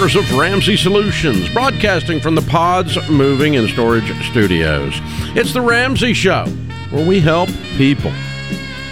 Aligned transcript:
Headquarters 0.00 0.30
of 0.30 0.38
Ramsey 0.38 0.78
Solutions, 0.78 1.50
broadcasting 1.50 2.20
from 2.20 2.34
the 2.34 2.40
Pods 2.40 2.96
Moving 3.10 3.56
and 3.56 3.68
Storage 3.68 4.10
Studios. 4.30 4.94
It's 5.36 5.52
the 5.52 5.60
Ramsey 5.60 6.14
Show, 6.14 6.46
where 6.88 7.06
we 7.06 7.20
help 7.20 7.50
people 7.76 8.10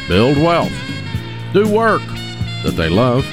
build 0.06 0.36
wealth, 0.36 0.70
do 1.54 1.66
work 1.66 2.02
that 2.62 2.74
they 2.76 2.90
love, 2.90 3.24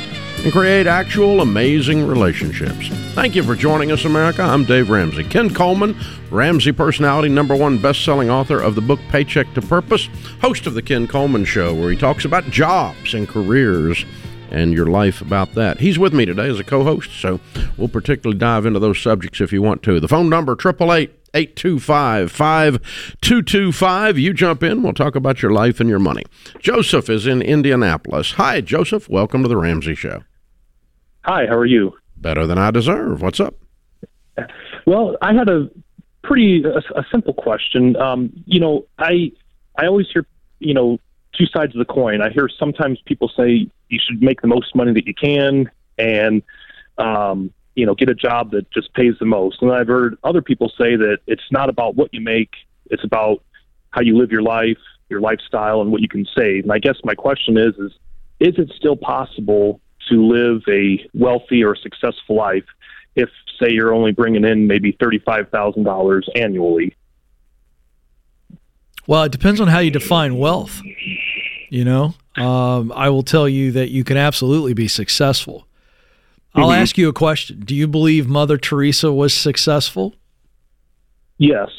and 0.46 0.54
create 0.54 0.88
actual 0.88 1.42
amazing 1.42 2.08
relationships. 2.08 2.88
Thank 3.14 3.36
you 3.36 3.44
for 3.44 3.56
joining 3.56 3.92
us, 3.92 4.06
America. 4.06 4.42
I'm 4.42 4.64
Dave 4.64 4.90
Ramsey. 4.90 5.26
Ken 5.26 5.54
Coleman, 5.54 5.98
Ramsey 6.32 6.72
personality, 6.72 7.28
number 7.28 7.58
one 7.58 7.78
best-selling 7.78 8.30
author 8.30 8.62
of 8.62 8.76
the 8.76 8.82
book 8.82 9.02
Paycheck 9.10 9.54
to 9.54 9.62
Purpose, 9.62 10.08
host 10.40 10.66
of 10.66 10.76
the 10.76 10.82
Ken 10.82 11.08
Coleman 11.08 11.44
Show, 11.44 11.74
where 11.74 11.92
he 11.92 11.98
talks 11.98 12.24
about 12.24 12.46
jobs 12.46 13.14
and 13.14 13.28
careers 13.28 14.06
and 14.56 14.74
your 14.74 14.86
life 14.86 15.22
about 15.22 15.54
that. 15.54 15.82
He's 15.82 16.00
with 16.00 16.14
me 16.14 16.26
today 16.26 16.48
as 16.48 16.62
a 16.62 16.64
co-host, 16.64 17.12
so 17.12 17.42
we'll 17.78 17.90
particularly 17.90 18.40
dive 18.40 18.66
into 18.66 18.80
those 18.80 19.02
subjects 19.02 19.42
if 19.42 19.52
you 19.52 19.62
want 19.62 19.84
to. 19.84 20.00
The 20.00 20.08
phone 20.08 20.30
number, 20.30 20.54
888 20.54 21.12
825 21.34 22.32
5225. 22.32 24.18
You 24.18 24.34
jump 24.34 24.64
in, 24.64 24.82
we'll 24.82 24.94
talk 24.94 25.18
about 25.18 25.42
your 25.42 25.52
life 25.52 25.82
and 25.82 25.90
your 25.90 26.00
money. 26.00 26.24
Joseph 26.60 27.10
is 27.10 27.28
in 27.28 27.42
Indianapolis. 27.42 28.32
Hi, 28.34 28.62
Joseph. 28.62 29.10
Welcome 29.10 29.44
to 29.44 29.50
the 29.50 29.58
Ramsey 29.58 29.94
Show. 29.94 30.24
Hi, 31.26 31.48
how 31.48 31.58
are 31.58 31.66
you? 31.66 31.92
Better 32.16 32.48
than 32.48 32.58
I 32.58 32.72
deserve. 32.72 33.22
What's 33.22 33.42
up? 33.42 33.56
Well, 34.86 35.18
I 35.22 35.34
had 35.34 35.50
a 35.50 35.70
pretty 36.24 36.64
a, 36.64 36.78
a 36.98 37.06
simple 37.12 37.34
question. 37.34 37.98
Um, 37.98 38.32
you 38.46 38.62
know, 38.62 38.86
I 38.98 39.34
I 39.78 39.88
always 39.88 40.08
hear 40.14 40.26
you 40.60 40.74
know 40.74 40.98
two 41.38 41.46
sides 41.48 41.76
of 41.76 41.80
the 41.80 41.94
coin. 41.94 42.22
I 42.22 42.30
hear 42.30 42.48
sometimes 42.58 43.02
people 43.06 43.30
say 43.36 43.70
you 43.90 44.00
should 44.06 44.22
make 44.22 44.42
the 44.42 44.48
most 44.48 44.76
money 44.76 44.94
that 44.94 45.06
you 45.08 45.14
can, 45.14 45.70
and 45.98 46.42
um, 46.98 47.52
you 47.76 47.86
know, 47.86 47.96
get 47.96 48.10
a 48.10 48.16
job 48.16 48.52
that 48.52 48.70
just 48.72 48.94
pays 48.94 49.16
the 49.20 49.26
most. 49.26 49.62
And 49.62 49.72
I've 49.72 49.88
heard 49.88 50.18
other 50.24 50.42
people 50.42 50.70
say 50.70 50.96
that 50.96 51.18
it's 51.28 51.52
not 51.52 51.70
about 51.70 51.96
what 51.96 52.14
you 52.14 52.22
make; 52.22 52.52
it's 52.90 53.04
about 53.04 53.44
how 53.92 54.02
you 54.02 54.18
live 54.18 54.32
your 54.32 54.44
life, 54.44 54.78
your 55.10 55.22
lifestyle, 55.22 55.82
and 55.82 55.92
what 55.92 56.02
you 56.02 56.08
can 56.08 56.26
save. 56.36 56.64
And 56.64 56.72
I 56.72 56.80
guess 56.80 56.98
my 57.04 57.16
question 57.16 57.58
is: 57.58 57.76
is 57.76 57.92
is 58.40 58.58
it 58.58 58.72
still 58.76 58.96
possible 58.96 59.80
to 60.10 60.26
live 60.26 60.62
a 60.70 61.08
wealthy 61.14 61.64
or 61.64 61.76
successful 61.76 62.36
life 62.36 62.66
if, 63.16 63.30
say, 63.60 63.72
you're 63.72 63.94
only 63.94 64.12
bringing 64.12 64.44
in 64.44 64.68
maybe 64.68 64.92
thirty-five 65.00 65.50
thousand 65.50 65.84
dollars 65.84 66.28
annually? 66.36 66.96
Well, 69.08 69.24
it 69.24 69.32
depends 69.32 69.62
on 69.62 69.68
how 69.68 69.80
you 69.80 69.92
define 69.92 70.38
wealth. 70.38 70.82
You 71.70 71.86
know, 71.86 72.16
um, 72.38 72.92
I 72.94 73.10
will 73.10 73.24
tell 73.24 73.48
you 73.48 73.72
that 73.74 73.90
you 73.90 74.04
can 74.04 74.18
absolutely 74.18 74.74
be 74.74 74.88
successful. 74.88 75.68
I'll 76.54 76.70
Mhm. 76.70 76.78
ask 76.78 76.98
you 76.98 77.10
a 77.10 77.14
question. 77.14 77.60
Do 77.66 77.76
you 77.76 77.88
believe 77.88 78.28
Mother 78.28 78.58
Teresa 78.58 79.12
was 79.12 79.34
successful? 79.34 80.16
Yes, 81.38 81.70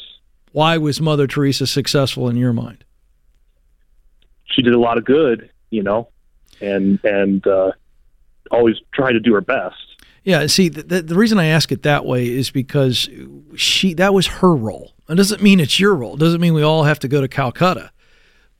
Why 0.51 0.77
was 0.77 0.99
Mother 1.01 1.27
Teresa 1.27 1.67
successful 1.67 2.29
in 2.29 2.35
your 2.37 2.53
mind? 2.53 2.83
she 4.49 4.61
did 4.63 4.73
a 4.73 4.79
lot 4.79 4.97
of 4.97 5.05
good, 5.05 5.49
you 5.69 5.83
know, 5.83 6.07
and 6.61 6.99
and 7.03 7.45
uh, 7.45 7.71
always 8.49 8.75
tried 8.91 9.11
to 9.13 9.19
do 9.19 9.33
her 9.33 9.41
best. 9.41 9.75
Yeah, 10.23 10.47
see, 10.47 10.67
the, 10.69 10.81
the, 10.83 11.01
the 11.03 11.15
reason 11.15 11.37
I 11.37 11.45
ask 11.45 11.71
it 11.71 11.83
that 11.83 12.05
way 12.05 12.27
is 12.27 12.49
because 12.49 13.07
she 13.55 13.93
that 13.95 14.13
was 14.13 14.25
her 14.27 14.55
role. 14.55 14.93
It 15.09 15.15
doesn't 15.15 15.41
mean 15.43 15.59
it's 15.59 15.79
your 15.79 15.95
role. 15.95 16.15
It 16.15 16.19
doesn't 16.19 16.41
mean 16.41 16.53
we 16.53 16.63
all 16.63 16.83
have 16.83 16.99
to 16.99 17.07
go 17.07 17.21
to 17.21 17.27
Calcutta. 17.27 17.91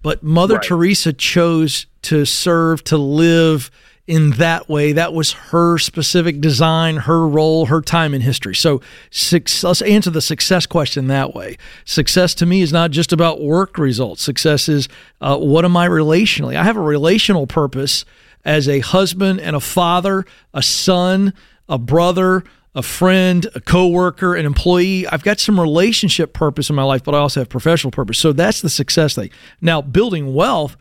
But 0.07 0.23
Mother 0.23 0.53
Right. 0.53 0.63
Teresa 0.63 1.12
chose 1.12 1.85
to 2.03 2.23
serve, 2.23 2.81
to 2.85 2.97
live 2.97 3.69
in 4.07 4.29
that 4.38 4.69
way. 4.69 4.94
That 4.94 5.12
was 5.12 5.34
her 5.34 5.78
specific 5.78 6.40
design, 6.40 6.95
her 6.95 7.28
role, 7.28 7.66
her 7.66 7.81
time 7.81 8.13
in 8.13 8.22
history. 8.22 8.56
So 8.56 8.79
suc- 9.12 9.63
let's 9.63 9.81
answer 9.81 10.09
the 10.09 10.22
success 10.22 10.66
question 10.66 11.07
that 11.07 11.35
way. 11.35 11.57
Success 11.84 12.34
to 12.35 12.45
me 12.45 12.62
is 12.62 12.72
not 12.72 12.91
just 12.91 13.12
about 13.12 13.41
work 13.41 13.78
results. 13.78 14.22
Success 14.23 14.69
is 14.69 14.88
uh, 15.19 15.38
what 15.38 15.66
am 15.66 15.75
I 15.75 15.90
relationally? 15.90 16.56
I 16.56 16.63
have 16.63 16.78
a 16.78 16.81
relational 16.81 17.45
purpose 17.45 18.06
as 18.45 18.69
a 18.69 18.79
husband 18.79 19.41
and 19.41 19.57
a 19.57 19.59
father, 19.59 20.24
a 20.53 20.63
son, 20.63 21.34
a 21.68 21.78
brother, 21.78 22.45
a 22.77 22.83
friend, 22.83 23.47
a 23.55 23.59
coworker, 23.59 24.35
an 24.35 24.45
employee. 24.45 25.07
I've 25.07 25.23
got 25.23 25.39
some 25.39 25.59
relationship 25.59 26.31
purpose 26.31 26.69
in 26.69 26.75
my 26.75 26.83
life, 26.83 27.03
but 27.03 27.15
I 27.15 27.17
also 27.17 27.39
have 27.41 27.49
professional 27.49 27.89
purpose. 27.89 28.19
So 28.19 28.33
that's 28.33 28.61
the 28.61 28.69
success 28.69 29.15
thing. 29.15 29.31
Now, 29.61 29.81
building 29.81 30.35
wealth, 30.35 30.77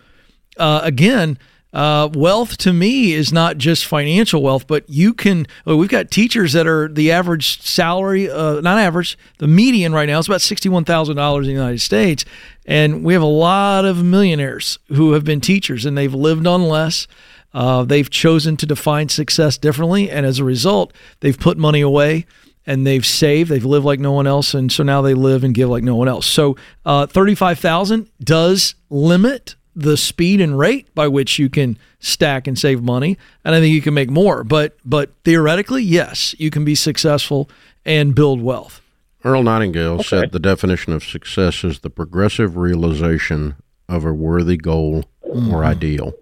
uh, 0.59 0.81
again, 0.83 1.39
uh, 1.73 2.09
wealth 2.13 2.59
to 2.59 2.73
me 2.73 3.13
is 3.13 3.33
not 3.33 3.57
just 3.57 3.87
financial 3.87 4.43
wealth, 4.43 4.67
but 4.67 4.85
you 4.89 5.15
can. 5.15 5.47
Well, 5.65 5.79
we've 5.79 5.89
got 5.89 6.11
teachers 6.11 6.53
that 6.53 6.67
are 6.67 6.89
the 6.89 7.11
average 7.13 7.63
salary, 7.63 8.31
uh, 8.31 8.61
not 8.61 8.79
average, 8.79 9.19
the 9.39 9.47
median 9.47 9.93
right 9.93 10.09
now 10.09 10.19
is 10.19 10.29
about 10.29 10.43
sixty-one 10.43 10.85
thousand 10.85 11.17
dollars 11.17 11.47
in 11.47 11.55
the 11.55 11.61
United 11.61 11.81
States, 11.81 12.25
and 12.67 13.05
we 13.05 13.15
have 13.15 13.23
a 13.23 13.27
lot 13.27 13.85
of 13.85 14.03
millionaires 14.05 14.79
who 14.89 15.13
have 15.13 15.25
been 15.25 15.41
teachers 15.41 15.85
and 15.87 15.97
they've 15.97 16.15
lived 16.15 16.47
on 16.47 16.63
less. 16.63 17.07
Uh, 17.55 17.85
they've 17.85 18.11
chosen 18.11 18.57
to 18.59 18.67
define 18.67 19.09
success 19.09 19.57
differently, 19.57 20.11
and 20.11 20.27
as 20.27 20.39
a 20.39 20.45
result, 20.45 20.93
they've 21.21 21.39
put 21.39 21.57
money 21.57 21.81
away 21.81 22.27
and 22.67 22.87
they've 22.87 23.07
saved. 23.07 23.51
They've 23.51 23.65
lived 23.65 23.87
like 23.87 24.01
no 24.01 24.13
one 24.13 24.27
else, 24.27 24.53
and 24.53 24.71
so 24.71 24.83
now 24.83 25.01
they 25.03 25.15
live 25.15 25.45
and 25.45 25.55
give 25.55 25.69
like 25.69 25.85
no 25.85 25.97
one 25.97 26.09
else. 26.09 26.27
So, 26.27 26.57
uh, 26.85 27.07
thirty-five 27.07 27.59
thousand 27.59 28.11
does 28.23 28.75
limit 28.91 29.55
the 29.75 29.97
speed 29.97 30.41
and 30.41 30.59
rate 30.59 30.93
by 30.95 31.07
which 31.07 31.39
you 31.39 31.51
can 31.51 31.79
stack 32.01 32.47
and 32.47 32.59
save 32.59 32.83
money, 32.83 33.17
and 33.45 33.55
I 33.55 33.61
think 33.61 33.75
you 33.75 33.83
can 33.83 33.95
make 33.95 34.11
more. 34.11 34.43
But 34.43 34.77
but 34.85 35.11
theoretically, 35.25 35.83
yes, 35.83 36.35
you 36.39 36.51
can 36.51 36.65
be 36.65 36.75
successful 36.75 37.49
and 37.85 38.15
build 38.15 38.43
wealth. 38.43 38.81
Earl 39.25 39.43
Nightingale 39.43 40.03
said 40.03 40.33
the 40.33 40.39
definition 40.39 40.93
of 40.93 41.03
success 41.05 41.65
is 41.65 41.81
the 41.81 41.91
progressive 41.91 42.57
realization 42.57 43.57
of 43.89 44.05
a 44.05 44.13
worthy 44.13 44.57
goal 44.57 45.05
or 45.23 45.65
ideal. 45.65 46.15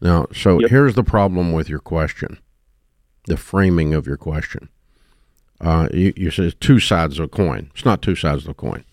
Now, 0.00 0.26
so 0.32 0.60
Yep. 0.60 0.70
here's 0.70 0.94
the 0.94 1.02
problem 1.04 1.52
with 1.52 1.68
your 1.68 1.80
question, 1.80 2.38
the 3.26 3.36
framing 3.36 3.94
of 3.94 4.06
your 4.06 4.16
question. 4.16 4.68
Uh, 5.60 5.88
you, 5.92 6.12
you 6.16 6.30
said 6.30 6.54
two 6.60 6.78
sides 6.78 7.18
of 7.18 7.24
a 7.24 7.28
coin. 7.28 7.70
It's 7.74 7.84
not 7.84 8.00
two 8.00 8.14
sides 8.14 8.44
of 8.44 8.50
a 8.50 8.54
coin. 8.54 8.84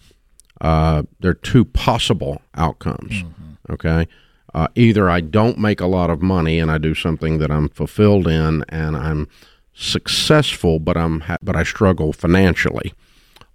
Uh, 0.62 1.04
there 1.20 1.32
are 1.32 1.36
two 1.36 1.64
possible 1.66 2.42
outcomes. 2.56 3.24
Okay. 3.70 4.08
Uh, 4.54 4.68
either 4.74 5.10
I 5.10 5.20
don't 5.20 5.60
make 5.60 5.80
a 5.82 5.86
lot 5.86 6.10
of 6.10 6.22
money 6.22 6.60
and 6.60 6.72
I 6.72 6.78
do 6.78 6.96
something 6.96 7.38
that 7.40 7.52
I'm 7.52 7.70
fulfilled 7.70 8.28
in 8.28 8.64
and 8.70 8.96
I'm 8.96 9.28
successful, 9.74 10.80
but 10.80 10.96
I'm 10.98 11.20
ha- 11.22 11.38
but 11.44 11.56
I 11.56 11.64
struggle 11.64 12.14
financially, 12.14 12.94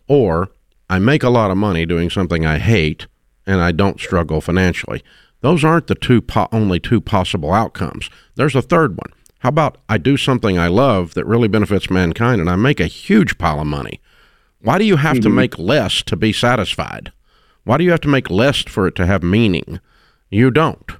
or 0.06 0.50
I 0.90 0.98
make 0.98 1.22
a 1.22 1.30
lot 1.30 1.50
of 1.50 1.56
money 1.56 1.86
doing 1.86 2.10
something 2.10 2.44
I 2.44 2.58
hate 2.58 3.06
and 3.46 3.60
I 3.60 3.72
don't 3.72 3.98
struggle 3.98 4.40
financially. 4.42 5.02
Those 5.40 5.64
aren't 5.64 5.86
the 5.86 5.94
two 5.94 6.20
po- 6.20 6.48
only 6.52 6.78
two 6.78 7.00
possible 7.00 7.52
outcomes. 7.52 8.10
There's 8.34 8.54
a 8.54 8.62
third 8.62 8.96
one. 8.96 9.12
How 9.40 9.48
about 9.48 9.78
I 9.88 9.96
do 9.96 10.16
something 10.16 10.58
I 10.58 10.68
love 10.68 11.14
that 11.14 11.26
really 11.26 11.48
benefits 11.48 11.90
mankind 11.90 12.40
and 12.40 12.50
I 12.50 12.56
make 12.56 12.78
a 12.78 12.86
huge 12.86 13.38
pile 13.38 13.60
of 13.60 13.66
money? 13.66 14.00
Why 14.60 14.78
do 14.78 14.84
you 14.84 14.96
have 14.96 15.20
to 15.20 15.30
make 15.30 15.58
less 15.58 16.02
to 16.02 16.16
be 16.16 16.32
satisfied? 16.32 17.12
Why 17.64 17.78
do 17.78 17.84
you 17.84 17.90
have 17.90 18.02
to 18.02 18.08
make 18.08 18.28
less 18.28 18.62
for 18.62 18.86
it 18.86 18.94
to 18.96 19.06
have 19.06 19.22
meaning? 19.22 19.80
You 20.28 20.50
don't. 20.50 20.92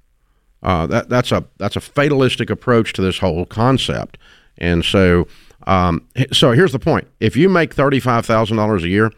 Uh, 0.62 0.86
that 0.86 1.08
that's 1.08 1.32
a 1.32 1.44
that's 1.58 1.76
a 1.76 1.80
fatalistic 1.80 2.50
approach 2.50 2.92
to 2.94 3.02
this 3.02 3.18
whole 3.18 3.46
concept. 3.46 4.18
And 4.58 4.84
so, 4.84 5.26
um, 5.66 6.06
so 6.32 6.52
here's 6.52 6.72
the 6.72 6.78
point: 6.78 7.08
if 7.18 7.36
you 7.36 7.48
make 7.48 7.74
thirty 7.74 8.00
five 8.00 8.26
thousand 8.26 8.56
dollars 8.56 8.84
a 8.84 8.88
year, 8.88 9.12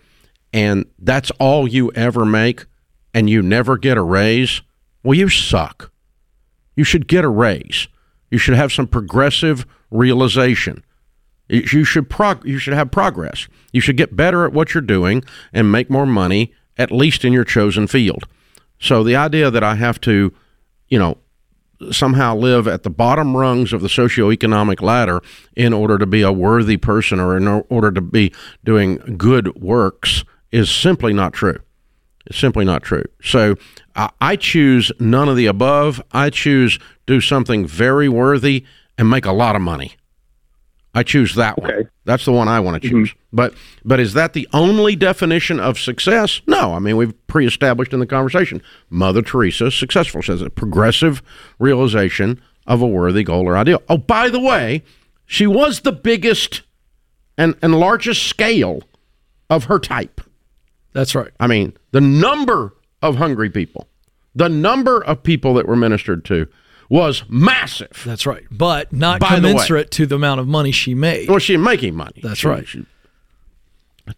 and 0.52 0.86
that's 0.98 1.30
all 1.38 1.66
you 1.66 1.90
ever 1.92 2.24
make, 2.24 2.66
and 3.14 3.28
you 3.28 3.42
never 3.42 3.76
get 3.76 3.96
a 3.96 4.02
raise, 4.02 4.62
well, 5.02 5.18
you 5.18 5.28
suck. 5.28 5.92
You 6.76 6.84
should 6.84 7.08
get 7.08 7.24
a 7.24 7.28
raise. 7.28 7.88
You 8.30 8.38
should 8.38 8.54
have 8.54 8.72
some 8.72 8.86
progressive 8.86 9.66
realization. 9.90 10.84
You 11.48 11.84
should 11.84 12.08
prog- 12.08 12.46
you 12.46 12.58
should 12.58 12.72
have 12.72 12.90
progress. 12.90 13.46
You 13.72 13.80
should 13.82 13.98
get 13.98 14.16
better 14.16 14.46
at 14.46 14.52
what 14.52 14.72
you're 14.72 14.80
doing 14.80 15.22
and 15.52 15.70
make 15.70 15.90
more 15.90 16.06
money, 16.06 16.52
at 16.78 16.90
least 16.90 17.24
in 17.24 17.32
your 17.32 17.44
chosen 17.44 17.86
field. 17.86 18.24
So 18.80 19.04
the 19.04 19.16
idea 19.16 19.50
that 19.50 19.62
I 19.62 19.74
have 19.74 20.00
to, 20.02 20.32
you 20.88 20.98
know, 20.98 21.18
somehow 21.90 22.36
live 22.36 22.66
at 22.66 22.84
the 22.84 22.90
bottom 22.90 23.36
rungs 23.36 23.72
of 23.72 23.82
the 23.82 23.88
socioeconomic 23.88 24.80
ladder 24.80 25.20
in 25.56 25.72
order 25.72 25.98
to 25.98 26.06
be 26.06 26.22
a 26.22 26.32
worthy 26.32 26.76
person 26.76 27.20
or 27.20 27.36
in 27.36 27.46
order 27.46 27.90
to 27.90 28.00
be 28.00 28.32
doing 28.64 29.16
good 29.18 29.54
works 29.60 30.24
is 30.52 30.70
simply 30.70 31.12
not 31.12 31.32
true. 31.32 31.58
It's 32.26 32.38
simply 32.38 32.64
not 32.64 32.82
true. 32.82 33.04
So 33.22 33.56
uh, 33.96 34.08
I 34.20 34.36
choose 34.36 34.92
none 35.00 35.28
of 35.28 35.36
the 35.36 35.46
above. 35.46 36.00
I 36.12 36.30
choose 36.30 36.78
do 37.06 37.20
something 37.20 37.66
very 37.66 38.08
worthy 38.08 38.64
and 38.96 39.10
make 39.10 39.26
a 39.26 39.32
lot 39.32 39.56
of 39.56 39.62
money. 39.62 39.94
I 40.94 41.02
choose 41.02 41.34
that 41.36 41.60
one. 41.60 41.88
That's 42.04 42.26
the 42.26 42.32
one 42.32 42.48
I 42.48 42.60
want 42.60 42.82
to 42.82 42.88
choose. 42.88 43.14
But 43.32 43.54
but 43.84 43.98
is 43.98 44.12
that 44.12 44.34
the 44.34 44.46
only 44.52 44.94
definition 44.94 45.58
of 45.58 45.78
success? 45.78 46.42
No. 46.46 46.74
I 46.74 46.78
mean, 46.80 46.96
we've 46.98 47.14
pre-established 47.28 47.94
in 47.94 48.00
the 48.00 48.06
conversation. 48.06 48.62
Mother 48.90 49.22
Teresa, 49.22 49.70
successful, 49.70 50.22
says 50.22 50.42
a 50.42 50.50
progressive 50.50 51.22
realization 51.58 52.42
of 52.66 52.82
a 52.82 52.86
worthy 52.86 53.24
goal 53.24 53.48
or 53.48 53.56
ideal. 53.56 53.82
Oh, 53.88 53.96
by 53.96 54.28
the 54.28 54.40
way, 54.40 54.82
She 55.24 55.46
was 55.46 55.80
the 55.80 55.92
biggest 55.92 56.60
and, 57.38 57.54
and 57.62 57.80
largest 57.80 58.24
scale 58.24 58.82
of 59.48 59.64
her 59.64 59.78
type. 59.78 60.20
That's 60.92 61.14
right. 61.14 61.30
I 61.40 61.46
mean, 61.46 61.74
the 61.92 62.00
number 62.00 62.74
of 63.00 63.16
hungry 63.16 63.50
people, 63.50 63.88
the 64.34 64.48
number 64.48 65.02
of 65.04 65.22
people 65.22 65.54
that 65.54 65.66
were 65.66 65.76
ministered 65.76 66.24
to 66.26 66.46
was 66.88 67.24
massive. 67.28 68.02
That's 68.04 68.26
right. 68.26 68.44
But 68.50 68.92
not 68.92 69.20
By 69.20 69.40
the 69.40 69.48
commensurate 69.48 69.90
to 69.92 70.06
the 70.06 70.16
amount 70.16 70.40
of 70.40 70.46
money 70.48 70.72
she 70.72 70.94
made. 70.94 71.28
Well, 71.28 71.38
she 71.38 71.54
didn't 71.54 71.64
make 71.64 71.82
any 71.82 71.92
money. 71.92 72.20
That's 72.22 72.40
She- 72.40 72.48
right. 72.48 72.68
She 72.68 72.84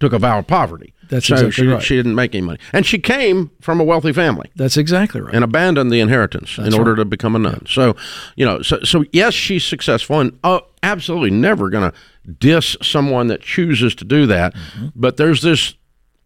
took 0.00 0.12
a 0.12 0.18
vow 0.18 0.38
of 0.38 0.46
poverty. 0.46 0.94
That's 1.10 1.26
so 1.26 1.34
exactly 1.34 1.52
she, 1.52 1.66
right. 1.66 1.82
she 1.82 1.96
didn't 1.96 2.14
make 2.14 2.34
any 2.34 2.44
money. 2.44 2.58
And 2.72 2.86
she 2.86 2.98
came 2.98 3.50
from 3.60 3.80
a 3.80 3.84
wealthy 3.84 4.12
family. 4.12 4.50
That's 4.56 4.76
exactly 4.76 5.20
right. 5.20 5.34
and 5.34 5.44
abandoned 5.44 5.90
the 5.90 6.00
inheritance 6.00 6.58
in 6.58 6.72
order 6.74 6.96
to 6.96 7.04
become 7.04 7.36
a 7.36 7.38
nun. 7.38 7.66
So, 7.68 7.94
you 8.36 8.46
know, 8.46 8.62
so 8.62 8.80
so 8.82 9.04
yes, 9.12 9.34
she's 9.34 9.64
successful, 9.64 10.20
and 10.20 10.38
uh, 10.42 10.60
absolutely 10.82 11.30
never 11.30 11.68
going 11.68 11.90
to 11.90 11.96
diss 12.32 12.76
someone 12.82 13.26
that 13.28 13.42
chooses 13.42 13.94
to 13.96 14.04
do 14.04 14.26
that. 14.26 14.54
Mm-hmm. 14.54 14.88
But 14.96 15.16
there's 15.18 15.42
this 15.42 15.74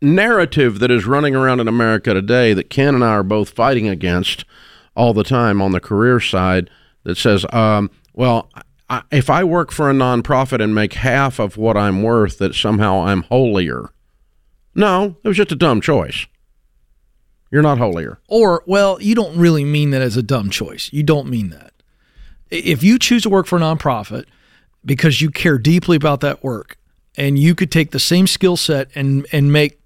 narrative 0.00 0.78
that 0.78 0.90
is 0.90 1.06
running 1.06 1.34
around 1.34 1.60
in 1.60 1.68
America 1.68 2.14
today 2.14 2.52
that 2.54 2.70
Ken 2.70 2.94
and 2.94 3.04
I 3.04 3.10
are 3.10 3.22
both 3.22 3.50
fighting 3.50 3.88
against 3.88 4.44
all 4.94 5.12
the 5.12 5.24
time 5.24 5.60
on 5.60 5.72
the 5.72 5.80
career 5.80 6.20
side 6.20 6.70
that 7.04 7.16
says, 7.16 7.44
um, 7.52 7.90
well. 8.14 8.50
I, 8.90 9.02
if 9.10 9.28
I 9.28 9.44
work 9.44 9.70
for 9.70 9.90
a 9.90 9.92
nonprofit 9.92 10.62
and 10.62 10.74
make 10.74 10.94
half 10.94 11.38
of 11.38 11.58
what 11.58 11.76
I'm 11.76 12.02
worth, 12.02 12.38
that 12.38 12.54
somehow 12.54 13.02
I'm 13.02 13.22
holier. 13.24 13.90
No, 14.74 15.16
it 15.22 15.28
was 15.28 15.36
just 15.36 15.52
a 15.52 15.56
dumb 15.56 15.82
choice. 15.82 16.26
You're 17.50 17.62
not 17.62 17.78
holier. 17.78 18.18
Or, 18.28 18.62
well, 18.66 19.00
you 19.00 19.14
don't 19.14 19.36
really 19.36 19.64
mean 19.64 19.90
that 19.90 20.02
as 20.02 20.16
a 20.16 20.22
dumb 20.22 20.50
choice. 20.50 20.90
You 20.92 21.02
don't 21.02 21.28
mean 21.28 21.50
that. 21.50 21.72
If 22.50 22.82
you 22.82 22.98
choose 22.98 23.22
to 23.24 23.30
work 23.30 23.46
for 23.46 23.56
a 23.56 23.60
nonprofit 23.60 24.24
because 24.84 25.20
you 25.20 25.30
care 25.30 25.58
deeply 25.58 25.96
about 25.96 26.20
that 26.20 26.42
work 26.42 26.78
and 27.16 27.38
you 27.38 27.54
could 27.54 27.70
take 27.70 27.90
the 27.90 28.00
same 28.00 28.26
skill 28.26 28.56
set 28.56 28.88
and, 28.94 29.26
and 29.32 29.52
make 29.52 29.77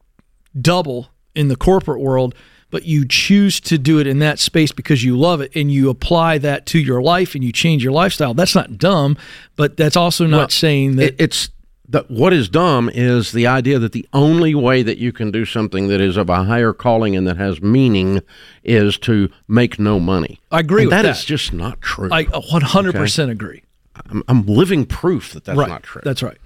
double 0.61 1.09
in 1.35 1.49
the 1.49 1.57
corporate 1.57 2.01
world, 2.01 2.35
but 2.71 2.85
you 2.85 3.05
choose 3.07 3.61
to 3.61 3.77
do 3.79 3.99
it 3.99 4.07
in 4.07 4.19
that 4.21 4.39
space 4.39 4.73
because 4.73 5.05
you 5.05 5.17
love 5.19 5.41
it 5.41 5.53
and 5.55 5.71
you 5.71 5.91
apply 5.91 6.39
that 6.39 6.65
to 6.67 6.79
your 6.79 7.03
life 7.03 7.35
and 7.35 7.45
you 7.45 7.53
change 7.53 7.83
your 7.85 7.93
lifestyle, 7.93 8.33
that's 8.35 8.55
not 8.55 8.79
dumb, 8.79 9.17
but 9.57 9.77
that's 9.77 9.97
also 9.97 10.27
not 10.27 10.37
Well, 10.39 10.49
saying 10.49 10.97
that 10.97 11.05
It, 11.15 11.17
it's 11.19 11.51
the, 11.89 12.07
what 12.09 12.33
is 12.33 12.49
dumb 12.49 12.91
is 12.95 13.33
the 13.33 13.47
idea 13.47 13.79
that 13.79 13.93
the 13.93 14.09
only 14.15 14.55
way 14.55 14.83
that 14.83 14.97
you 14.97 15.13
can 15.13 15.31
do 15.31 15.45
something 15.45 15.89
that 15.89 16.01
is 16.01 16.17
of 16.17 16.31
a 16.31 16.45
higher 16.45 16.73
calling 16.73 17.15
and 17.15 17.27
that 17.27 17.37
has 17.37 17.61
meaning 17.61 18.21
is 18.65 18.97
to 18.99 19.29
make 19.49 19.79
no 19.79 20.01
money. 20.01 20.41
I 20.51 20.61
agree 20.61 20.83
And 20.83 20.87
with 20.91 20.97
that 20.99 21.03
that. 21.03 21.17
is 21.19 21.25
just 21.27 21.53
not 21.53 21.83
true. 21.83 22.09
I 22.11 22.25
100% 22.25 23.29
agree. 23.31 23.63
I'm, 24.09 24.23
I'm 24.29 24.47
living 24.47 24.87
proof 24.87 25.33
that 25.35 25.45
that's 25.45 25.59
right. 25.59 25.69
not 25.69 25.83
true. 25.83 26.01
That's 26.03 26.23
right. 26.23 26.39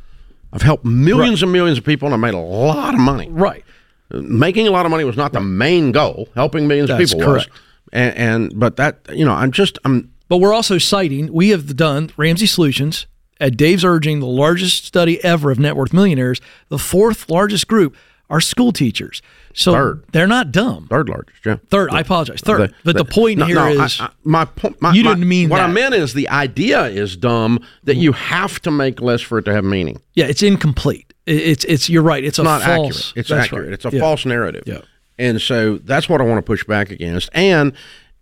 I've 0.52 0.62
helped 0.62 0.84
millions 0.84 1.42
and 1.44 1.52
millions 1.52 1.78
of 1.78 1.84
people 1.84 2.06
and 2.06 2.14
I 2.14 2.16
made 2.16 2.34
a 2.34 2.38
lot 2.38 2.94
of 2.94 3.00
money. 3.00 3.28
Right. 3.30 3.64
Making 4.10 4.68
a 4.68 4.70
lot 4.70 4.86
of 4.86 4.90
money 4.90 5.04
was 5.04 5.16
not 5.16 5.32
the 5.32 5.40
main 5.40 5.92
goal. 5.92 6.28
Helping 6.34 6.68
millions 6.68 6.88
That's 6.88 7.12
of 7.12 7.18
people 7.18 7.32
correct. 7.32 7.50
was. 7.50 7.60
And, 7.92 8.16
and 8.16 8.58
but 8.58 8.76
that 8.76 8.98
you 9.12 9.24
know 9.24 9.32
I'm 9.34 9.52
just 9.52 9.78
I'm 9.84 10.12
But 10.28 10.38
we're 10.38 10.52
also 10.54 10.78
citing, 10.78 11.32
we 11.32 11.48
have 11.50 11.76
done 11.76 12.10
Ramsey 12.16 12.46
Solutions 12.46 13.06
at 13.40 13.56
Dave's 13.56 13.84
urging, 13.84 14.20
the 14.20 14.26
largest 14.26 14.84
study 14.84 15.22
ever 15.24 15.50
of 15.50 15.58
net 15.58 15.76
worth 15.76 15.92
millionaires. 15.92 16.40
The 16.68 16.78
fourth 16.78 17.28
largest 17.28 17.68
group 17.68 17.94
are 18.28 18.40
school 18.40 18.72
teachers. 18.72 19.22
So 19.54 19.72
Third. 19.72 20.04
they're 20.12 20.26
not 20.26 20.50
dumb. 20.50 20.86
third 20.90 21.08
largest. 21.08 21.46
Yeah. 21.46 21.56
Third, 21.70 21.90
I 21.90 22.00
apologize. 22.00 22.40
Third. 22.40 22.74
but 22.84 22.96
the, 22.96 23.04
point 23.04 23.38
no, 23.38 23.44
here 23.46 23.54
no, 23.54 23.68
is, 23.84 24.00
I- 24.00 24.06
I- 24.06 24.10
my 24.24 24.44
point. 24.44 24.82
My, 24.82 24.92
You 24.92 25.04
my- 25.04 25.14
didn't 25.14 25.28
mean 25.28 25.48
what 25.48 25.60
I 25.60 25.68
meant 25.68 25.94
is 25.94 26.12
the 26.12 26.28
idea 26.28 26.86
is 26.86 27.16
dumb 27.16 27.60
that 27.84 27.96
you 27.96 28.12
have 28.12 28.60
to 28.62 28.70
make 28.72 29.00
less 29.00 29.20
for 29.20 29.38
it 29.38 29.44
to 29.44 29.52
have 29.54 29.64
meaning. 29.64 30.00
yeah, 30.14 30.26
it's 30.26 30.42
incomplete. 30.42 31.05
It- 31.26 31.32
It's 31.42 31.64
it's 31.64 31.90
you're 31.90 32.02
right. 32.02 32.24
It's 32.24 32.38
a 32.38 32.42
not 32.42 32.62
false. 32.62 33.10
accurate. 33.10 33.12
It's 33.16 33.30
accurate. 33.30 33.64
right. 33.64 33.72
It's 33.74 33.84
a 33.84 33.90
Yeah. 33.92 34.00
false 34.00 34.24
narrative. 34.24 34.62
Yeah. 34.66 34.78
And 35.18 35.40
so 35.40 35.78
that's 35.78 36.08
what 36.08 36.20
I 36.20 36.24
want 36.24 36.38
to 36.38 36.42
push 36.42 36.64
back 36.64 36.90
against. 36.90 37.30
And 37.32 37.72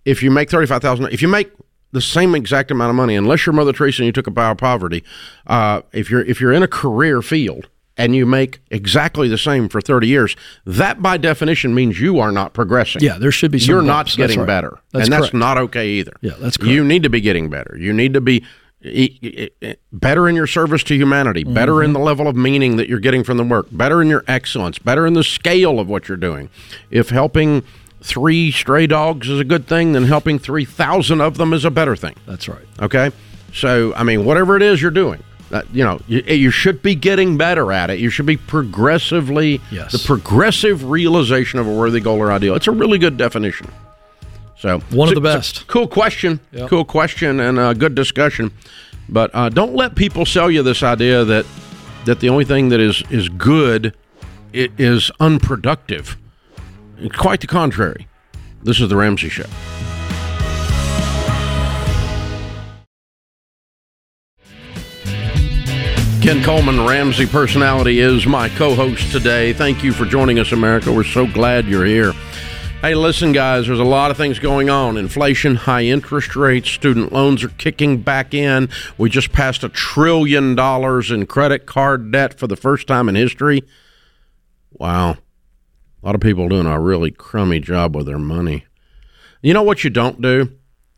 if 0.05 0.23
you 0.23 0.31
make 0.31 0.51
thirty 0.51 0.67
five 0.67 0.81
thousand, 0.83 1.07
if 1.13 1.21
you 1.23 1.29
make 1.29 1.51
the 1.93 2.01
same 2.01 2.35
exact 2.35 2.71
amount 2.71 2.91
of 2.91 2.97
money, 2.97 3.15
unless 3.15 3.47
you're 3.47 3.53
Mother 3.53 3.73
Teresa 3.73 4.03
and 4.03 4.07
you 4.07 4.13
took 4.13 4.27
a 4.27 4.31
vow 4.31 4.53
of 4.53 4.59
poverty, 4.59 5.05
uh, 5.47 5.83
if 5.93 6.11
you're 6.11 6.23
if 6.23 6.41
you're 6.41 6.53
in 6.53 6.63
a 6.63 6.69
career 6.69 7.21
field 7.23 7.69
and 7.97 8.17
you 8.17 8.27
make 8.27 8.59
exactly 8.71 9.29
the 9.29 9.39
same 9.39 9.69
for 9.69 9.81
thirty 9.81 10.07
years, 10.09 10.35
that 10.67 11.03
by 11.03 11.17
definition 11.17 11.75
means 11.75 12.01
you 12.01 12.19
are 12.21 12.33
not 12.33 12.53
progressing. 12.55 13.03
Yeah, 13.03 13.19
there 13.19 13.31
should 13.31 13.51
be 13.51 13.59
some 13.59 13.69
You're 13.71 13.79
bumps. 13.81 13.87
not 13.89 14.05
That's 14.07 14.17
getting 14.17 14.39
right. 14.41 14.47
better, 14.47 14.79
That's 14.93 15.05
and 15.09 15.13
that's 15.13 15.33
not 15.35 15.59
okay 15.59 15.89
either. 15.91 16.13
Yeah, 16.21 16.33
that's 16.41 16.59
You 16.59 16.83
need 16.85 17.03
to 17.05 17.11
be 17.11 17.21
getting 17.21 17.51
better. 17.51 17.77
You 17.79 17.93
need 17.93 18.15
to 18.15 18.21
be 18.21 18.45
better 19.93 20.29
in 20.29 20.35
your 20.37 20.47
service 20.47 20.83
to 20.85 20.95
humanity, 20.95 21.45
better 21.45 21.83
in 21.83 21.93
the 21.93 21.99
Mm-hmm. 21.99 22.07
level 22.07 22.29
of 22.29 22.37
meaning 22.37 22.77
that 22.77 22.89
you're 22.89 22.99
getting 23.01 23.25
from 23.25 23.37
the 23.39 23.45
work, 23.45 23.67
better 23.73 24.03
in 24.03 24.09
your 24.09 24.25
excellence, 24.29 24.79
better 24.79 25.07
in 25.07 25.15
the 25.15 25.25
scale 25.25 25.79
of 25.81 25.89
what 25.89 26.09
you're 26.09 26.17
doing. 26.17 26.51
If 26.91 27.09
helping 27.09 27.63
three 28.03 28.51
stray 28.51 28.87
dogs 28.87 29.29
is 29.29 29.41
a 29.41 29.45
good 29.45 29.67
thing, 29.67 29.93
then 29.93 30.05
helping 30.05 30.39
3,000 30.39 31.21
of 31.21 31.37
them 31.39 31.53
is 31.55 31.65
a 31.65 31.71
better 31.71 31.97
thing. 31.97 32.15
That's 32.27 32.49
right. 32.49 32.65
Okay? 32.83 33.11
So, 33.55 33.95
I 33.95 34.03
mean, 34.03 34.25
whatever 34.27 34.57
it 34.57 34.63
is 34.63 34.83
you're 34.83 34.91
doing, 34.91 35.23
that, 35.51 35.73
you 35.75 35.85
know, 35.85 36.01
you, 36.09 36.21
you 36.27 36.51
should 36.51 36.83
be 36.83 36.95
getting 36.95 37.37
better 37.39 37.73
at 37.73 37.89
it. 37.89 37.99
You 38.01 38.11
should 38.11 38.27
be 38.27 38.37
progressively, 38.37 39.61
Yes. 39.71 39.93
the 39.93 39.99
progressive 40.05 40.85
realization 40.91 41.59
of 41.61 41.67
a 41.67 41.73
worthy 41.73 42.01
goal 42.01 42.19
or 42.19 42.31
ideal. 42.33 42.55
It's 42.57 42.67
a 42.67 42.73
really 42.73 42.99
good 42.99 43.17
definition. 43.17 43.71
So 44.65 44.79
One 44.93 45.09
of 45.09 45.15
the 45.15 45.21
best. 45.21 45.67
cool 45.67 45.87
question. 45.87 46.41
Cool 46.69 46.87
question 46.87 47.39
and 47.39 47.59
a 47.59 47.75
good 47.75 47.95
discussion. 47.95 48.51
But 49.11 49.31
uh, 49.35 49.51
don't 49.51 49.75
let 49.75 49.95
people 49.95 50.25
sell 50.25 50.51
you 50.51 50.63
this 50.63 50.83
idea 50.83 51.23
that 51.23 51.45
that 52.07 52.21
the 52.21 52.31
only 52.31 52.47
thing 52.47 52.71
that 52.71 52.81
is 52.81 53.03
is 53.11 53.29
good 53.29 53.95
is 54.55 55.11
unproductive. 55.21 56.17
Quite 57.15 57.43
the 57.43 57.47
contrary. 57.47 58.09
This 58.63 58.81
is 58.81 58.89
the 58.89 58.97
Ramsey 58.97 59.29
Show. 59.29 59.45
Ken 66.23 66.43
Coleman, 66.43 66.87
Ramsey 66.87 67.27
personality, 67.27 67.99
is 67.99 68.27
my 68.27 68.49
co 68.49 68.75
host 68.75 69.13
today. 69.13 69.53
Thank 69.53 69.85
you 69.85 69.93
for 69.93 70.07
joining 70.07 70.39
us, 70.39 70.53
America. 70.53 70.91
We're 70.91 71.05
so 71.05 71.27
glad 71.27 71.67
you're 71.67 71.85
here. 71.85 72.15
Hey, 72.85 72.95
listen, 72.95 73.33
guys, 73.33 73.67
there's 73.67 73.81
a 73.81 73.83
lot 73.83 74.11
of 74.11 74.19
things 74.19 74.39
going 74.39 74.69
on. 74.69 74.99
Inflation, 74.99 75.57
high 75.57 75.85
interest 75.85 76.37
rates, 76.37 76.69
student 76.69 77.15
loans 77.15 77.43
are 77.43 77.49
kicking 77.49 78.03
back 78.03 78.35
in. 78.35 78.69
We 78.99 79.09
just 79.09 79.33
passed 79.33 79.65
a 79.65 79.71
trillion 79.71 80.55
dollars 80.55 81.11
in 81.11 81.25
credit 81.25 81.65
card 81.65 82.13
debt 82.13 82.39
for 82.39 82.47
the 82.47 82.57
first 82.57 82.87
time 82.87 83.09
in 83.09 83.15
history. 83.15 83.63
Wow. 84.71 85.13
A 85.13 85.17
lot 86.03 86.15
of 86.15 86.21
people 86.21 86.47
doing 86.47 86.67
a 86.67 86.79
really 86.79 87.11
crummy 87.11 87.59
job 87.59 87.97
with 87.97 88.05
their 88.05 88.19
money. 88.19 88.67
You 89.41 89.55
know 89.55 89.63
what 89.63 89.83
you 89.83 89.89
don't 89.89 90.21
do? 90.21 90.53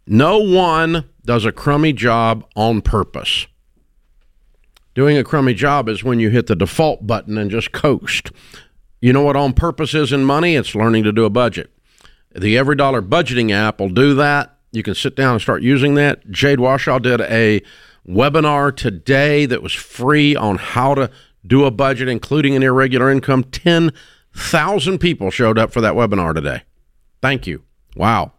No 0.09 0.41
one 0.41 1.09
does 1.25 1.45
a 1.45 1.53
crummy 1.53 1.93
job 1.93 2.45
on 2.57 2.83
purpose. 2.83 3.47
Doing 4.97 5.17
a 5.17 5.23
crummy 5.23 5.55
job 5.55 5.89
is 5.89 6.03
when 6.03 6.19
you 6.19 6.31
hit 6.31 6.49
the 6.49 6.57
default 6.57 7.07
button 7.07 7.39
and 7.39 7.49
just 7.49 7.71
coast. 7.71 8.33
You 9.01 9.13
know 9.13 9.23
what 9.23 9.37
on 9.37 9.53
purpose 9.53 9.95
is 9.95 10.13
in 10.13 10.25
money? 10.25 10.57
It's 10.57 10.75
learning 10.75 11.05
to 11.05 11.13
do 11.13 11.25
a 11.25 11.31
budget. 11.31 11.71
The 12.37 12.59
Every 12.59 12.77
Dollar 12.77 13.01
Budgeting 13.01 13.51
app 13.51 13.81
will 13.81 13.89
do 13.89 14.15
that. 14.15 14.59
You 14.71 14.83
can 14.83 14.95
sit 14.95 15.17
down 15.17 15.33
and 15.35 15.43
start 15.43 15.63
using 15.63 15.95
that. 15.95 16.31
Jade 16.31 16.59
Warshaw 16.59 17.01
did 17.01 17.23
a 17.23 17.63
webinar 18.07 18.77
today 18.77 19.47
that 19.47 19.63
was 19.63 19.73
free 19.73 20.37
on 20.37 20.57
how 20.57 20.95
to 20.95 21.11
do 21.47 21.65
a 21.65 21.71
budget, 21.71 22.09
including 22.09 22.55
an 22.55 22.63
irregular 22.63 23.11
income. 23.11 23.45
10,000 23.45 24.99
people 24.99 25.31
showed 25.31 25.59
up 25.59 25.73
for 25.73 25.81
that 25.81 25.95
webinar 25.95 26.35
today. 26.35 26.63
Thank 27.23 27.47
you. 27.47 27.63
Wow. 27.95 28.33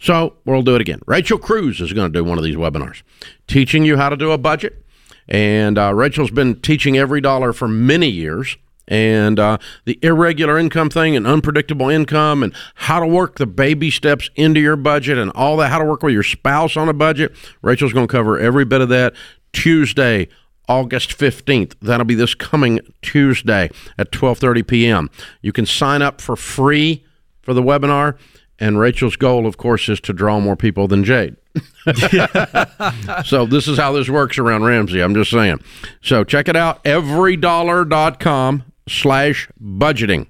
So 0.00 0.36
we'll 0.44 0.62
do 0.62 0.74
it 0.74 0.80
again. 0.80 1.00
Rachel 1.06 1.38
Cruz 1.38 1.80
is 1.80 1.92
going 1.92 2.12
to 2.12 2.18
do 2.18 2.24
one 2.24 2.38
of 2.38 2.44
these 2.44 2.56
webinars, 2.56 3.02
teaching 3.46 3.84
you 3.84 3.96
how 3.96 4.08
to 4.08 4.16
do 4.16 4.32
a 4.32 4.38
budget. 4.38 4.84
And 5.28 5.78
uh, 5.78 5.94
Rachel's 5.94 6.32
been 6.32 6.60
teaching 6.60 6.98
every 6.98 7.20
dollar 7.20 7.52
for 7.52 7.68
many 7.68 8.08
years. 8.08 8.56
And 8.88 9.40
uh, 9.40 9.58
the 9.84 9.98
irregular 10.02 10.58
income 10.58 10.90
thing 10.90 11.16
and 11.16 11.26
unpredictable 11.26 11.88
income 11.88 12.42
and 12.42 12.54
how 12.76 13.00
to 13.00 13.06
work 13.06 13.36
the 13.36 13.46
baby 13.46 13.90
steps 13.90 14.30
into 14.36 14.60
your 14.60 14.76
budget 14.76 15.18
and 15.18 15.30
all 15.34 15.56
that, 15.56 15.70
how 15.70 15.78
to 15.78 15.84
work 15.84 16.02
with 16.02 16.14
your 16.14 16.22
spouse 16.22 16.76
on 16.76 16.88
a 16.88 16.92
budget. 16.92 17.34
Rachel's 17.62 17.92
going 17.92 18.06
to 18.06 18.12
cover 18.12 18.38
every 18.38 18.64
bit 18.64 18.80
of 18.80 18.88
that 18.90 19.14
Tuesday, 19.52 20.28
August 20.68 21.10
15th. 21.10 21.74
That'll 21.80 22.06
be 22.06 22.14
this 22.14 22.34
coming 22.34 22.80
Tuesday 23.02 23.70
at 23.98 24.12
12:30 24.12 24.66
p.m. 24.66 25.10
You 25.42 25.52
can 25.52 25.66
sign 25.66 26.02
up 26.02 26.20
for 26.20 26.36
free 26.36 27.04
for 27.42 27.54
the 27.54 27.62
webinar 27.62 28.16
and 28.58 28.78
Rachel's 28.78 29.16
goal 29.16 29.46
of 29.46 29.56
course 29.56 29.88
is 29.88 30.00
to 30.02 30.12
draw 30.12 30.40
more 30.40 30.56
people 30.56 30.88
than 30.88 31.04
Jade. 31.04 31.36
so 33.24 33.46
this 33.46 33.68
is 33.68 33.78
how 33.78 33.92
this 33.92 34.08
works 34.08 34.38
around 34.38 34.64
Ramsey. 34.64 35.00
I'm 35.00 35.14
just 35.14 35.30
saying. 35.30 35.60
So 36.02 36.24
check 36.24 36.48
it 36.48 36.56
out, 36.56 36.82
everydollar.com 36.84 38.64
slash 38.88 39.48
budgeting. 39.62 40.26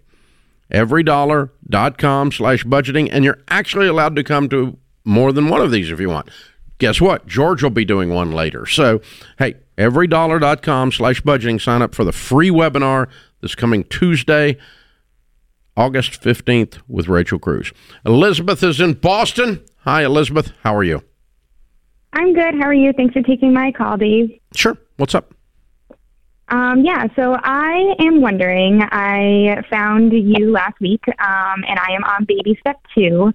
Everydollar.com 0.72 2.32
slash 2.32 2.64
budgeting. 2.64 3.08
And 3.10 3.24
you're 3.24 3.42
actually 3.48 3.86
allowed 3.86 4.16
to 4.16 4.24
come 4.24 4.48
to 4.48 4.76
more 5.04 5.32
than 5.32 5.48
one 5.48 5.60
of 5.60 5.70
these 5.70 5.90
if 5.90 6.00
you 6.00 6.08
want. 6.08 6.28
Guess 6.78 7.00
what? 7.00 7.26
George 7.26 7.62
will 7.62 7.70
be 7.70 7.84
doing 7.84 8.10
one 8.10 8.32
later. 8.32 8.66
So, 8.66 9.00
hey, 9.38 9.54
everydollar.com 9.78 10.92
slash 10.92 11.22
budgeting. 11.22 11.60
Sign 11.60 11.82
up 11.82 11.94
for 11.94 12.04
the 12.04 12.12
free 12.12 12.50
webinar 12.50 13.08
this 13.40 13.54
coming 13.54 13.84
Tuesday, 13.84 14.58
August 15.76 16.20
15th 16.20 16.80
with 16.88 17.08
Rachel 17.08 17.38
Cruz. 17.38 17.72
Elizabeth 18.04 18.62
is 18.62 18.80
in 18.80 18.94
Boston. 18.94 19.62
Hi, 19.84 20.04
Elizabeth. 20.04 20.52
How 20.62 20.74
are 20.74 20.84
you? 20.84 21.02
I'm 22.12 22.34
good. 22.34 22.54
How 22.54 22.66
are 22.66 22.74
you? 22.74 22.92
Thanks 22.92 23.12
for 23.12 23.22
taking 23.22 23.52
my 23.52 23.72
call, 23.72 23.96
Dave. 23.96 24.38
Sure. 24.54 24.76
What's 24.96 25.14
up? 25.14 25.35
Um, 26.48 26.84
yeah, 26.84 27.06
so 27.16 27.36
I 27.42 27.94
am 27.98 28.20
wondering. 28.20 28.80
I 28.82 29.62
found 29.68 30.12
you 30.12 30.52
last 30.52 30.78
week, 30.80 31.02
um, 31.08 31.64
and 31.66 31.78
I 31.78 31.92
am 31.92 32.04
on 32.04 32.24
baby 32.24 32.56
step 32.60 32.80
two. 32.94 33.32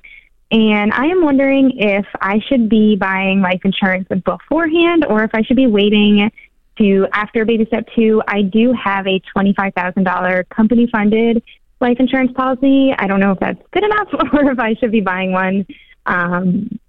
And 0.52 0.92
I 0.94 1.06
am 1.06 1.24
wondering 1.24 1.78
if 1.78 2.06
I 2.20 2.40
should 2.48 2.70
be 2.70 2.96
buying 2.96 3.42
life 3.42 3.62
insurance 3.64 4.08
beforehand 4.08 5.06
or 5.08 5.24
if 5.24 5.32
I 5.34 5.44
should 5.44 5.56
be 5.56 5.68
waiting 5.68 6.30
to 6.78 7.08
after 7.14 7.46
baby 7.46 7.66
step 7.66 7.88
two. 7.96 8.22
I 8.28 8.42
do 8.42 8.74
have 8.74 9.08
a 9.08 9.22
$25,000 9.36 10.50
company 10.50 10.88
funded 10.92 11.42
life 11.80 11.98
insurance 12.00 12.32
policy. 12.34 12.94
I 12.98 13.08
don't 13.08 13.20
know 13.20 13.32
if 13.32 13.40
that's 13.40 13.62
good 13.72 13.84
enough 13.84 14.08
or 14.34 14.52
if 14.52 14.60
I 14.60 14.76
should 14.76 14.92
be 14.92 15.02
buying 15.02 15.32
one 15.32 15.66
um, 16.06 16.80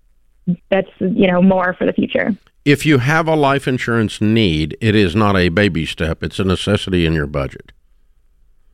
that's, 0.68 0.90
you 0.98 1.30
know, 1.30 1.40
more 1.40 1.74
for 1.74 1.86
the 1.86 1.92
future. 1.92 2.36
If 2.64 2.86
you 2.86 2.98
have 2.98 3.26
a 3.26 3.34
life 3.34 3.66
insurance 3.66 4.20
need, 4.20 4.76
it 4.80 4.94
is 4.94 5.16
not 5.16 5.36
a 5.36 5.48
baby 5.48 5.84
step, 5.84 6.22
it's 6.22 6.38
a 6.38 6.44
necessity 6.44 7.06
in 7.06 7.12
your 7.12 7.26
budget. 7.26 7.72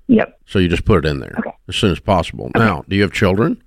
Yep. 0.09 0.38
So 0.47 0.59
you 0.59 0.68
just 0.68 0.85
put 0.85 1.04
it 1.04 1.09
in 1.09 1.21
there 1.21 1.35
Okay. 1.38 1.50
as 1.68 1.76
soon 1.76 1.92
as 1.92 2.00
possible. 2.00 2.47
Okay. 2.47 2.59
Now, 2.64 2.85
do 2.88 2.97
you 2.97 3.02
have 3.02 3.12
children? 3.12 3.62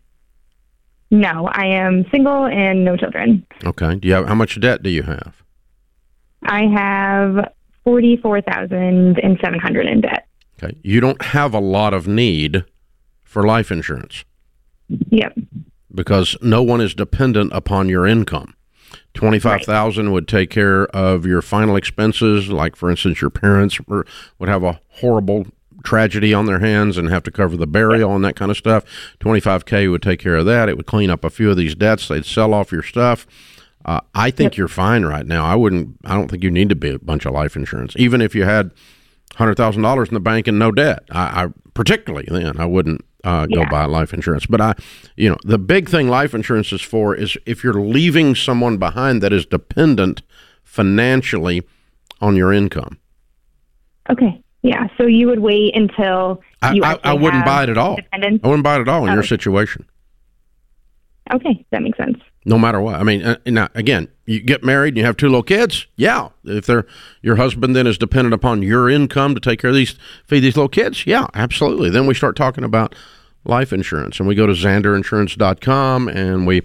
No, 1.12 1.48
I 1.52 1.66
am 1.66 2.06
single 2.12 2.46
and 2.46 2.86
no 2.86 2.96
children. 2.98 3.46
Okay. 3.66 3.96
Do 3.96 4.08
you 4.08 4.14
have 4.14 4.28
how 4.28 4.36
much 4.36 4.60
debt 4.60 4.82
do 4.82 4.90
you 4.90 5.04
have? 5.04 5.44
I 6.44 6.66
have 6.68 7.52
forty-four 7.84 8.42
thousand 8.42 9.20
and 9.22 9.38
seven 9.44 9.60
hundred 9.60 9.88
in 9.88 10.02
debt. 10.02 10.28
Okay. 10.64 10.76
You 10.84 11.00
don't 11.02 11.22
have 11.22 11.54
a 11.54 11.60
lot 11.60 11.94
of 11.94 12.08
need 12.08 12.64
for 13.24 13.44
life 13.46 13.72
insurance 13.72 14.24
Yep. 15.10 15.38
because 15.94 16.38
no 16.42 16.62
one 16.64 16.80
is 16.82 16.94
dependent 16.96 17.52
upon 17.54 17.90
your 17.90 18.06
income. 18.08 18.56
Twenty-five 19.14 19.64
thousand 19.64 20.12
would 20.12 20.28
take 20.28 20.50
care 20.50 20.86
of 20.88 21.26
your 21.26 21.42
final 21.42 21.76
expenses, 21.76 22.50
like 22.50 22.76
for 22.76 22.90
instance, 22.90 23.22
your 23.22 23.30
parents 23.30 23.80
were, 23.88 24.06
would 24.40 24.50
have 24.50 24.64
a 24.64 24.80
horrible 24.90 25.48
tragedy 25.84 26.34
on 26.34 26.46
their 26.46 26.60
hands 26.60 26.98
and 26.98 27.10
have 27.10 27.24
to 27.24 27.32
cover 27.32 27.58
the 27.58 27.68
burial 27.68 28.16
and 28.16 28.24
that 28.24 28.36
kind 28.36 28.52
of 28.52 28.58
stuff. 28.58 28.84
Twenty-five 29.20 29.66
k 29.66 29.88
would 29.88 30.02
take 30.02 30.20
care 30.20 30.38
of 30.38 30.46
that. 30.46 30.70
It 30.70 30.78
would 30.78 30.86
clean 30.86 31.10
up 31.10 31.24
a 31.24 31.30
few 31.30 31.50
of 31.52 31.58
these 31.58 31.76
debts. 31.76 32.08
They'd 32.08 32.26
sell 32.26 32.54
off 32.54 32.72
your 32.72 32.84
stuff. 32.84 33.28
Uh, 33.84 34.00
I 34.14 34.30
think 34.30 34.58
you're 34.58 34.68
fine 34.68 35.04
right 35.06 35.26
now. 35.26 35.44
I 35.44 35.56
wouldn't. 35.56 35.98
I 36.06 36.16
don't 36.16 36.30
think 36.30 36.44
you 36.44 36.52
need 36.52 36.70
to 36.70 36.76
be 36.76 36.92
a 36.92 37.00
bunch 37.00 37.26
of 37.26 37.34
life 37.34 37.56
insurance, 37.56 37.96
even 37.98 38.22
if 38.22 38.36
you 38.36 38.44
had 38.44 38.72
hundred 39.36 39.56
thousand 39.56 39.82
dollars 39.82 40.10
in 40.10 40.14
the 40.14 40.20
bank 40.20 40.48
and 40.48 40.60
no 40.60 40.72
debt. 40.72 41.04
I, 41.10 41.46
I 41.46 41.48
particularly 41.74 42.28
then 42.30 42.60
I 42.60 42.66
wouldn't 42.66 43.04
uh, 43.24 43.46
go 43.46 43.62
Yeah. 43.62 43.70
buy 43.70 43.86
life 43.86 44.14
insurance. 44.14 44.46
But 44.46 44.62
I, 44.62 44.74
you 45.16 45.30
know, 45.30 45.38
the 45.44 45.58
big 45.58 45.90
thing 45.90 46.08
life 46.10 46.34
insurance 46.34 46.72
is 46.72 46.82
for 46.82 47.14
is 47.16 47.38
if 47.46 47.64
you're 47.64 47.74
leaving 47.82 48.36
someone 48.36 48.78
behind 48.78 49.22
that 49.24 49.32
is 49.34 49.46
dependent 49.46 50.22
financially 50.64 51.64
on 52.20 52.36
your 52.36 52.52
income. 52.54 52.98
Okay. 54.10 54.42
Yeah. 54.64 54.88
So 54.98 55.06
you 55.06 55.28
would 55.28 55.40
wait 55.40 55.76
until 55.76 56.42
I, 56.62 56.74
you 56.74 56.84
I, 56.84 56.92
actually 56.94 57.10
I 57.10 57.14
wouldn't 57.14 57.46
buy 57.46 57.64
it 57.64 57.70
at 57.70 57.78
all. 57.78 57.96
Dependents? 57.96 58.44
I 58.44 58.48
wouldn't 58.48 58.64
buy 58.64 58.76
it 58.78 58.82
at 58.82 58.88
all 58.88 59.06
in 59.06 59.12
your 59.14 59.24
Oh. 59.24 59.26
situation. 59.26 59.86
Okay, 61.34 61.66
that 61.72 61.82
makes 61.82 61.98
sense. 61.98 62.18
No 62.46 62.58
matter 62.60 62.82
what. 62.82 62.96
I 62.96 63.04
mean, 63.04 63.22
uh, 63.24 63.38
now 63.46 63.70
again, 63.76 64.08
you 64.32 64.42
get 64.42 64.64
married 64.64 64.90
and 64.90 64.98
you 64.98 65.06
have 65.06 65.18
two 65.18 65.28
little 65.28 65.44
kids. 65.44 65.88
Yeah, 65.96 66.30
if 66.44 66.66
they're 66.66 66.86
your 67.22 67.36
husband 67.36 67.76
then 67.76 67.88
is 67.88 67.98
dependent 67.98 68.34
upon 68.34 68.62
your 68.62 68.90
income 68.90 69.36
to 69.36 69.42
take 69.42 69.60
care 69.60 69.70
of 69.70 69.76
these 69.76 69.96
feed 70.26 70.40
these 70.40 70.56
little 70.56 70.70
kids. 70.70 71.06
Yeah, 71.06 71.28
absolutely. 71.34 71.90
Then 71.90 72.08
we 72.08 72.14
start 72.14 72.36
talking 72.36 72.64
about 72.64 72.96
life 73.44 73.74
insurance, 73.74 74.20
and 74.20 74.28
we 74.28 74.36
go 74.36 74.46
to 74.46 74.54
ZanderInsurance.com, 74.54 76.08
and 76.08 76.48
we 76.48 76.62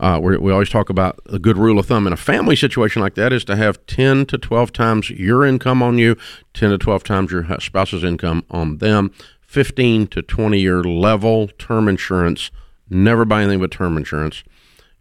uh, 0.00 0.18
we 0.20 0.52
always 0.52 0.70
talk 0.70 0.90
about 0.90 1.20
a 1.26 1.38
good 1.38 1.56
rule 1.56 1.78
of 1.78 1.86
thumb 1.86 2.06
in 2.06 2.12
a 2.12 2.16
family 2.16 2.56
situation 2.56 3.00
like 3.00 3.14
that 3.14 3.32
is 3.32 3.44
to 3.44 3.56
have 3.56 3.84
ten 3.86 4.26
to 4.26 4.36
twelve 4.36 4.72
times 4.72 5.10
your 5.10 5.44
income 5.44 5.82
on 5.82 5.98
you, 5.98 6.16
ten 6.52 6.70
to 6.70 6.78
twelve 6.78 7.04
times 7.04 7.30
your 7.30 7.46
spouse's 7.60 8.02
income 8.02 8.44
on 8.50 8.78
them, 8.78 9.12
fifteen 9.40 10.06
to 10.08 10.20
twenty 10.20 10.60
year 10.60 10.82
level 10.82 11.48
term 11.58 11.88
insurance. 11.88 12.50
Never 12.90 13.24
buy 13.24 13.42
anything 13.42 13.60
but 13.60 13.70
term 13.70 13.96
insurance 13.96 14.42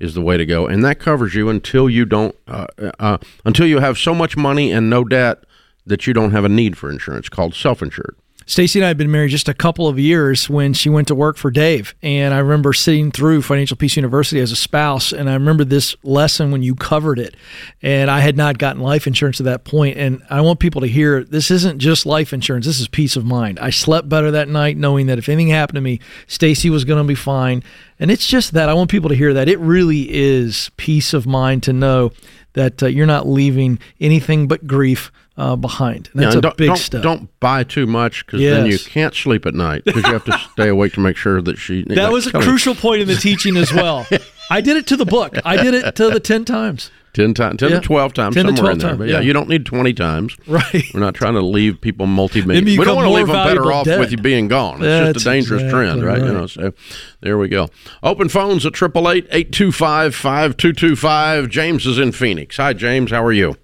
is 0.03 0.13
the 0.13 0.21
way 0.21 0.37
to 0.37 0.45
go, 0.45 0.67
and 0.67 0.83
that 0.83 0.99
covers 0.99 1.33
you 1.33 1.49
until 1.49 1.89
you 1.89 2.05
don't 2.05 2.35
uh, 2.47 2.67
uh, 2.99 3.17
until 3.45 3.65
you 3.65 3.79
have 3.79 3.97
so 3.97 4.13
much 4.13 4.35
money 4.35 4.71
and 4.71 4.89
no 4.89 5.03
debt 5.03 5.43
that 5.85 6.05
you 6.05 6.13
don't 6.13 6.31
have 6.31 6.45
a 6.45 6.49
need 6.49 6.77
for 6.77 6.89
insurance 6.89 7.29
called 7.29 7.55
self-insured. 7.55 8.15
Stacy 8.45 8.79
and 8.79 8.85
I 8.85 8.89
had 8.89 8.97
been 8.97 9.11
married 9.11 9.31
just 9.31 9.47
a 9.47 9.53
couple 9.53 9.87
of 9.87 9.97
years 9.97 10.49
when 10.49 10.73
she 10.73 10.89
went 10.89 11.07
to 11.07 11.15
work 11.15 11.37
for 11.37 11.49
Dave. 11.49 11.95
And 12.01 12.33
I 12.33 12.39
remember 12.39 12.73
sitting 12.73 13.11
through 13.11 13.41
Financial 13.41 13.77
Peace 13.77 13.95
University 13.95 14.41
as 14.41 14.51
a 14.51 14.55
spouse. 14.55 15.13
And 15.13 15.29
I 15.29 15.33
remember 15.33 15.63
this 15.63 15.95
lesson 16.03 16.51
when 16.51 16.61
you 16.61 16.75
covered 16.75 17.19
it. 17.19 17.35
And 17.81 18.11
I 18.11 18.19
had 18.19 18.35
not 18.35 18.57
gotten 18.57 18.81
life 18.81 19.07
insurance 19.07 19.39
at 19.39 19.45
that 19.45 19.63
point. 19.63 19.97
And 19.97 20.21
I 20.29 20.41
want 20.41 20.59
people 20.59 20.81
to 20.81 20.87
hear 20.87 21.23
this 21.23 21.51
isn't 21.51 21.79
just 21.79 22.05
life 22.05 22.33
insurance, 22.33 22.65
this 22.65 22.81
is 22.81 22.87
peace 22.89 23.15
of 23.15 23.23
mind. 23.23 23.59
I 23.59 23.69
slept 23.69 24.09
better 24.09 24.31
that 24.31 24.49
night 24.49 24.75
knowing 24.75 25.07
that 25.07 25.17
if 25.17 25.29
anything 25.29 25.49
happened 25.49 25.75
to 25.75 25.81
me, 25.81 25.99
Stacy 26.27 26.69
was 26.69 26.83
going 26.83 27.01
to 27.01 27.07
be 27.07 27.15
fine. 27.15 27.63
And 28.03 28.11
it's 28.11 28.27
just 28.27 28.51
that 28.51 28.67
I 28.67 28.73
want 28.73 28.91
people 28.91 29.07
to 29.11 29.15
hear 29.15 29.33
that 29.33 29.47
it 29.47 29.57
really 29.59 30.13
is 30.13 30.69
peace 30.75 31.13
of 31.13 31.25
mind 31.25 31.63
to 31.63 31.71
know 31.71 32.11
that 32.51 32.83
uh, 32.83 32.87
you're 32.87 33.07
not 33.07 33.29
leaving 33.29 33.79
anything 34.01 34.45
but 34.45 34.67
grief 34.67 35.09
uh, 35.37 35.55
behind. 35.55 36.09
And 36.11 36.21
that's 36.21 36.35
Yeah, 36.35 36.39
and 36.39 36.45
a 36.45 36.53
big 36.53 36.67
don't, 36.67 36.77
step. 36.77 37.01
Don't 37.01 37.39
buy 37.39 37.63
too 37.63 37.87
much 37.87 38.25
because 38.25 38.41
then 38.41 38.65
you 38.65 38.77
can't 38.77 39.15
sleep 39.15 39.45
at 39.45 39.53
night 39.53 39.85
because 39.85 40.03
you 40.03 40.11
have 40.11 40.25
to 40.25 40.37
stay 40.51 40.67
awake 40.67 40.91
to 40.95 40.99
make 40.99 41.15
sure 41.15 41.41
that 41.41 41.57
she. 41.57 41.83
That 41.83 42.11
was 42.11 42.27
a 42.27 42.33
crucial 42.33 42.75
point 42.75 43.03
in 43.03 43.07
the 43.07 43.15
teaching 43.15 43.55
as 43.55 43.71
well. 43.71 44.05
I 44.49 44.59
did 44.59 44.75
it 44.75 44.85
to 44.87 44.97
the 44.97 45.05
book. 45.05 45.37
I 45.45 45.55
did 45.55 45.73
it 45.73 45.95
to 45.95 46.09
the 46.09 46.19
10 46.19 46.43
times. 46.43 46.91
Ten 47.13 47.33
times, 47.33 47.59
ten 47.59 47.69
Yeah. 47.69 47.79
to 47.79 47.85
twelve 47.85 48.13
times, 48.13 48.35
10 48.35 48.45
to 48.47 48.55
somewhere 48.55 48.71
in 48.73 48.77
there. 48.79 48.89
times, 48.89 48.97
But 48.99 49.07
yeah, 49.07 49.13
yeah. 49.15 49.21
you 49.21 49.33
don't 49.33 49.47
need 49.49 49.65
twenty 49.65 49.93
times. 49.93 50.35
Right. 50.47 50.83
We're 50.93 50.99
not 50.99 51.13
trying 51.15 51.33
to 51.35 51.41
leave 51.41 51.79
people 51.81 52.05
multi 52.07 52.39
Then 52.41 52.47
million. 52.47 52.65
We 52.65 52.75
don't 52.77 52.85
become 52.85 52.95
want 52.97 53.07
to 53.07 53.13
leave 53.13 53.27
them 53.27 53.45
better 53.45 53.71
off 53.71 53.85
dead. 53.85 53.99
with 53.99 54.11
you 54.11 54.17
being 54.17 54.47
gone. 54.47 54.75
It's 54.75 54.81
That's 54.83 55.13
just 55.13 55.25
a 55.25 55.29
dangerous 55.29 55.71
trend, 55.71 55.99
exactly 55.99 56.21
right? 56.21 56.27
You 56.27 56.33
know. 56.33 56.47
So 56.47 56.73
there 57.21 57.37
we 57.37 57.47
go. 57.47 57.69
Open 58.01 58.29
phones 58.29 58.65
at 58.65 58.73
888-825-5225. 58.73 61.49
James 61.49 61.85
is 61.85 61.99
in 61.99 62.11
Phoenix. 62.11 62.57
Hi, 62.57 62.73
James. 62.73 63.11
How 63.11 63.23
are 63.23 63.31
you? 63.31 63.55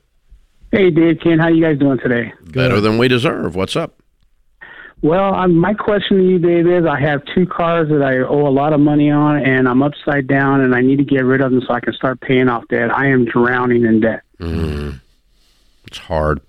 Hey, 0.72 0.92
Dave, 0.92 1.20
Ken, 1.22 1.40
how 1.40 1.48
you 1.48 1.64
guys 1.64 1.80
doing 1.80 1.98
today? 2.00 2.32
Better 2.44 2.80
than 2.80 2.98
we 3.00 3.08
deserve. 3.08 3.56
What's 3.56 3.76
up? 3.76 3.99
Well, 5.02 5.34
um, 5.34 5.56
my 5.56 5.74
question 5.74 6.18
to 6.18 6.24
you, 6.24 6.40
Dave, 6.40 6.68
is 6.68 6.86
I 6.86 7.00
have 7.00 7.22
two 7.34 7.46
cars 7.46 7.88
that 7.90 8.04
I 8.04 8.18
owe 8.18 8.46
a 8.46 8.52
lot 8.52 8.74
of 8.74 8.82
money 8.82 9.10
on, 9.10 9.38
and 9.38 9.68
I'm 9.68 9.82
upside 9.82 10.28
down, 10.28 10.60
and 10.60 10.76
I 10.76 10.82
need 10.82 10.98
to 10.98 11.06
get 11.06 11.24
rid 11.24 11.40
of 11.40 11.52
them 11.52 11.62
so 11.66 11.74
I 11.74 11.80
can 11.80 11.94
start 11.94 12.20
paying 12.20 12.50
off 12.50 12.68
debt. 12.68 12.92
I 12.92 13.08
am 13.08 13.24
drowning 13.24 13.86
in 13.86 14.02
debt. 14.02 14.24
It's 14.40 15.98
hard. 15.98 16.42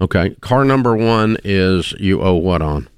Okay. 0.00 0.34
Car 0.40 0.64
number 0.64 0.96
one 0.96 1.36
is 1.44 1.92
you 1.92 2.22
owe 2.22 2.34
what 2.34 2.60
on? 2.60 2.88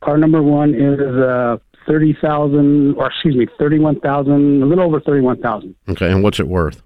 Car 0.00 0.18
number 0.18 0.42
one 0.42 0.74
is 0.74 0.98
uh, 1.00 1.58
thirty 1.86 2.16
thousand, 2.20 2.96
or 2.96 3.06
excuse 3.06 3.36
me, 3.36 3.46
thirty-one 3.58 4.00
thousand, 4.00 4.62
a 4.62 4.66
little 4.66 4.84
over 4.84 5.00
thirty-one 5.00 5.40
thousand. 5.40 5.76
Okay. 5.88 6.10
And 6.10 6.22
what's 6.24 6.40
it 6.40 6.48
worth? 6.48 6.82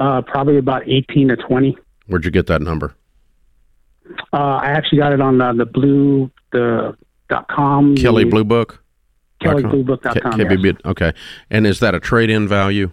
Uh, 0.00 0.20
probably 0.22 0.58
about 0.58 0.86
eighteen 0.86 1.28
to 1.28 1.36
twenty. 1.36 1.78
Where'd 2.08 2.24
you 2.26 2.30
get 2.30 2.46
that 2.48 2.60
number? 2.60 2.94
Uh, 4.32 4.36
I 4.62 4.66
actually 4.66 4.98
got 4.98 5.12
it 5.12 5.20
on 5.20 5.40
uh, 5.40 5.52
the 5.52 5.66
blue 5.66 6.30
the 6.52 6.96
dot 7.28 7.48
com. 7.48 7.94
Kelly 7.96 8.24
the- 8.24 8.30
Blue 8.30 8.44
Book? 8.44 8.82
KellyBlueBook.com. 9.42 10.38
K- 10.38 10.56
yes. 10.62 10.76
Okay. 10.84 11.12
And 11.50 11.66
is 11.66 11.80
that 11.80 11.94
a 11.94 12.00
trade 12.00 12.28
in 12.28 12.46
value? 12.46 12.90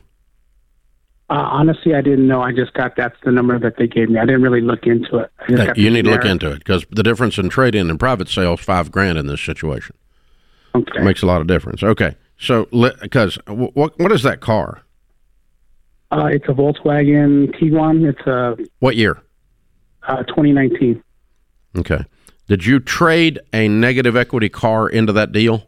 Uh, 1.30 1.34
honestly, 1.34 1.94
I 1.94 2.00
didn't 2.00 2.26
know. 2.26 2.42
I 2.42 2.54
just 2.54 2.74
got 2.74 2.96
that's 2.96 3.18
the 3.26 3.34
number 3.34 3.60
that 3.60 3.76
they 3.78 3.86
gave 3.86 4.10
me. 4.10 4.18
I 4.18 4.26
didn't 4.26 4.44
really 4.44 4.62
look 4.62 4.88
into 4.88 5.18
it. 5.18 5.32
Got 5.54 5.78
you 5.78 5.90
need 5.90 6.06
to 6.06 6.12
look 6.12 6.24
into 6.24 6.50
it 6.52 6.60
because 6.60 6.86
the 6.90 7.04
difference 7.04 7.38
in 7.38 7.50
trade 7.50 7.76
in 7.76 7.90
and 7.90 8.00
private 8.00 8.30
sales, 8.30 8.62
five 8.62 8.92
grand 8.94 9.18
in 9.18 9.28
this 9.28 9.42
situation. 9.42 9.94
Okay. 10.74 11.00
It 11.00 11.04
makes 11.04 11.22
a 11.22 11.26
lot 11.26 11.42
of 11.42 11.48
difference. 11.48 11.84
Okay. 11.84 12.16
So, 12.40 12.68
because 13.02 13.38
what 13.48 14.00
what 14.00 14.12
is 14.14 14.24
that 14.24 14.40
car? 14.40 14.84
Uh, 16.12 16.28
it's 16.32 16.46
a 16.48 16.54
Volkswagen 16.54 17.54
Tiguan. 17.60 18.08
It's 18.08 18.26
a 18.26 18.56
What 18.80 18.96
year? 18.96 19.22
uh, 20.08 20.24
2019. 20.24 21.04
Okay. 21.78 22.04
Did 22.48 22.66
you 22.66 22.80
trade 22.80 23.40
a 23.54 23.68
negative 23.68 24.16
equity 24.16 24.50
car 24.50 24.88
into 24.90 25.14
that 25.14 25.32
deal? 25.32 25.68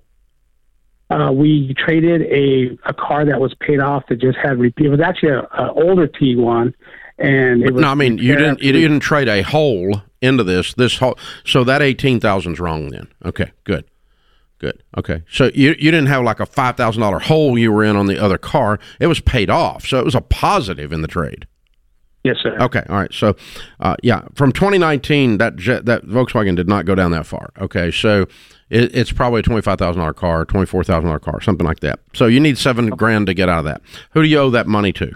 Uh, 1.10 1.32
we 1.32 1.74
traded 1.74 2.22
a, 2.22 2.78
a 2.88 2.94
car 2.94 3.26
that 3.26 3.40
was 3.42 3.54
paid 3.56 3.80
off 3.80 4.06
that 4.08 4.18
just 4.18 4.38
had 4.38 4.60
repeat. 4.60 4.86
It 4.86 4.90
was 4.90 5.02
actually 5.02 5.32
an 5.32 5.70
older 5.76 6.08
Tiguan, 6.08 6.74
and 7.18 7.64
it 7.64 7.74
was. 7.74 7.82
No, 7.82 7.90
I 7.90 7.96
mean 7.96 8.20
you 8.20 8.36
didn't. 8.36 8.62
You 8.62 8.72
didn't 8.72 9.00
trade 9.00 9.28
a 9.28 9.42
hole 9.42 10.04
into 10.22 10.44
this. 10.44 10.74
This 10.76 10.98
whole. 10.98 11.18
So 11.46 11.64
that 11.64 11.82
eighteen 11.82 12.20
thousand's 12.20 12.60
wrong 12.60 12.90
then. 12.90 13.08
Okay. 13.26 13.52
Good. 13.64 13.86
Good. 14.60 14.84
Okay. 14.98 15.24
So 15.32 15.50
you 15.56 15.70
you 15.80 15.90
didn't 15.90 16.08
have 16.08 16.24
like 16.24 16.40
a 16.40 16.46
five 16.46 16.78
thousand 16.78 17.02
dollar 17.02 17.20
hole 17.20 17.58
you 17.58 17.72
were 17.72 17.84
in 17.84 17.96
on 17.96 18.06
the 18.06 18.22
other 18.22 18.38
car. 18.38 18.80
It 19.00 19.08
was 19.08 19.20
paid 19.20 19.50
off, 19.50 19.88
so 19.88 19.98
it 19.98 20.06
was 20.06 20.16
a 20.16 20.22
positive 20.22 20.94
in 20.94 21.02
the 21.02 21.08
trade. 21.08 21.48
Yes, 22.24 22.36
sir. 22.44 22.58
Okay, 22.60 22.84
all 22.90 22.98
right. 22.98 23.14
So, 23.14 23.36
uh, 23.80 23.96
yeah, 24.04 24.24
from 24.36 24.52
2019, 24.52 25.38
that 25.38 25.56
jet, 25.56 25.86
that 25.86 26.04
Volkswagen 26.06 26.56
did 26.56 26.68
not 26.68 26.86
go 26.86 26.94
down 26.94 27.12
that 27.12 27.26
far. 27.26 27.52
Okay, 27.62 27.92
so 27.92 28.24
it, 28.70 28.94
it's 28.94 29.12
probably 29.12 29.40
a 29.40 29.44
twenty-five 29.44 29.78
thousand 29.80 30.00
dollar 30.02 30.14
car, 30.14 30.44
twenty-four 30.46 30.84
thousand 30.84 31.06
dollar 31.06 31.20
car, 31.20 31.40
something 31.40 31.66
like 31.66 31.80
that. 31.80 32.00
So 32.14 32.28
you 32.28 32.40
need 32.42 32.58
seven 32.58 32.90
grand 32.90 33.28
to 33.28 33.34
get 33.34 33.48
out 33.48 33.60
of 33.60 33.66
that. 33.66 33.82
Who 34.12 34.22
do 34.22 34.28
you 34.28 34.38
owe 34.38 34.50
that 34.50 34.68
money 34.68 34.92
to? 34.94 35.14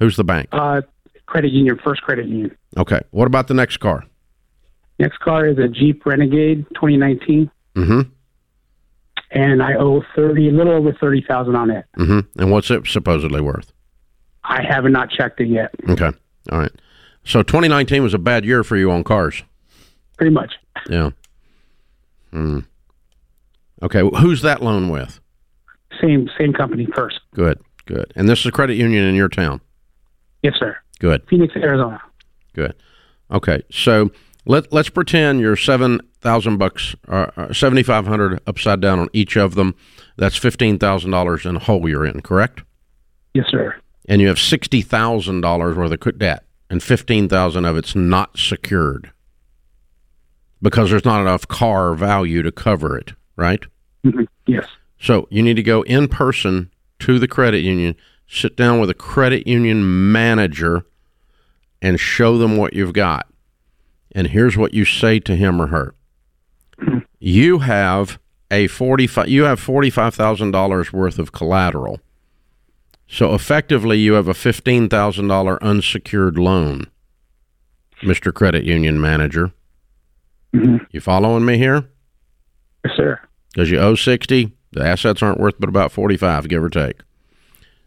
Who's 0.00 0.16
the 0.16 0.24
bank? 0.24 0.48
Uh, 0.52 0.82
credit 1.26 1.50
union, 1.52 1.78
first 1.82 2.02
credit 2.02 2.26
union. 2.26 2.54
Okay. 2.76 3.00
What 3.10 3.26
about 3.26 3.48
the 3.48 3.54
next 3.54 3.78
car? 3.78 4.04
Next 4.98 5.18
car 5.20 5.46
is 5.46 5.56
a 5.58 5.66
Jeep 5.68 6.04
Renegade 6.04 6.66
2019, 6.74 7.50
Mm-hmm. 7.74 8.00
and 9.30 9.62
I 9.62 9.74
owe 9.74 10.02
thirty, 10.14 10.48
a 10.48 10.52
little 10.52 10.74
over 10.74 10.92
thirty 10.92 11.24
thousand 11.26 11.56
on 11.56 11.70
it. 11.70 11.86
Mm-hmm. 11.98 12.40
And 12.40 12.50
what's 12.50 12.70
it 12.70 12.86
supposedly 12.86 13.40
worth? 13.40 13.72
I 14.44 14.62
have 14.62 14.84
not 14.84 15.10
checked 15.10 15.40
it 15.40 15.48
yet. 15.48 15.70
Okay. 15.88 16.12
All 16.50 16.58
right. 16.58 16.72
So 17.24 17.42
2019 17.42 18.02
was 18.02 18.14
a 18.14 18.18
bad 18.18 18.44
year 18.44 18.62
for 18.64 18.76
you 18.76 18.90
on 18.90 19.04
cars. 19.04 19.42
Pretty 20.16 20.32
much. 20.32 20.52
Yeah. 20.88 21.10
Hmm. 22.30 22.60
Okay. 23.82 24.00
Who's 24.00 24.42
that 24.42 24.62
loan 24.62 24.90
with? 24.90 25.20
Same 26.00 26.28
same 26.38 26.52
company 26.52 26.86
first. 26.94 27.20
Good. 27.34 27.60
Good. 27.86 28.12
And 28.16 28.28
this 28.28 28.40
is 28.40 28.46
a 28.46 28.52
credit 28.52 28.74
union 28.74 29.04
in 29.04 29.14
your 29.14 29.28
town. 29.28 29.60
Yes, 30.42 30.54
sir. 30.58 30.76
Good. 30.98 31.26
Phoenix, 31.28 31.54
Arizona. 31.56 32.00
Good. 32.52 32.74
Okay. 33.30 33.62
So 33.70 34.10
let 34.44 34.72
let's 34.72 34.90
pretend 34.90 35.40
you're 35.40 35.56
seven 35.56 36.00
thousand 36.20 36.58
bucks, 36.58 36.94
uh, 37.08 37.52
seventy 37.52 37.82
five 37.82 38.06
hundred 38.06 38.40
upside 38.46 38.80
down 38.80 38.98
on 38.98 39.08
each 39.12 39.36
of 39.36 39.54
them. 39.54 39.74
That's 40.16 40.36
fifteen 40.36 40.78
thousand 40.78 41.10
dollars 41.10 41.46
in 41.46 41.56
a 41.56 41.60
hole 41.60 41.88
you're 41.88 42.04
in. 42.04 42.20
Correct. 42.20 42.62
Yes, 43.32 43.46
sir. 43.50 43.74
And 44.06 44.20
you 44.20 44.28
have 44.28 44.38
sixty 44.38 44.82
thousand 44.82 45.40
dollars 45.40 45.76
worth 45.76 45.92
of 45.92 46.18
debt, 46.18 46.44
and 46.68 46.82
fifteen 46.82 47.28
thousand 47.28 47.64
of 47.64 47.76
it's 47.76 47.94
not 47.94 48.38
secured 48.38 49.10
because 50.60 50.90
there's 50.90 51.04
not 51.04 51.20
enough 51.20 51.46
car 51.48 51.94
value 51.94 52.42
to 52.42 52.52
cover 52.52 52.96
it. 52.98 53.12
Right. 53.36 53.64
hmm 54.02 54.24
Yes. 54.46 54.66
So 54.98 55.26
you 55.30 55.42
need 55.42 55.56
to 55.56 55.62
go 55.62 55.82
in 55.82 56.08
person 56.08 56.70
to 57.00 57.18
the 57.18 57.28
credit 57.28 57.60
union, 57.60 57.96
sit 58.26 58.56
down 58.56 58.78
with 58.80 58.90
a 58.90 58.94
credit 58.94 59.46
union 59.46 60.12
manager, 60.12 60.84
and 61.82 61.98
show 61.98 62.38
them 62.38 62.56
what 62.56 62.74
you've 62.74 62.92
got. 62.92 63.26
And 64.12 64.28
here's 64.28 64.56
what 64.56 64.74
you 64.74 64.84
say 64.84 65.18
to 65.20 65.34
him 65.34 65.60
or 65.60 65.68
her: 65.68 65.94
You 67.18 67.60
have 67.60 68.18
a 68.50 68.66
forty-five. 68.66 69.28
You 69.28 69.44
have 69.44 69.58
forty-five 69.60 70.14
thousand 70.14 70.50
dollars 70.50 70.92
worth 70.92 71.18
of 71.18 71.32
collateral. 71.32 72.00
So 73.06 73.34
effectively, 73.34 73.98
you 73.98 74.14
have 74.14 74.28
a 74.28 74.34
fifteen 74.34 74.88
thousand 74.88 75.28
dollar 75.28 75.62
unsecured 75.62 76.38
loan, 76.38 76.86
Mister 78.02 78.32
Credit 78.32 78.64
Union 78.64 79.00
Manager. 79.00 79.52
hmm 80.52 80.76
You 80.90 81.00
following 81.00 81.44
me 81.44 81.58
here? 81.58 81.88
Yes, 82.84 82.96
sir. 82.96 83.20
because 83.52 83.70
you 83.70 83.78
owe 83.78 83.94
60 83.94 84.52
the 84.72 84.84
assets 84.84 85.22
aren't 85.22 85.40
worth 85.40 85.54
but 85.58 85.68
about 85.70 85.90
45 85.90 86.48
give 86.48 86.62
or 86.62 86.68
take 86.68 87.00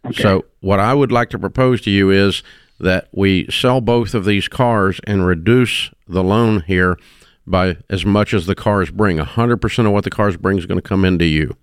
Okay. 0.05 0.23
so 0.23 0.45
what 0.61 0.79
i 0.79 0.91
would 0.93 1.11
like 1.11 1.29
to 1.31 1.37
propose 1.37 1.81
to 1.81 1.91
you 1.91 2.09
is 2.09 2.41
that 2.79 3.07
we 3.11 3.45
sell 3.51 3.79
both 3.81 4.15
of 4.15 4.25
these 4.25 4.47
cars 4.47 4.99
and 5.05 5.27
reduce 5.27 5.91
the 6.07 6.23
loan 6.23 6.61
here 6.65 6.97
by 7.45 7.77
as 7.91 8.05
much 8.07 8.33
as 8.33 8.47
the 8.47 8.55
cars 8.55 8.89
bring 8.89 9.17
100% 9.17 9.85
of 9.85 9.91
what 9.91 10.03
the 10.03 10.09
cars 10.09 10.35
bring 10.37 10.57
is 10.57 10.65
going 10.65 10.79
to 10.81 10.87
come 10.89 11.05
into 11.05 11.25
you 11.25 11.55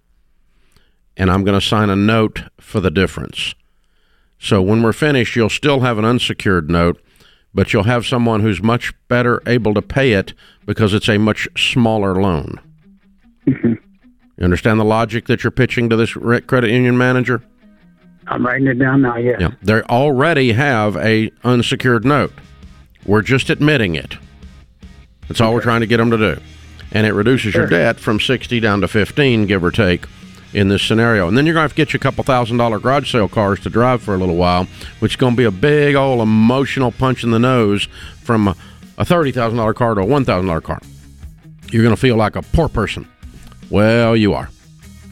and 1.16 1.30
i'm 1.30 1.44
going 1.44 1.58
to 1.58 1.66
sign 1.66 1.90
a 1.90 1.96
note 1.96 2.42
for 2.60 2.80
the 2.80 2.90
difference 2.90 3.54
so 4.38 4.60
when 4.60 4.82
we're 4.82 4.92
finished 4.92 5.36
you'll 5.36 5.48
still 5.50 5.80
have 5.80 5.98
an 5.98 6.04
unsecured 6.04 6.70
note 6.70 7.00
but 7.54 7.72
you'll 7.72 7.84
have 7.84 8.04
someone 8.06 8.40
who's 8.40 8.62
much 8.62 8.92
better 9.08 9.40
able 9.46 9.74
to 9.74 9.82
pay 9.82 10.12
it 10.12 10.34
because 10.66 10.92
it's 10.94 11.08
a 11.08 11.18
much 11.18 11.46
smaller 11.56 12.14
loan 12.14 12.58
Mhm. 13.46 13.78
you 14.38 14.44
understand 14.44 14.80
the 14.80 14.84
logic 14.84 15.26
that 15.26 15.44
you're 15.44 15.50
pitching 15.50 15.88
to 15.90 15.96
this 15.96 16.12
credit 16.14 16.70
union 16.70 16.96
manager? 16.96 17.42
I'm 18.26 18.44
writing 18.46 18.66
it 18.68 18.78
down 18.78 19.02
now. 19.02 19.16
Yeah. 19.18 19.36
Yeah. 19.38 19.50
They 19.62 19.82
already 19.82 20.52
have 20.52 20.96
a 20.96 21.30
unsecured 21.44 22.06
note. 22.06 22.32
We're 23.04 23.20
just 23.20 23.50
admitting 23.50 23.94
it. 23.96 24.16
That's 25.28 25.42
all 25.42 25.52
we're 25.52 25.60
trying 25.60 25.82
to 25.82 25.86
get 25.86 25.98
them 25.98 26.10
to 26.10 26.16
do. 26.16 26.40
And 26.90 27.06
it 27.06 27.12
reduces 27.12 27.54
your 27.54 27.66
debt 27.66 28.00
from 28.00 28.18
60 28.18 28.60
down 28.60 28.80
to 28.80 28.88
15, 28.88 29.44
give 29.44 29.62
or 29.62 29.70
take, 29.70 30.06
in 30.54 30.68
this 30.68 30.82
scenario. 30.82 31.28
And 31.28 31.36
then 31.36 31.44
you're 31.44 31.54
going 31.54 31.62
to 31.62 31.68
have 31.68 31.72
to 31.72 31.76
get 31.76 31.92
you 31.92 31.98
a 31.98 32.00
couple 32.00 32.24
thousand 32.24 32.56
dollar 32.56 32.78
garage 32.78 33.10
sale 33.10 33.28
cars 33.28 33.60
to 33.60 33.70
drive 33.70 34.02
for 34.02 34.14
a 34.14 34.18
little 34.18 34.36
while, 34.36 34.66
which 35.00 35.12
is 35.12 35.16
going 35.16 35.34
to 35.34 35.36
be 35.36 35.44
a 35.44 35.50
big 35.50 35.96
old 35.96 36.20
emotional 36.20 36.92
punch 36.92 37.24
in 37.24 37.30
the 37.30 37.38
nose 37.38 37.88
from 38.22 38.48
a, 38.48 38.56
a 38.96 39.04
$30,000 39.04 39.74
car 39.74 39.94
to 39.94 40.00
a 40.00 40.06
$1,000 40.06 40.62
car. 40.62 40.80
You're 41.70 41.82
going 41.82 41.94
to 41.94 42.00
feel 42.00 42.16
like 42.16 42.36
a 42.36 42.42
poor 42.42 42.68
person. 42.68 43.08
Well, 43.68 44.16
you 44.16 44.34
are. 44.34 44.48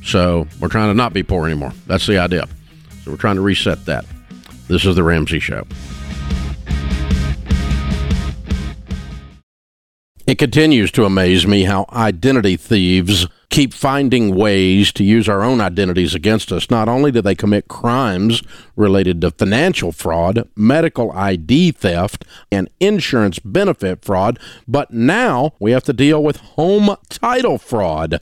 So 0.04 0.46
we're 0.60 0.68
trying 0.68 0.90
to 0.90 0.94
not 0.94 1.12
be 1.12 1.22
poor 1.22 1.46
anymore. 1.46 1.72
That's 1.86 2.06
the 2.06 2.18
idea. 2.18 2.48
So 3.04 3.10
we're 3.10 3.16
trying 3.16 3.36
to 3.36 3.42
reset 3.42 3.84
that. 3.86 4.04
This 4.68 4.84
is 4.84 4.94
the 4.94 5.02
Ramsey 5.02 5.40
Show. 5.40 5.66
It 10.32 10.38
continues 10.38 10.90
to 10.92 11.04
amaze 11.04 11.46
me 11.46 11.64
how 11.64 11.84
identity 11.92 12.56
thieves 12.56 13.26
keep 13.50 13.74
finding 13.74 14.34
ways 14.34 14.90
to 14.92 15.04
use 15.04 15.28
our 15.28 15.42
own 15.42 15.60
identities 15.60 16.14
against 16.14 16.50
us. 16.50 16.70
Not 16.70 16.88
only 16.88 17.12
do 17.12 17.20
they 17.20 17.34
commit 17.34 17.68
crimes 17.68 18.42
related 18.74 19.20
to 19.20 19.30
financial 19.30 19.92
fraud, 19.92 20.48
medical 20.56 21.12
ID 21.12 21.72
theft, 21.72 22.24
and 22.50 22.70
insurance 22.80 23.40
benefit 23.40 24.02
fraud, 24.02 24.38
but 24.66 24.90
now 24.90 25.52
we 25.60 25.72
have 25.72 25.84
to 25.84 25.92
deal 25.92 26.22
with 26.22 26.38
home 26.38 26.96
title 27.10 27.58
fraud. 27.58 28.18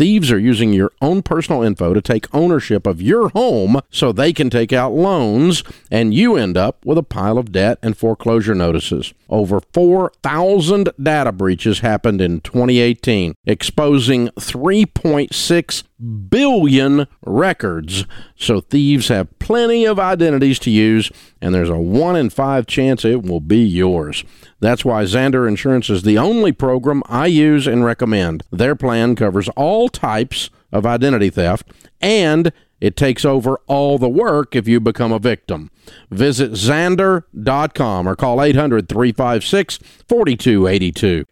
Thieves 0.00 0.32
are 0.32 0.38
using 0.38 0.72
your 0.72 0.92
own 1.02 1.20
personal 1.20 1.62
info 1.62 1.92
to 1.92 2.00
take 2.00 2.34
ownership 2.34 2.86
of 2.86 3.02
your 3.02 3.28
home 3.28 3.82
so 3.90 4.12
they 4.12 4.32
can 4.32 4.48
take 4.48 4.72
out 4.72 4.94
loans, 4.94 5.62
and 5.90 6.14
you 6.14 6.36
end 6.36 6.56
up 6.56 6.82
with 6.86 6.96
a 6.96 7.02
pile 7.02 7.36
of 7.36 7.52
debt 7.52 7.78
and 7.82 7.94
foreclosure 7.94 8.54
notices. 8.54 9.12
Over 9.28 9.60
4,000 9.74 10.88
data 11.02 11.32
breaches 11.32 11.80
happened 11.80 12.22
in 12.22 12.40
2018, 12.40 13.34
exposing 13.44 14.28
3.6 14.38 15.82
billion 16.00 17.06
records. 17.24 18.04
So 18.36 18.60
thieves 18.60 19.08
have 19.08 19.38
plenty 19.38 19.84
of 19.84 19.98
identities 19.98 20.58
to 20.60 20.70
use, 20.70 21.10
and 21.40 21.54
there's 21.54 21.68
a 21.68 21.76
1 21.76 22.16
in 22.16 22.30
5 22.30 22.66
chance 22.66 23.04
it 23.04 23.22
will 23.22 23.40
be 23.40 23.64
yours. 23.64 24.24
That's 24.60 24.84
why 24.84 25.04
Zander 25.04 25.48
Insurance 25.48 25.90
is 25.90 26.02
the 26.02 26.18
only 26.18 26.52
program 26.52 27.02
I 27.06 27.26
use 27.26 27.66
and 27.66 27.84
recommend. 27.84 28.42
Their 28.50 28.76
plan 28.76 29.16
covers 29.16 29.48
all 29.50 29.88
types 29.88 30.50
of 30.72 30.86
identity 30.86 31.30
theft 31.30 31.68
and 32.00 32.52
it 32.80 32.96
takes 32.96 33.24
over 33.24 33.58
all 33.66 33.98
the 33.98 34.08
work 34.08 34.56
if 34.56 34.66
you 34.66 34.80
become 34.80 35.12
a 35.12 35.18
victim. 35.18 35.70
Visit 36.10 36.52
Zander.com 36.52 38.08
or 38.08 38.16
call 38.16 38.42
800 38.42 38.88
356 38.88 39.78
4282. 40.08 41.26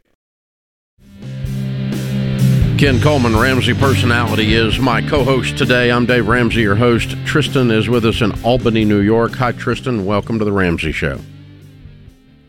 Ken 2.79 3.01
Coleman, 3.01 3.37
Ramsey 3.37 3.75
Personality, 3.75 4.55
is 4.55 4.79
my 4.79 5.03
co 5.03 5.25
host 5.25 5.59
today. 5.59 5.91
I'm 5.91 6.07
Dave 6.07 6.29
Ramsey, 6.29 6.61
your 6.61 6.77
host. 6.77 7.17
Tristan 7.27 7.73
is 7.73 7.89
with 7.89 8.05
us 8.05 8.21
in 8.21 8.31
Albany, 8.45 8.85
New 8.85 9.01
York. 9.01 9.33
Hi, 9.33 9.51
Tristan. 9.51 10.07
Welcome 10.07 10.39
to 10.39 10.45
The 10.45 10.53
Ramsey 10.53 10.93
Show. 10.93 11.19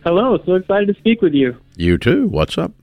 Hello, 0.04 0.38
so 0.46 0.54
excited 0.54 0.88
to 0.88 0.94
speak 1.00 1.24
with 1.24 1.34
you. 1.34 1.58
You 1.78 1.98
too. 1.98 2.28
What's 2.28 2.60
up? 2.60 2.74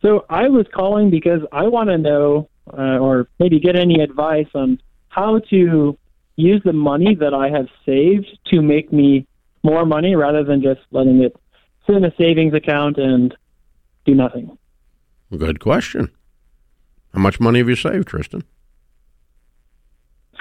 So 0.00 0.24
I 0.28 0.48
was 0.48 0.66
calling 0.74 1.08
because 1.08 1.42
I 1.52 1.68
want 1.68 1.88
to 1.90 1.98
know, 1.98 2.48
uh, 2.76 2.98
or 2.98 3.28
maybe 3.38 3.60
get 3.60 3.76
any 3.76 4.00
advice 4.00 4.48
on 4.56 4.82
how 5.08 5.38
to 5.50 5.96
use 6.34 6.62
the 6.64 6.72
money 6.72 7.14
that 7.14 7.32
I 7.32 7.48
have 7.48 7.68
saved 7.86 8.26
to 8.46 8.60
make 8.60 8.92
me 8.92 9.24
more 9.62 9.86
money 9.86 10.16
rather 10.16 10.42
than 10.42 10.62
just 10.62 10.80
letting 10.90 11.22
it 11.22 11.36
sit 11.86 11.94
in 11.94 12.04
a 12.04 12.12
savings 12.18 12.54
account 12.54 12.98
and 12.98 13.36
do 14.04 14.16
nothing. 14.16 14.58
Good 15.36 15.60
question. 15.60 16.10
How 17.14 17.20
much 17.20 17.40
money 17.40 17.58
have 17.58 17.68
you 17.68 17.76
saved, 17.76 18.08
Tristan? 18.08 18.44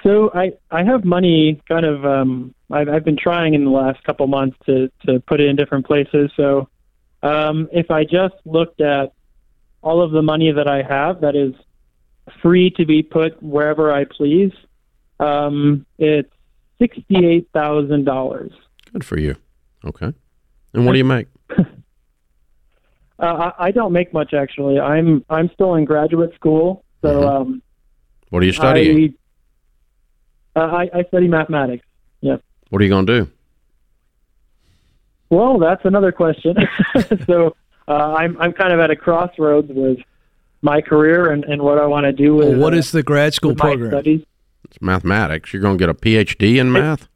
So 0.04 0.32
I, 0.34 0.54
I 0.72 0.84
have 0.84 1.06
money 1.06 1.62
kind 1.68 1.86
of 1.86 2.06
um, 2.06 2.56
I've, 2.72 2.90
I've 2.90 3.06
been 3.06 3.18
trying 3.18 3.54
in 3.54 3.66
the 3.66 3.72
last 3.72 4.04
couple 4.04 4.28
months 4.28 4.58
to, 4.66 4.92
to 5.06 5.20
put 5.20 5.40
it 5.40 5.48
in 5.48 5.56
different 5.56 5.86
places. 5.86 6.32
So 6.36 6.70
um, 7.22 7.70
if 7.72 7.92
I 7.92 8.04
just 8.04 8.36
looked 8.46 8.82
at 8.82 9.14
all 9.82 10.02
of 10.02 10.12
the 10.12 10.22
money 10.22 10.52
that 10.52 10.68
I 10.68 10.82
have 10.82 11.22
that 11.22 11.36
is 11.36 11.54
free 12.42 12.72
to 12.72 12.86
be 12.86 13.04
put 13.04 13.42
wherever 13.44 13.92
I 13.92 14.06
please, 14.06 14.52
um, 15.20 15.86
it's 16.00 16.32
sixty-eight 16.80 17.50
thousand 17.54 18.06
dollars. 18.06 18.52
Good 18.92 19.04
for 19.04 19.20
you. 19.20 19.36
Okay. 19.86 20.14
And 20.74 20.86
what 20.86 20.94
do 20.94 20.98
you 20.98 21.06
make? 21.06 21.28
Uh, 23.22 23.52
I, 23.58 23.68
I 23.68 23.72
don't 23.72 23.94
make 23.94 24.12
much 24.14 24.34
actually. 24.34 24.80
I'm 24.80 25.24
I'm 25.30 25.50
still 25.54 25.76
in 25.76 25.86
graduate 25.86 26.34
school, 26.36 26.84
so 27.02 27.08
Mhm. 27.22 27.30
um, 27.42 27.62
What 28.30 28.42
are 28.42 28.46
you 28.48 28.52
studying? 28.52 29.14
I, 30.56 30.60
uh, 30.60 30.66
I 30.68 30.90
I 31.00 31.04
study 31.04 31.28
mathematics. 31.28 31.86
Yeah. 32.22 32.38
what 32.70 32.82
are 32.82 32.86
you 32.86 32.90
going 32.90 33.06
to 33.06 33.20
do? 33.26 33.32
well, 35.30 35.58
that's 35.60 35.84
another 35.86 36.12
question. 36.12 36.56
so 37.28 37.56
uh, 37.88 37.92
I'm 38.16 38.40
I'm 38.42 38.54
kind 38.54 38.74
of 38.74 38.80
at 38.80 38.90
a 38.92 38.96
crossroads 38.96 39.70
with 39.72 40.00
my 40.62 40.82
career 40.82 41.32
and, 41.32 41.44
and 41.46 41.62
what 41.62 41.78
I 41.80 41.86
want 41.86 42.06
to 42.06 42.12
do 42.14 42.36
with. 42.36 42.50
Well, 42.50 42.58
what 42.60 42.74
uh, 42.74 42.82
the 42.92 43.04
grad 43.04 43.34
school 43.34 43.52
with 43.52 43.60
program? 43.60 43.92
studies. 43.92 44.24
It's 44.66 44.82
mathematics. 44.82 45.52
You're 45.54 45.62
going 45.62 45.78
to 45.78 45.82
get 45.82 45.90
a 45.90 45.94
PhD 45.94 46.58
in 46.60 46.72
math 46.72 47.08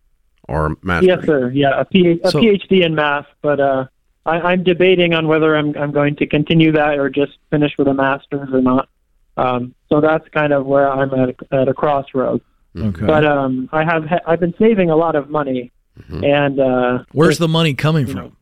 or 0.47 0.75
math? 0.81 1.03
Yes, 1.03 1.23
sir. 1.25 1.49
Yeah, 1.51 1.79
a, 1.79 1.85
P- 1.85 2.19
a 2.23 2.31
So- 2.31 2.41
PhD 2.41 2.83
in 2.85 2.95
math, 2.95 3.27
but 3.41 3.59
uh, 3.59 3.85
I, 4.25 4.39
I'm 4.39 4.63
debating 4.63 5.13
on 5.13 5.27
whether 5.27 5.55
I'm 5.55 5.75
I'm 5.77 5.91
going 5.91 6.15
to 6.17 6.27
continue 6.27 6.71
that 6.73 6.97
or 6.97 7.09
just 7.09 7.33
finish 7.51 7.73
with 7.77 7.87
a 7.87 7.93
master's 7.93 8.49
or 8.51 8.61
not. 8.61 8.89
Um, 9.37 9.75
so 9.89 10.01
that's 10.01 10.27
kind 10.29 10.53
of 10.53 10.65
where 10.65 10.89
I'm 10.89 11.13
at 11.13 11.29
a, 11.29 11.55
at 11.55 11.67
a 11.67 11.73
crossroads. 11.73 12.43
Okay. 12.77 13.05
But 13.05 13.25
um, 13.25 13.69
I 13.71 13.83
have 13.83 14.05
ha- 14.05 14.21
I've 14.25 14.39
been 14.39 14.55
saving 14.59 14.89
a 14.89 14.95
lot 14.95 15.15
of 15.15 15.29
money, 15.29 15.71
and 16.09 16.59
uh, 16.59 17.03
Where's 17.11 17.37
the 17.37 17.47
money 17.47 17.73
coming 17.73 18.05
from? 18.07 18.35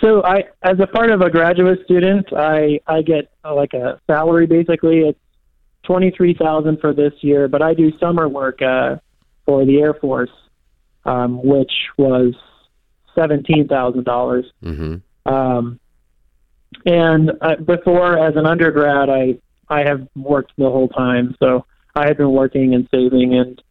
So 0.00 0.22
I, 0.24 0.44
as 0.62 0.78
a 0.80 0.86
part 0.86 1.10
of 1.10 1.20
a 1.20 1.30
graduate 1.30 1.80
student, 1.84 2.26
I 2.36 2.80
I 2.86 3.02
get 3.02 3.30
uh, 3.44 3.54
like 3.54 3.72
a 3.72 4.00
salary. 4.06 4.46
Basically, 4.46 5.00
it's 5.00 5.18
twenty 5.84 6.10
three 6.10 6.34
thousand 6.34 6.80
for 6.80 6.92
this 6.92 7.12
year, 7.20 7.48
but 7.48 7.62
I 7.62 7.74
do 7.74 7.96
summer 7.98 8.28
work 8.28 8.60
uh, 8.60 8.96
for 9.46 9.64
the 9.64 9.80
Air 9.80 9.94
Force, 9.94 10.30
um, 11.04 11.42
which 11.42 11.72
was 11.96 12.34
seventeen 13.14 13.68
thousand 13.68 14.04
dollars. 14.04 14.46
hmm 14.62 14.96
Um, 15.26 15.80
and 16.86 17.30
uh, 17.40 17.56
before, 17.56 18.18
as 18.18 18.36
an 18.36 18.46
undergrad, 18.46 19.08
I 19.08 19.38
I 19.68 19.84
have 19.88 20.06
worked 20.16 20.52
the 20.58 20.70
whole 20.70 20.88
time, 20.88 21.34
so 21.38 21.64
I 21.94 22.08
have 22.08 22.18
been 22.18 22.32
working 22.32 22.74
and 22.74 22.88
saving, 22.90 23.34
and 23.34 23.62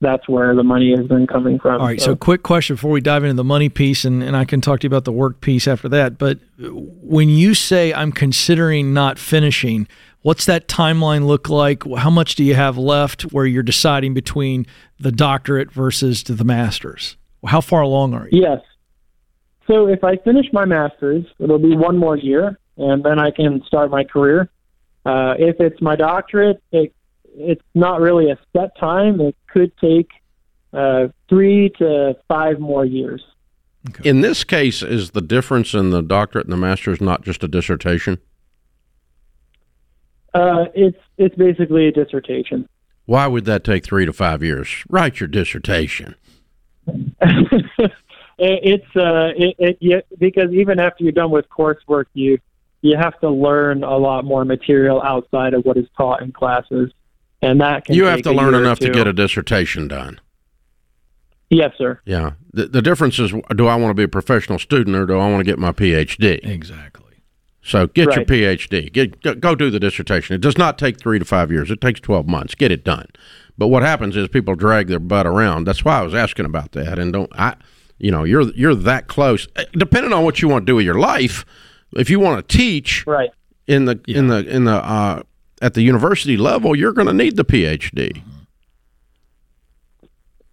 that's 0.00 0.28
where 0.28 0.54
the 0.54 0.62
money 0.62 0.94
has 0.96 1.06
been 1.06 1.26
coming 1.26 1.58
from. 1.58 1.80
All 1.80 1.86
right. 1.86 2.00
So, 2.00 2.16
quick 2.16 2.42
question 2.42 2.76
before 2.76 2.90
we 2.90 3.00
dive 3.00 3.24
into 3.24 3.34
the 3.34 3.44
money 3.44 3.68
piece, 3.68 4.04
and, 4.04 4.22
and 4.22 4.36
I 4.36 4.44
can 4.44 4.60
talk 4.60 4.80
to 4.80 4.84
you 4.84 4.88
about 4.88 5.04
the 5.04 5.12
work 5.12 5.40
piece 5.40 5.66
after 5.68 5.88
that. 5.90 6.18
But 6.18 6.38
when 6.58 7.28
you 7.28 7.54
say 7.54 7.92
I'm 7.92 8.12
considering 8.12 8.92
not 8.92 9.18
finishing, 9.18 9.86
what's 10.22 10.46
that 10.46 10.68
timeline 10.68 11.26
look 11.26 11.48
like? 11.48 11.84
How 11.96 12.10
much 12.10 12.34
do 12.34 12.44
you 12.44 12.54
have 12.54 12.76
left 12.78 13.22
where 13.32 13.46
you're 13.46 13.62
deciding 13.62 14.14
between 14.14 14.66
the 14.98 15.12
doctorate 15.12 15.72
versus 15.72 16.22
to 16.24 16.34
the 16.34 16.44
master's? 16.44 17.16
How 17.46 17.60
far 17.60 17.82
along 17.82 18.14
are 18.14 18.28
you? 18.30 18.42
Yes. 18.42 18.60
So 19.66 19.86
if 19.86 20.02
I 20.04 20.16
finish 20.16 20.46
my 20.52 20.64
master's, 20.64 21.24
it'll 21.38 21.58
be 21.58 21.76
one 21.76 21.96
more 21.96 22.16
year, 22.16 22.58
and 22.76 23.04
then 23.04 23.18
I 23.18 23.30
can 23.30 23.62
start 23.66 23.90
my 23.90 24.04
career. 24.04 24.50
Uh, 25.04 25.34
if 25.38 25.60
it's 25.60 25.80
my 25.80 25.96
doctorate, 25.96 26.62
it, 26.72 26.94
it's 27.34 27.62
not 27.74 28.00
really 28.00 28.30
a 28.30 28.38
set 28.56 28.76
time. 28.76 29.20
It 29.20 29.36
could 29.48 29.72
take 29.78 30.10
uh, 30.72 31.08
three 31.28 31.70
to 31.78 32.16
five 32.28 32.58
more 32.58 32.84
years. 32.84 33.22
In 34.04 34.20
this 34.20 34.44
case, 34.44 34.82
is 34.82 35.10
the 35.10 35.20
difference 35.20 35.74
in 35.74 35.90
the 35.90 36.02
doctorate 36.02 36.46
and 36.46 36.52
the 36.52 36.56
master's 36.56 37.00
not 37.00 37.22
just 37.22 37.42
a 37.42 37.48
dissertation? 37.48 38.18
Uh, 40.34 40.66
it's 40.74 40.98
it's 41.18 41.34
basically 41.34 41.88
a 41.88 41.92
dissertation. 41.92 42.68
Why 43.06 43.26
would 43.26 43.44
that 43.46 43.64
take 43.64 43.84
three 43.84 44.06
to 44.06 44.12
five 44.12 44.42
years? 44.42 44.84
Write 44.88 45.20
your 45.20 45.26
dissertation. 45.26 46.14
it, 48.42 48.60
it's 48.64 48.96
uh, 48.96 49.32
it, 49.36 49.56
it 49.58 49.78
yeah, 49.80 50.00
because 50.18 50.52
even 50.52 50.80
after 50.80 51.04
you're 51.04 51.12
done 51.12 51.30
with 51.30 51.48
coursework, 51.48 52.06
you 52.14 52.38
you 52.80 52.96
have 52.96 53.18
to 53.20 53.30
learn 53.30 53.84
a 53.84 53.96
lot 53.96 54.24
more 54.24 54.44
material 54.44 55.00
outside 55.02 55.54
of 55.54 55.64
what 55.64 55.76
is 55.76 55.86
taught 55.96 56.22
in 56.22 56.32
classes, 56.32 56.90
and 57.40 57.60
that 57.60 57.84
can 57.84 57.94
You 57.94 58.06
have 58.06 58.22
to 58.22 58.32
learn 58.32 58.54
enough 58.54 58.80
to 58.80 58.90
get 58.90 59.06
a 59.06 59.12
dissertation 59.12 59.86
done. 59.86 60.20
Yes, 61.50 61.72
sir. 61.76 62.00
Yeah. 62.04 62.32
The, 62.52 62.66
the 62.66 62.82
difference 62.82 63.18
is 63.18 63.32
do 63.54 63.66
I 63.66 63.76
want 63.76 63.90
to 63.90 63.94
be 63.94 64.04
a 64.04 64.08
professional 64.08 64.58
student 64.58 64.96
or 64.96 65.06
do 65.06 65.18
I 65.18 65.30
want 65.30 65.40
to 65.40 65.44
get 65.44 65.58
my 65.58 65.70
PhD? 65.70 66.40
Exactly. 66.42 67.22
So 67.62 67.86
get 67.88 68.16
your 68.16 68.24
PhD. 68.24 68.90
Get 68.90 69.22
go, 69.22 69.34
go 69.34 69.54
do 69.54 69.70
the 69.70 69.78
dissertation. 69.78 70.34
It 70.34 70.40
does 70.40 70.56
not 70.56 70.78
take 70.78 70.98
3 70.98 71.18
to 71.18 71.24
5 71.26 71.52
years. 71.52 71.70
It 71.70 71.82
takes 71.82 72.00
12 72.00 72.26
months. 72.26 72.54
Get 72.54 72.72
it 72.72 72.84
done. 72.84 73.06
But 73.58 73.68
what 73.68 73.82
happens 73.82 74.16
is 74.16 74.28
people 74.28 74.54
drag 74.54 74.88
their 74.88 74.98
butt 74.98 75.26
around. 75.26 75.64
That's 75.64 75.84
why 75.84 75.98
I 75.98 76.02
was 76.02 76.14
asking 76.14 76.46
about 76.46 76.72
that 76.72 76.98
and 76.98 77.12
don't 77.12 77.30
I 77.38 77.56
you 78.02 78.10
know, 78.10 78.24
you're 78.24 78.42
you're 78.54 78.74
that 78.74 79.06
close. 79.06 79.48
Eh, 79.56 79.64
Depending 79.72 80.12
on 80.12 80.24
what 80.24 80.42
you 80.42 80.48
want 80.48 80.66
to 80.66 80.70
do 80.70 80.76
with 80.76 80.84
your 80.84 80.98
life, 80.98 81.44
if 81.94 82.10
you 82.10 82.20
want 82.20 82.46
to 82.46 82.56
teach 82.58 83.06
Right. 83.06 83.30
in 83.66 83.86
the 83.86 84.00
in 84.06 84.26
the 84.28 84.46
in 84.46 84.64
the 84.64 84.72
uh 84.74 85.22
at 85.62 85.74
the 85.74 85.82
university 85.82 86.36
level, 86.36 86.74
you're 86.76 86.92
going 86.92 87.06
to 87.06 87.12
need 87.14 87.36
the 87.36 87.44
PhD. 87.44 88.20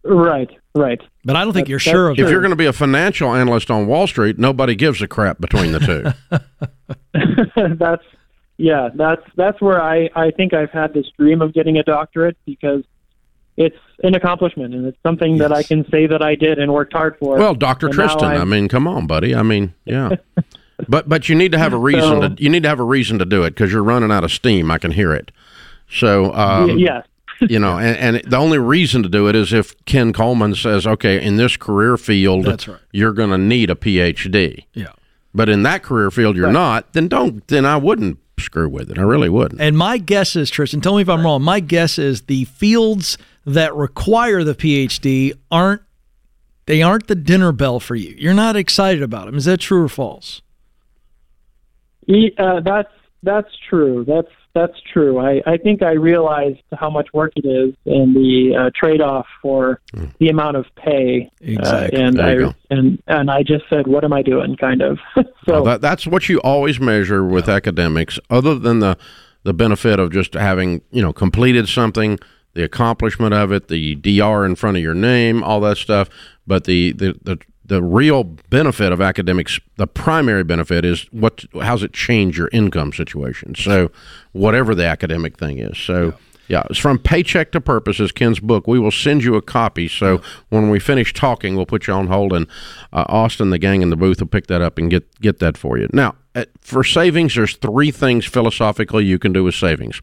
Right. 0.04 0.50
Right. 0.76 1.02
But 1.26 1.36
I 1.36 1.44
don't 1.44 1.54
think 1.54 1.66
That- 1.66 1.72
you're 1.72 1.80
sure 1.80 2.10
of 2.10 2.16
true. 2.18 2.26
If 2.26 2.32
you're 2.32 2.42
going 2.42 2.52
to 2.52 2.56
be 2.56 2.68
a 2.68 2.74
financial 2.74 3.34
analyst 3.34 3.70
on 3.72 3.88
Wall 3.88 4.08
Street, 4.08 4.38
nobody 4.38 4.76
gives 4.76 5.02
a 5.02 5.08
crap 5.08 5.40
between 5.42 5.72
the 5.72 5.80
two. 5.80 6.36
that's 7.76 8.04
yeah. 8.58 8.90
That's 8.94 9.24
that's 9.36 9.60
where 9.62 9.82
I 9.82 10.10
I 10.16 10.32
think 10.32 10.54
I've 10.54 10.70
had 10.72 10.94
this 10.94 11.08
dream 11.18 11.42
of 11.42 11.54
getting 11.54 11.78
a 11.78 11.84
doctorate 11.84 12.38
because 12.46 12.84
it's 13.60 13.78
an 14.04 14.16
accomplishment 14.16 14.74
and 14.74 14.86
it's 14.88 14.98
something 15.04 15.38
that 15.38 15.52
I 15.52 15.62
can 15.64 15.88
say 15.92 16.08
that 16.08 16.22
I 16.24 16.34
did 16.34 16.58
and 16.58 16.74
worked 16.74 16.94
hard 16.94 17.18
for. 17.20 17.38
Well, 17.38 17.54
Doctor 17.54 17.88
And 17.88 17.94
Tristan, 17.94 18.32
I'm- 18.32 18.50
mean, 18.50 18.68
come 18.70 18.88
on, 18.88 19.06
buddy. 19.06 19.36
I 19.36 19.44
mean, 19.44 19.74
yeah. 19.86 20.16
but 20.88 21.08
but 21.10 21.28
you 21.30 21.36
need 21.36 21.52
to 21.52 21.60
have 21.60 21.74
a 21.74 21.78
reason 21.78 22.22
So- 22.22 22.30
to 22.30 22.42
you 22.42 22.50
need 22.50 22.64
to 22.64 22.70
have 22.70 22.80
a 22.80 22.84
reason 22.86 23.20
to 23.20 23.26
do 23.26 23.44
it 23.44 23.52
because 23.52 23.72
you're 23.72 23.84
running 23.84 24.12
out 24.12 24.24
of 24.24 24.32
steam. 24.32 24.72
I 24.72 24.78
can 24.80 24.92
hear 24.92 25.14
it. 25.14 25.32
So 25.92 26.34
um, 26.34 26.68
Y- 26.70 26.74
yes. 26.76 27.06
you 27.50 27.60
know, 27.60 27.78
and, 27.78 28.18
and 28.18 28.32
the 28.32 28.38
only 28.38 28.58
reason 28.58 29.02
to 29.04 29.10
do 29.10 29.28
it 29.28 29.36
is 29.36 29.54
if 29.54 29.74
Ken 29.86 30.12
Coleman 30.14 30.56
says, 30.56 30.86
okay, 30.86 31.22
in 31.24 31.38
this 31.38 31.56
career 31.58 31.96
field, 31.98 32.46
That's 32.46 32.68
right. 32.68 32.80
you're 32.92 33.14
going 33.14 33.30
to 33.30 33.38
need 33.38 33.70
a 33.70 33.76
PhD. 33.76 34.66
Yeah. 34.74 34.88
But 35.34 35.48
in 35.48 35.64
that 35.64 35.82
career 35.84 36.12
field, 36.12 36.36
you're 36.36 36.52
not. 36.52 36.92
Then 36.94 37.08
don't. 37.08 37.48
Then 37.48 37.66
I 37.66 37.78
wouldn't 37.78 38.18
screw 38.40 38.68
with 38.68 38.90
it. 38.92 38.98
I 38.98 39.04
really 39.04 39.30
wouldn't. 39.30 39.62
And 39.62 39.78
my 39.78 39.98
guess 40.00 40.36
is, 40.36 40.50
Tristan, 40.50 40.82
tell 40.82 40.96
me 40.96 41.02
if 41.04 41.10
I'm 41.10 41.24
wrong. 41.24 41.42
My 41.44 41.60
guess 41.60 41.98
is 42.00 42.24
the 42.24 42.46
fields 42.46 43.18
that 43.54 43.76
require 43.76 44.44
the 44.44 44.56
PhD 44.56 45.34
aren't 45.52 45.82
they 46.66 46.82
aren't 46.84 47.08
the 47.08 47.16
dinner 47.16 47.52
bell 47.52 47.80
for 47.80 47.96
you. 47.96 48.14
You're 48.18 48.34
not 48.36 48.56
excited 48.56 49.02
about 49.02 49.26
them. 49.26 49.36
Is 49.36 49.46
that 49.46 49.58
true 49.60 49.84
or 49.84 49.90
false? 49.90 50.42
Y- 52.08 52.32
Uh, 52.38 52.60
that's 52.62 52.90
that's 53.24 53.50
true. 53.70 54.06
That's 54.08 54.30
that's 54.56 54.80
true. 54.94 55.20
I, 55.20 55.42
I 55.46 55.58
think 55.58 55.84
I 55.84 55.92
realized 55.92 56.62
how 56.74 56.90
much 56.90 57.08
work 57.14 57.34
it 57.36 57.46
is 57.46 57.76
and 57.86 58.16
the 58.16 58.56
uh, 58.58 58.70
trade 58.74 59.00
off 59.02 59.28
for 59.42 59.80
the 60.20 60.30
amount 60.30 60.58
of 60.58 60.66
pay. 60.76 61.30
Exactly. 61.42 62.00
Uh, 62.00 62.06
and 62.08 62.16
Hmm. 62.16 62.18
There 62.26 62.40
you 62.40 62.46
I 62.48 62.50
go. 62.50 62.56
and 62.72 63.04
and 63.08 63.32
I 63.32 63.44
just 63.44 63.66
said, 63.70 63.88
what 63.88 64.04
am 64.04 64.14
I 64.14 64.22
doing? 64.22 64.56
Kind 64.56 64.82
of. 64.82 64.98
so 65.16 65.24
Well, 65.48 65.64
that, 65.66 65.82
that's 65.82 66.08
what 66.08 66.30
you 66.30 66.40
always 66.42 66.80
measure 66.80 67.24
with 67.26 67.48
academics, 67.50 68.20
other 68.30 68.56
than 68.58 68.80
the 68.80 68.98
the 69.44 69.54
benefit 69.54 70.00
of 70.00 70.12
just 70.12 70.34
having 70.34 70.82
you 70.92 71.02
know 71.02 71.14
completed 71.14 71.68
something, 71.68 72.18
the 72.54 72.64
accomplishment 72.64 73.34
of 73.34 73.52
it, 73.52 73.68
the 73.68 73.96
dr 73.96 74.46
in 74.46 74.56
front 74.56 74.78
of 74.78 74.84
your 74.84 74.94
name, 74.94 75.44
all 75.44 75.60
that 75.62 75.78
stuff. 75.78 76.10
But 76.48 76.64
the 76.66 76.94
the 76.94 77.16
the, 77.24 77.40
the 77.66 77.84
real 77.84 78.24
benefit 78.24 78.92
of 78.92 79.00
academics, 79.02 79.60
the 79.78 79.88
primary 79.88 80.44
benefit 80.44 80.84
is 80.84 81.08
what 81.12 81.46
how's 81.62 81.84
it 81.84 81.94
change 81.94 82.38
your 82.38 82.50
income 82.52 82.92
situation. 82.92 83.56
So 83.56 83.92
whatever 84.32 84.74
the 84.76 84.86
academic 84.86 85.38
thing 85.38 85.60
is, 85.60 85.78
so. 85.78 86.14
Yeah, 86.50 86.64
it's 86.68 86.80
from 86.80 86.98
Paycheck 86.98 87.52
to 87.52 87.62
Purposes, 87.62 88.12
Ken's 88.12 88.40
book. 88.40 88.66
We 88.66 88.80
will 88.80 88.90
send 88.90 89.24
you 89.24 89.36
a 89.36 89.42
copy. 89.42 89.88
So 89.88 90.20
when 90.50 90.72
we 90.72 90.80
finish 90.80 91.14
talking, 91.14 91.56
we'll 91.56 91.68
put 91.68 91.86
you 91.86 91.94
on 91.94 92.08
hold, 92.08 92.34
and 92.34 92.48
uh, 92.92 93.06
Austin, 93.08 93.52
the 93.52 93.60
gang 93.60 93.84
in 93.84 93.92
the 93.92 93.96
booth, 93.96 94.20
will 94.20 94.26
pick 94.28 94.48
that 94.48 94.60
up 94.60 94.80
and 94.80 94.90
get 94.90 95.22
get 95.22 95.38
that 95.38 95.58
for 95.60 95.78
you. 95.78 95.88
Now, 95.94 96.16
at, 96.34 96.50
for 96.60 96.84
savings, 96.84 97.36
there's 97.36 97.56
three 97.56 97.92
things 97.92 98.26
philosophically 98.26 99.06
you 99.06 99.20
can 99.20 99.32
do 99.32 99.44
with 99.44 99.54
savings. 99.54 100.02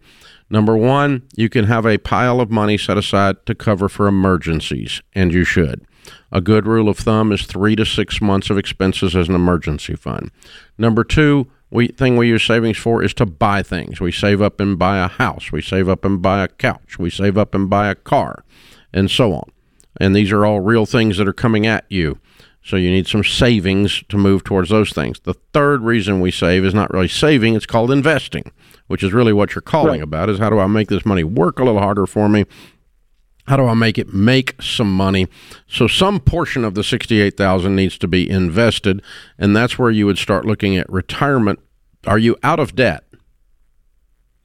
Number 0.48 0.76
one, 0.76 1.22
you 1.34 1.48
can 1.48 1.64
have 1.64 1.86
a 1.86 1.98
pile 1.98 2.40
of 2.40 2.50
money 2.50 2.78
set 2.78 2.96
aside 2.96 3.44
to 3.46 3.54
cover 3.54 3.88
for 3.88 4.06
emergencies, 4.06 5.02
and 5.14 5.32
you 5.32 5.44
should. 5.44 5.84
A 6.30 6.40
good 6.40 6.66
rule 6.66 6.88
of 6.88 6.98
thumb 6.98 7.32
is 7.32 7.46
three 7.46 7.74
to 7.76 7.84
six 7.84 8.20
months 8.20 8.48
of 8.48 8.58
expenses 8.58 9.16
as 9.16 9.28
an 9.28 9.34
emergency 9.34 9.96
fund. 9.96 10.30
Number 10.78 11.02
two, 11.02 11.48
we 11.70 11.88
thing 11.88 12.16
we 12.16 12.28
use 12.28 12.44
savings 12.44 12.78
for 12.78 13.02
is 13.02 13.12
to 13.14 13.26
buy 13.26 13.62
things. 13.62 14.00
We 14.00 14.12
save 14.12 14.40
up 14.40 14.60
and 14.60 14.78
buy 14.78 14.98
a 14.98 15.08
house. 15.08 15.50
We 15.50 15.60
save 15.62 15.88
up 15.88 16.04
and 16.04 16.22
buy 16.22 16.44
a 16.44 16.48
couch. 16.48 16.98
We 16.98 17.10
save 17.10 17.36
up 17.36 17.54
and 17.54 17.68
buy 17.68 17.88
a 17.88 17.96
car, 17.96 18.44
and 18.92 19.10
so 19.10 19.32
on. 19.32 19.50
And 20.00 20.14
these 20.14 20.30
are 20.30 20.46
all 20.46 20.60
real 20.60 20.86
things 20.86 21.16
that 21.16 21.26
are 21.26 21.32
coming 21.32 21.66
at 21.66 21.84
you. 21.88 22.20
So 22.62 22.76
you 22.76 22.90
need 22.90 23.06
some 23.06 23.22
savings 23.22 24.02
to 24.08 24.18
move 24.18 24.42
towards 24.42 24.70
those 24.70 24.90
things. 24.90 25.20
The 25.20 25.34
third 25.52 25.82
reason 25.82 26.20
we 26.20 26.32
save 26.32 26.64
is 26.64 26.74
not 26.74 26.92
really 26.92 27.08
saving, 27.08 27.54
it's 27.54 27.66
called 27.66 27.92
investing, 27.92 28.50
which 28.86 29.02
is 29.02 29.12
really 29.12 29.32
what 29.32 29.54
you're 29.54 29.62
calling 29.62 30.00
Right. 30.00 30.02
about 30.02 30.28
is 30.30 30.38
how 30.38 30.50
do 30.50 30.58
I 30.58 30.66
make 30.66 30.88
this 30.88 31.04
money 31.06 31.24
work 31.24 31.58
a 31.58 31.64
little 31.64 31.80
harder 31.80 32.06
for 32.06 32.28
me? 32.28 32.44
How 33.46 33.56
do 33.56 33.64
I 33.66 33.74
make 33.74 33.96
it 33.96 34.12
make 34.12 34.60
some 34.60 34.92
money? 34.92 35.28
So 35.68 35.86
some 35.86 36.18
portion 36.18 36.64
of 36.64 36.74
the 36.74 36.82
68,000 36.82 37.76
needs 37.76 37.96
to 37.98 38.08
be 38.08 38.28
invested 38.28 39.02
and 39.38 39.54
that's 39.56 39.78
where 39.78 39.90
you 39.90 40.06
would 40.06 40.18
start 40.18 40.44
looking 40.44 40.76
at 40.76 40.90
retirement. 40.90 41.60
Are 42.06 42.18
you 42.18 42.36
out 42.42 42.58
of 42.60 42.74
debt? 42.74 43.04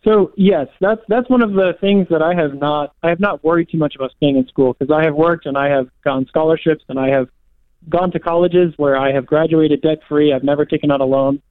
So 0.03 0.31
yes, 0.35 0.67
that's 0.79 1.01
that's 1.07 1.29
one 1.29 1.43
of 1.43 1.53
the 1.53 1.73
things 1.79 2.07
that 2.09 2.23
I 2.23 2.33
have 2.33 2.55
not 2.55 2.93
I 3.03 3.09
have 3.09 3.19
not 3.19 3.43
worried 3.43 3.69
too 3.69 3.77
much 3.77 3.95
about 3.95 4.11
staying 4.17 4.35
in 4.37 4.47
school 4.47 4.73
because 4.73 4.91
I 4.91 5.03
have 5.05 5.13
worked 5.13 5.45
and 5.45 5.57
I 5.57 5.69
have 5.69 5.89
gotten 6.03 6.25
scholarships 6.27 6.83
and 6.89 6.99
I 6.99 7.09
have 7.09 7.29
gone 7.87 8.11
to 8.11 8.19
colleges 8.19 8.73
where 8.77 8.97
I 8.97 9.11
have 9.11 9.25
graduated 9.27 9.81
debt 9.81 9.99
free. 10.07 10.33
I've 10.33 10.43
never 10.43 10.65
taken 10.65 10.91
out 10.91 11.01
a 11.01 11.05
loan. 11.05 11.41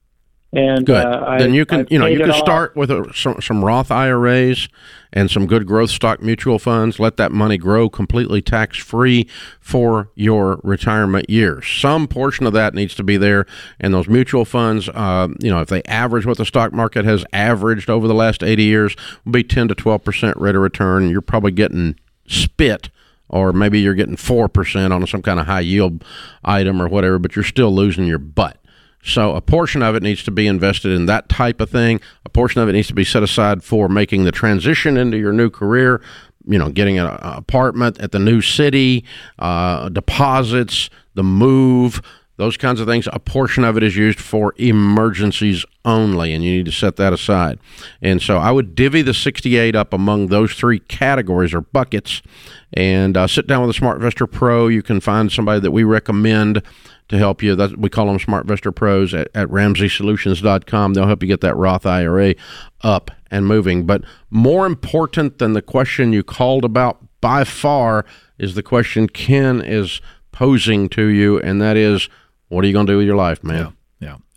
And 0.52 0.84
Good. 0.84 1.06
uh, 1.06 1.38
then 1.38 1.52
I- 1.52 1.54
you 1.54 1.64
can 1.64 1.80
I've 1.80 1.92
you 1.92 1.98
know 2.00 2.06
you 2.06 2.18
can 2.18 2.30
off. 2.30 2.36
start 2.38 2.74
with 2.74 2.90
a, 2.90 3.08
some, 3.14 3.40
some 3.40 3.64
Roth 3.64 3.92
IRAs 3.92 4.68
and 5.12 5.30
some 5.30 5.46
good 5.46 5.64
growth 5.64 5.90
stock 5.90 6.20
mutual 6.22 6.58
funds. 6.58 6.98
Let 6.98 7.16
that 7.18 7.30
money 7.30 7.56
grow 7.56 7.88
completely 7.88 8.42
tax 8.42 8.76
free 8.76 9.28
for 9.60 10.10
your 10.16 10.60
retirement 10.64 11.30
years. 11.30 11.68
Some 11.68 12.08
portion 12.08 12.46
of 12.46 12.52
that 12.54 12.74
needs 12.74 12.96
to 12.96 13.04
be 13.04 13.16
there, 13.16 13.46
and 13.78 13.94
those 13.94 14.08
mutual 14.08 14.44
funds, 14.44 14.88
uh, 14.88 15.28
you 15.38 15.50
know, 15.50 15.60
if 15.60 15.68
they 15.68 15.82
average 15.84 16.26
what 16.26 16.36
the 16.38 16.46
stock 16.46 16.72
market 16.72 17.04
has 17.04 17.24
averaged 17.32 17.88
over 17.88 18.08
the 18.08 18.14
last 18.14 18.42
eighty 18.42 18.64
years, 18.64 18.96
will 19.24 19.32
be 19.32 19.44
ten 19.44 19.68
to 19.68 19.74
twelve 19.76 20.02
percent 20.02 20.36
rate 20.36 20.56
of 20.56 20.62
return. 20.62 21.10
You're 21.10 21.20
probably 21.20 21.52
getting 21.52 21.94
spit 22.26 22.90
or 23.32 23.52
maybe 23.52 23.78
you're 23.80 23.94
getting 23.94 24.16
4% 24.16 24.90
on 24.90 25.06
some 25.06 25.22
kind 25.22 25.38
of 25.38 25.46
high 25.46 25.60
yield 25.60 26.04
item 26.44 26.82
or 26.82 26.88
whatever, 26.88 27.16
but 27.16 27.36
you're 27.36 27.44
still 27.44 27.72
losing 27.72 28.04
your 28.04 28.18
butt. 28.18 28.59
So 29.02 29.34
a 29.34 29.40
portion 29.40 29.82
of 29.82 29.94
it 29.94 30.02
needs 30.02 30.22
to 30.24 30.30
be 30.30 30.46
invested 30.46 30.92
in 30.92 31.06
that 31.06 31.28
type 31.28 31.60
of 31.60 31.70
thing. 31.70 32.00
A 32.24 32.28
portion 32.28 32.60
of 32.60 32.68
it 32.68 32.72
needs 32.72 32.88
to 32.88 32.94
be 32.94 33.04
set 33.04 33.22
aside 33.22 33.62
for 33.62 33.88
making 33.88 34.24
the 34.24 34.32
transition 34.32 34.96
into 34.96 35.16
your 35.16 35.32
new 35.32 35.50
career. 35.50 36.02
You 36.46 36.58
know, 36.58 36.70
getting 36.70 36.98
an 36.98 37.06
apartment 37.20 38.00
at 38.00 38.12
the 38.12 38.18
new 38.18 38.40
city, 38.40 39.04
uh, 39.38 39.88
deposits, 39.90 40.88
the 41.14 41.22
move, 41.22 42.00
those 42.40 42.56
kinds 42.56 42.80
of 42.80 42.86
things. 42.86 43.06
A 43.12 43.18
portion 43.18 43.64
of 43.64 43.76
it 43.76 43.82
is 43.82 43.94
used 43.94 44.18
for 44.18 44.54
emergencies 44.56 45.66
only, 45.84 46.32
and 46.32 46.42
you 46.42 46.52
need 46.52 46.64
to 46.64 46.72
set 46.72 46.96
that 46.96 47.12
aside. 47.12 47.58
And 48.00 48.22
so 48.22 48.38
I 48.38 48.50
would 48.50 48.74
divvy 48.74 49.02
the 49.02 49.12
68 49.12 49.76
up 49.76 49.92
among 49.92 50.28
those 50.28 50.54
three 50.54 50.78
categories 50.78 51.52
or 51.52 51.60
buckets 51.60 52.22
and 52.72 53.14
uh, 53.16 53.26
sit 53.26 53.46
down 53.46 53.66
with 53.66 53.76
a 53.76 53.78
SmartVestor 53.78 54.30
Pro. 54.30 54.68
You 54.68 54.82
can 54.82 55.00
find 55.00 55.30
somebody 55.30 55.60
that 55.60 55.70
we 55.70 55.84
recommend 55.84 56.62
to 57.10 57.18
help 57.18 57.42
you. 57.42 57.54
That's, 57.54 57.76
we 57.76 57.90
call 57.90 58.06
them 58.06 58.18
SmartVestor 58.18 58.74
Pros 58.74 59.12
at, 59.12 59.28
at 59.34 59.48
RamseySolutions.com. 59.48 60.94
They'll 60.94 61.06
help 61.06 61.22
you 61.22 61.28
get 61.28 61.42
that 61.42 61.56
Roth 61.56 61.84
IRA 61.84 62.34
up 62.80 63.10
and 63.30 63.46
moving. 63.46 63.84
But 63.84 64.02
more 64.30 64.66
important 64.66 65.38
than 65.38 65.52
the 65.52 65.62
question 65.62 66.12
you 66.12 66.22
called 66.22 66.64
about 66.64 66.98
by 67.20 67.44
far 67.44 68.06
is 68.38 68.54
the 68.54 68.62
question 68.62 69.08
Ken 69.08 69.60
is 69.60 70.00
posing 70.32 70.88
to 70.90 71.06
you, 71.06 71.38
and 71.40 71.60
that 71.60 71.76
is, 71.76 72.08
what 72.48 72.64
are 72.64 72.66
you 72.66 72.72
going 72.72 72.86
to 72.86 72.92
do 72.92 72.98
with 72.98 73.06
your 73.06 73.16
life, 73.16 73.44
man? 73.44 73.58
Yeah. 73.58 73.74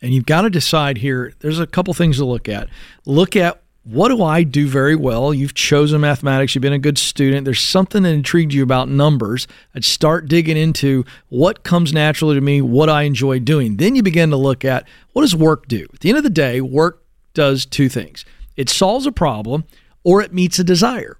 And 0.03 0.13
you've 0.13 0.25
got 0.25 0.41
to 0.41 0.49
decide 0.49 0.97
here. 0.97 1.31
There's 1.39 1.59
a 1.59 1.65
couple 1.65 1.93
things 1.93 2.17
to 2.17 2.25
look 2.25 2.49
at. 2.49 2.67
Look 3.05 3.37
at 3.37 3.62
what 3.83 4.09
do 4.09 4.23
I 4.23 4.43
do 4.43 4.67
very 4.67 4.95
well? 4.95 5.33
You've 5.33 5.53
chosen 5.53 5.99
mathematics. 6.01 6.55
You've 6.55 6.61
been 6.61 6.71
a 6.71 6.79
good 6.79 6.97
student. 6.97 7.43
There's 7.43 7.59
something 7.59 8.03
that 8.03 8.13
intrigued 8.13 8.53
you 8.53 8.63
about 8.63 8.87
numbers. 8.87 9.45
I'd 9.75 9.83
start 9.83 10.27
digging 10.27 10.55
into 10.55 11.03
what 11.29 11.63
comes 11.63 11.91
naturally 11.91 12.35
to 12.35 12.41
me, 12.41 12.61
what 12.61 12.89
I 12.89 13.03
enjoy 13.03 13.39
doing. 13.39 13.77
Then 13.77 13.95
you 13.95 14.03
begin 14.03 14.29
to 14.29 14.37
look 14.37 14.63
at 14.63 14.87
what 15.11 15.23
does 15.23 15.35
work 15.35 15.67
do? 15.67 15.85
At 15.93 15.99
the 15.99 16.09
end 16.09 16.17
of 16.17 16.23
the 16.23 16.29
day, 16.29 16.61
work 16.61 17.03
does 17.33 17.65
two 17.65 17.89
things 17.89 18.25
it 18.55 18.69
solves 18.69 19.05
a 19.05 19.11
problem 19.11 19.65
or 20.03 20.21
it 20.21 20.33
meets 20.33 20.59
a 20.59 20.63
desire. 20.63 21.17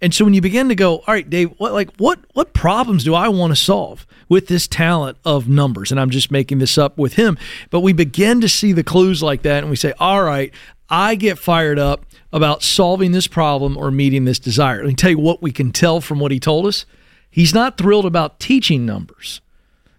And 0.00 0.14
so 0.14 0.24
when 0.24 0.32
you 0.32 0.40
begin 0.40 0.68
to 0.68 0.76
go, 0.76 0.98
all 0.98 1.04
right, 1.08 1.28
Dave, 1.28 1.50
what 1.58 1.72
like 1.72 1.90
what 1.96 2.20
what 2.32 2.54
problems 2.54 3.04
do 3.04 3.14
I 3.14 3.28
want 3.28 3.50
to 3.50 3.56
solve 3.56 4.06
with 4.28 4.46
this 4.46 4.68
talent 4.68 5.18
of 5.24 5.48
numbers? 5.48 5.90
And 5.90 6.00
I'm 6.00 6.10
just 6.10 6.30
making 6.30 6.58
this 6.58 6.78
up 6.78 6.96
with 6.96 7.14
him, 7.14 7.36
but 7.70 7.80
we 7.80 7.92
begin 7.92 8.40
to 8.40 8.48
see 8.48 8.72
the 8.72 8.84
clues 8.84 9.22
like 9.22 9.42
that 9.42 9.58
and 9.58 9.70
we 9.70 9.76
say, 9.76 9.92
all 9.98 10.22
right, 10.22 10.54
I 10.90 11.14
get 11.14 11.38
fired 11.38 11.78
up 11.78 12.06
about 12.32 12.62
solving 12.62 13.12
this 13.12 13.26
problem 13.26 13.76
or 13.76 13.90
meeting 13.90 14.24
this 14.24 14.38
desire. 14.38 14.78
Let 14.78 14.86
me 14.86 14.94
tell 14.94 15.10
you 15.10 15.18
what 15.18 15.42
we 15.42 15.52
can 15.52 15.72
tell 15.72 16.00
from 16.00 16.18
what 16.18 16.30
he 16.30 16.40
told 16.40 16.66
us. 16.66 16.86
He's 17.30 17.52
not 17.52 17.76
thrilled 17.76 18.06
about 18.06 18.40
teaching 18.40 18.86
numbers. 18.86 19.40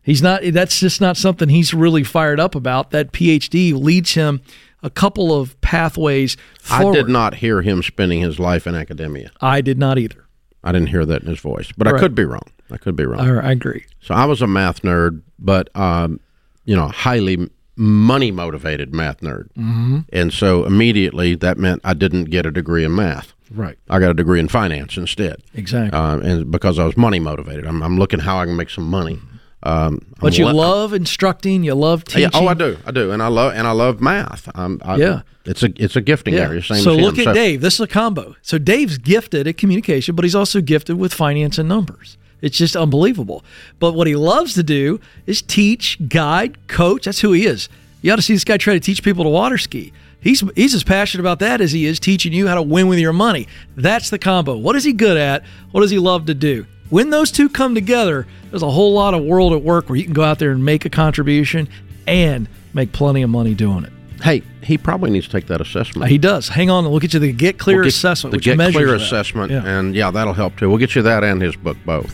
He's 0.02 0.22
not 0.22 0.42
that's 0.46 0.80
just 0.80 1.02
not 1.02 1.18
something 1.18 1.50
he's 1.50 1.74
really 1.74 2.04
fired 2.04 2.40
up 2.40 2.56
about. 2.56 2.92
That 2.92 3.12
PhD 3.12 3.74
leads 3.74 4.14
him 4.14 4.42
a 4.82 4.90
couple 4.90 5.38
of 5.40 5.60
pathways 5.62 6.38
I 6.70 6.90
did 6.92 7.10
not 7.10 7.36
hear 7.36 7.62
him 7.62 7.84
spending 7.84 8.22
his 8.22 8.40
life 8.40 8.66
in 8.66 8.76
academia. 8.76 9.32
I 9.42 9.62
did 9.62 9.78
not 9.78 10.00
either. 10.00 10.26
I 10.64 10.72
didn't 10.72 10.90
hear 10.90 11.06
that 11.06 11.22
in 11.22 11.28
his 11.28 11.40
voice, 11.40 11.72
but 11.78 11.88
I 11.88 11.98
could 12.00 12.16
be 12.16 12.26
wrong. 12.26 12.52
I 12.72 12.78
could 12.78 12.96
be 12.96 13.06
wrong. 13.06 13.20
I, 13.22 13.50
I 13.50 13.52
agree. 13.52 13.86
So 14.02 14.14
I 14.14 14.26
was 14.26 14.42
a 14.42 14.48
math 14.48 14.82
nerd, 14.82 15.22
but 15.38 15.70
um, 15.76 16.20
you 16.66 16.76
know, 16.76 16.88
highly 16.88 17.50
money 17.80 18.30
motivated 18.30 18.94
math 18.94 19.22
nerd, 19.22 19.48
mm-hmm. 19.58 20.00
and 20.12 20.34
so 20.34 20.66
immediately 20.66 21.34
that 21.36 21.58
meant 21.58 21.80
I 21.86 21.94
didn't 21.94 22.26
get 22.26 22.46
a 22.46 22.52
degree 22.52 22.84
in 22.84 22.94
math. 22.94 23.34
Right. 23.52 23.78
I 23.90 24.00
got 24.00 24.12
a 24.12 24.14
degree 24.14 24.40
in 24.40 24.48
finance 24.50 24.98
instead, 24.98 25.42
Exactly. 25.56 25.98
uh, 25.98 26.20
and 26.20 26.52
because 26.52 26.78
I 26.78 26.86
was 26.86 26.98
money 26.98 27.20
motivated, 27.20 27.66
I'm, 27.66 27.82
I'm 27.82 27.98
looking 27.98 28.20
how 28.20 28.38
I 28.38 28.46
can 28.46 28.56
make 28.58 28.70
some 28.70 28.84
money. 28.88 29.20
Um, 29.64 30.06
but 30.20 30.34
I'm 30.34 30.40
you 30.40 30.46
le- 30.46 30.52
love 30.52 30.94
instructing, 30.94 31.64
you 31.64 31.74
love 31.74 32.04
teaching. 32.04 32.22
Yeah, 32.22 32.30
oh, 32.34 32.48
I 32.48 32.54
do, 32.54 32.78
I 32.86 32.92
do, 32.92 33.12
and 33.12 33.24
I 33.24 33.28
love 33.28 33.54
and 33.54 33.66
I 33.66 33.72
love 33.72 34.02
math. 34.02 34.50
I'm, 34.56 34.82
I, 34.84 34.98
Yeah. 34.98 35.22
it's 35.46 35.64
a 35.64 35.70
it's 35.76 35.96
a 35.96 36.02
gifting 36.02 36.34
Yeah. 36.34 36.42
area. 36.48 36.62
Same 36.62 36.84
so 36.84 36.94
look 36.94 37.18
at 37.18 37.34
Dave. 37.34 37.62
This 37.62 37.76
is 37.76 37.80
a 37.82 37.88
combo. 37.88 38.36
So 38.42 38.58
Dave's 38.58 38.98
gifted 38.98 39.48
at 39.48 39.58
communication, 39.58 40.16
but 40.16 40.24
he's 40.26 40.36
also 40.36 40.62
gifted 40.62 40.98
with 40.98 41.14
finance 41.14 41.58
and 41.58 41.68
numbers. 41.68 42.18
It's 42.42 42.58
just 42.58 42.76
unbelievable. 42.76 43.44
But 43.80 43.94
what 43.94 44.08
he 44.08 44.16
loves 44.16 44.54
to 44.54 44.64
do 44.64 45.00
is 45.26 45.42
teach, 45.42 45.98
guide, 46.08 46.68
coach. 46.68 47.06
That's 47.06 47.20
who 47.20 47.34
he 47.34 47.46
is. 47.46 47.68
You 48.02 48.14
ought 48.14 48.18
to 48.18 48.22
see 48.22 48.34
this 48.34 48.44
guy 48.46 48.58
try 48.58 48.74
to 48.74 48.80
teach 48.80 49.04
people 49.04 49.24
to 49.26 49.30
water 49.30 49.58
ski. 49.58 49.92
He's 50.22 50.42
he's 50.56 50.74
as 50.74 50.84
passionate 50.84 51.22
about 51.22 51.40
that 51.40 51.62
as 51.62 51.72
he 51.72 51.86
is 51.86 52.00
teaching 52.00 52.34
you 52.34 52.48
how 52.48 52.56
to 52.56 52.62
win 52.62 52.88
with 52.88 53.00
your 53.00 53.14
money. 53.14 53.48
That's 53.76 54.10
the 54.10 54.20
combo. 54.20 54.58
What 54.58 54.76
is 54.76 54.84
he 54.84 54.94
good 54.94 55.18
at? 55.18 55.44
What 55.72 55.82
does 55.82 55.92
he 55.92 56.00
love 56.00 56.26
to 56.28 56.34
do? 56.34 56.66
When 56.90 57.10
those 57.10 57.32
two 57.32 57.50
come 57.50 57.76
together, 57.76 58.26
there's 58.50 58.64
a 58.64 58.70
whole 58.70 58.94
lot 58.94 59.14
of 59.14 59.24
world 59.24 59.54
at 59.54 59.62
work 59.62 59.90
where 59.90 59.96
you 59.98 60.04
can 60.04 60.14
go 60.14 60.24
out 60.24 60.40
there 60.40 60.52
and 60.52 60.64
make 60.66 60.86
a 60.86 60.90
contribution 60.90 61.70
and 62.08 62.48
make 62.74 62.92
plenty 62.92 63.22
of 63.22 63.30
money 63.30 63.54
doing 63.54 63.84
it. 63.84 63.94
Hey, 64.24 64.42
he 64.64 64.78
probably 64.78 65.10
needs 65.12 65.28
to 65.28 65.32
take 65.32 65.48
that 65.48 65.62
assessment. 65.62 66.10
He 66.12 66.18
does. 66.18 66.50
Hang 66.50 66.70
on, 66.70 66.90
we'll 66.90 67.00
get 67.00 67.14
you 67.14 67.20
the 67.20 67.32
Get 67.32 67.58
Clear 67.58 67.78
We'll 67.78 67.84
get 67.86 67.94
assessment, 67.94 68.32
The 68.32 68.38
which 68.38 68.46
Get 68.46 68.58
Clear 68.74 68.88
that. 68.88 69.02
assessment, 69.02 69.52
Yeah. 69.52 69.64
and 69.66 69.96
yeah, 69.96 70.12
that'll 70.12 70.34
help 70.34 70.58
too. 70.58 70.68
We'll 70.68 70.78
get 70.80 70.96
you 70.96 71.02
that 71.04 71.24
and 71.24 71.42
his 71.42 71.56
book 71.56 71.78
both. 71.86 72.14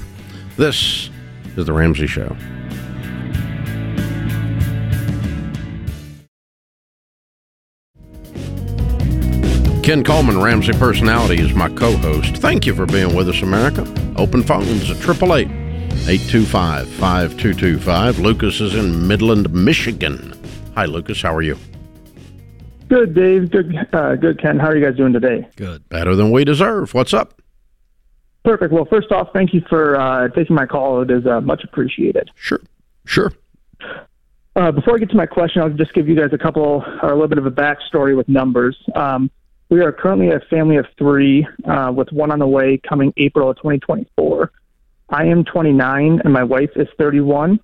This 0.57 1.09
is 1.57 1.65
the 1.65 1.73
Ramsey 1.73 2.07
Show. 2.07 2.35
Ken 9.83 10.03
Coleman, 10.03 10.41
Ramsey 10.41 10.73
Personality, 10.73 11.41
is 11.41 11.53
my 11.53 11.69
co 11.69 11.95
host. 11.97 12.37
Thank 12.37 12.65
you 12.65 12.73
for 12.73 12.85
being 12.85 13.13
with 13.13 13.29
us, 13.29 13.41
America. 13.41 13.81
Open 14.15 14.41
phones 14.41 14.89
at 14.89 14.97
888 14.97 15.47
825 16.07 16.87
5225. 16.87 18.19
Lucas 18.19 18.61
is 18.61 18.75
in 18.75 19.07
Midland, 19.07 19.53
Michigan. 19.53 20.33
Hi, 20.75 20.85
Lucas. 20.85 21.21
How 21.21 21.35
are 21.35 21.41
you? 21.41 21.57
Good, 22.87 23.13
Dave. 23.13 23.51
Good, 23.51 23.75
uh, 23.93 24.15
good, 24.15 24.41
Ken. 24.41 24.57
How 24.57 24.67
are 24.67 24.77
you 24.77 24.85
guys 24.85 24.95
doing 24.95 25.13
today? 25.13 25.47
Good. 25.57 25.87
Better 25.89 26.15
than 26.15 26.31
we 26.31 26.45
deserve. 26.45 26.93
What's 26.93 27.13
up? 27.13 27.41
Perfect. 28.45 28.71
Well, 28.71 28.85
first 28.85 29.11
off, 29.11 29.29
thank 29.33 29.55
you 29.55 29.61
for 29.67 29.99
uh, 29.99 30.29
taking 30.29 30.55
my 30.55 30.67
call. 30.67 31.01
It 31.01 31.09
is 31.09 31.25
uh, 31.25 31.41
much 31.41 31.63
appreciated. 31.63 32.29
Sure. 32.35 32.61
Sure. 33.03 33.33
Uh, 34.55 34.71
before 34.71 34.95
I 34.95 34.99
get 34.99 35.09
to 35.09 35.17
my 35.17 35.25
question, 35.25 35.63
I'll 35.63 35.69
just 35.69 35.95
give 35.95 36.07
you 36.07 36.15
guys 36.15 36.29
a 36.31 36.37
couple 36.37 36.83
or 37.01 37.09
a 37.09 37.13
little 37.13 37.27
bit 37.27 37.39
of 37.39 37.47
a 37.47 37.51
backstory 37.51 38.15
with 38.15 38.29
numbers. 38.29 38.77
Um, 38.95 39.31
we 39.69 39.81
are 39.81 39.91
currently 39.91 40.29
a 40.29 40.39
family 40.47 40.77
of 40.77 40.85
three, 40.95 41.45
uh, 41.67 41.91
with 41.93 42.11
one 42.11 42.31
on 42.31 42.37
the 42.37 42.47
way 42.47 42.79
coming 42.87 43.11
April 43.17 43.49
of 43.49 43.57
2024. 43.57 44.51
I 45.09 45.25
am 45.25 45.43
29 45.43 46.21
and 46.23 46.31
my 46.31 46.43
wife 46.43 46.69
is 46.75 46.87
31. 46.99 47.59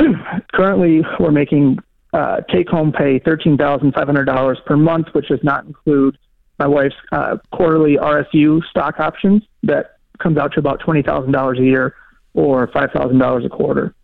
currently, 0.52 1.02
we're 1.20 1.30
making 1.30 1.78
uh, 2.12 2.40
take-home 2.52 2.92
pay 2.92 3.20
$13,500 3.20 4.64
per 4.64 4.76
month, 4.76 5.06
which 5.12 5.28
does 5.28 5.42
not 5.44 5.64
include 5.64 6.18
my 6.58 6.66
wife's 6.66 6.94
uh, 7.12 7.36
quarterly 7.52 7.96
RSU 7.96 8.64
stock 8.70 8.98
options. 9.00 9.42
That 9.62 9.98
comes 10.18 10.38
out 10.38 10.52
to 10.52 10.58
about 10.58 10.80
$20,000 10.80 11.58
a 11.58 11.62
year 11.62 11.94
or 12.34 12.68
$5,000 12.68 13.44
a 13.44 13.48
quarter. 13.48 13.94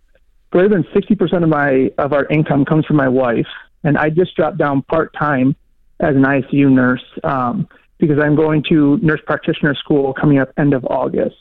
Greater 0.50 0.68
than 0.68 0.84
60% 0.84 1.42
of 1.42 1.48
my 1.48 1.90
of 1.96 2.12
our 2.12 2.26
income 2.26 2.64
comes 2.64 2.84
from 2.84 2.96
my 2.96 3.08
wife 3.08 3.46
and 3.84 3.96
i 3.98 4.08
just 4.10 4.34
dropped 4.36 4.58
down 4.58 4.82
part-time 4.82 5.56
as 6.00 6.14
an 6.14 6.22
icu 6.22 6.70
nurse 6.70 7.04
um, 7.24 7.68
because 7.98 8.18
i'm 8.20 8.34
going 8.34 8.62
to 8.68 8.98
nurse 8.98 9.20
practitioner 9.24 9.74
school 9.74 10.12
coming 10.12 10.38
up 10.38 10.50
end 10.58 10.74
of 10.74 10.84
august. 10.86 11.36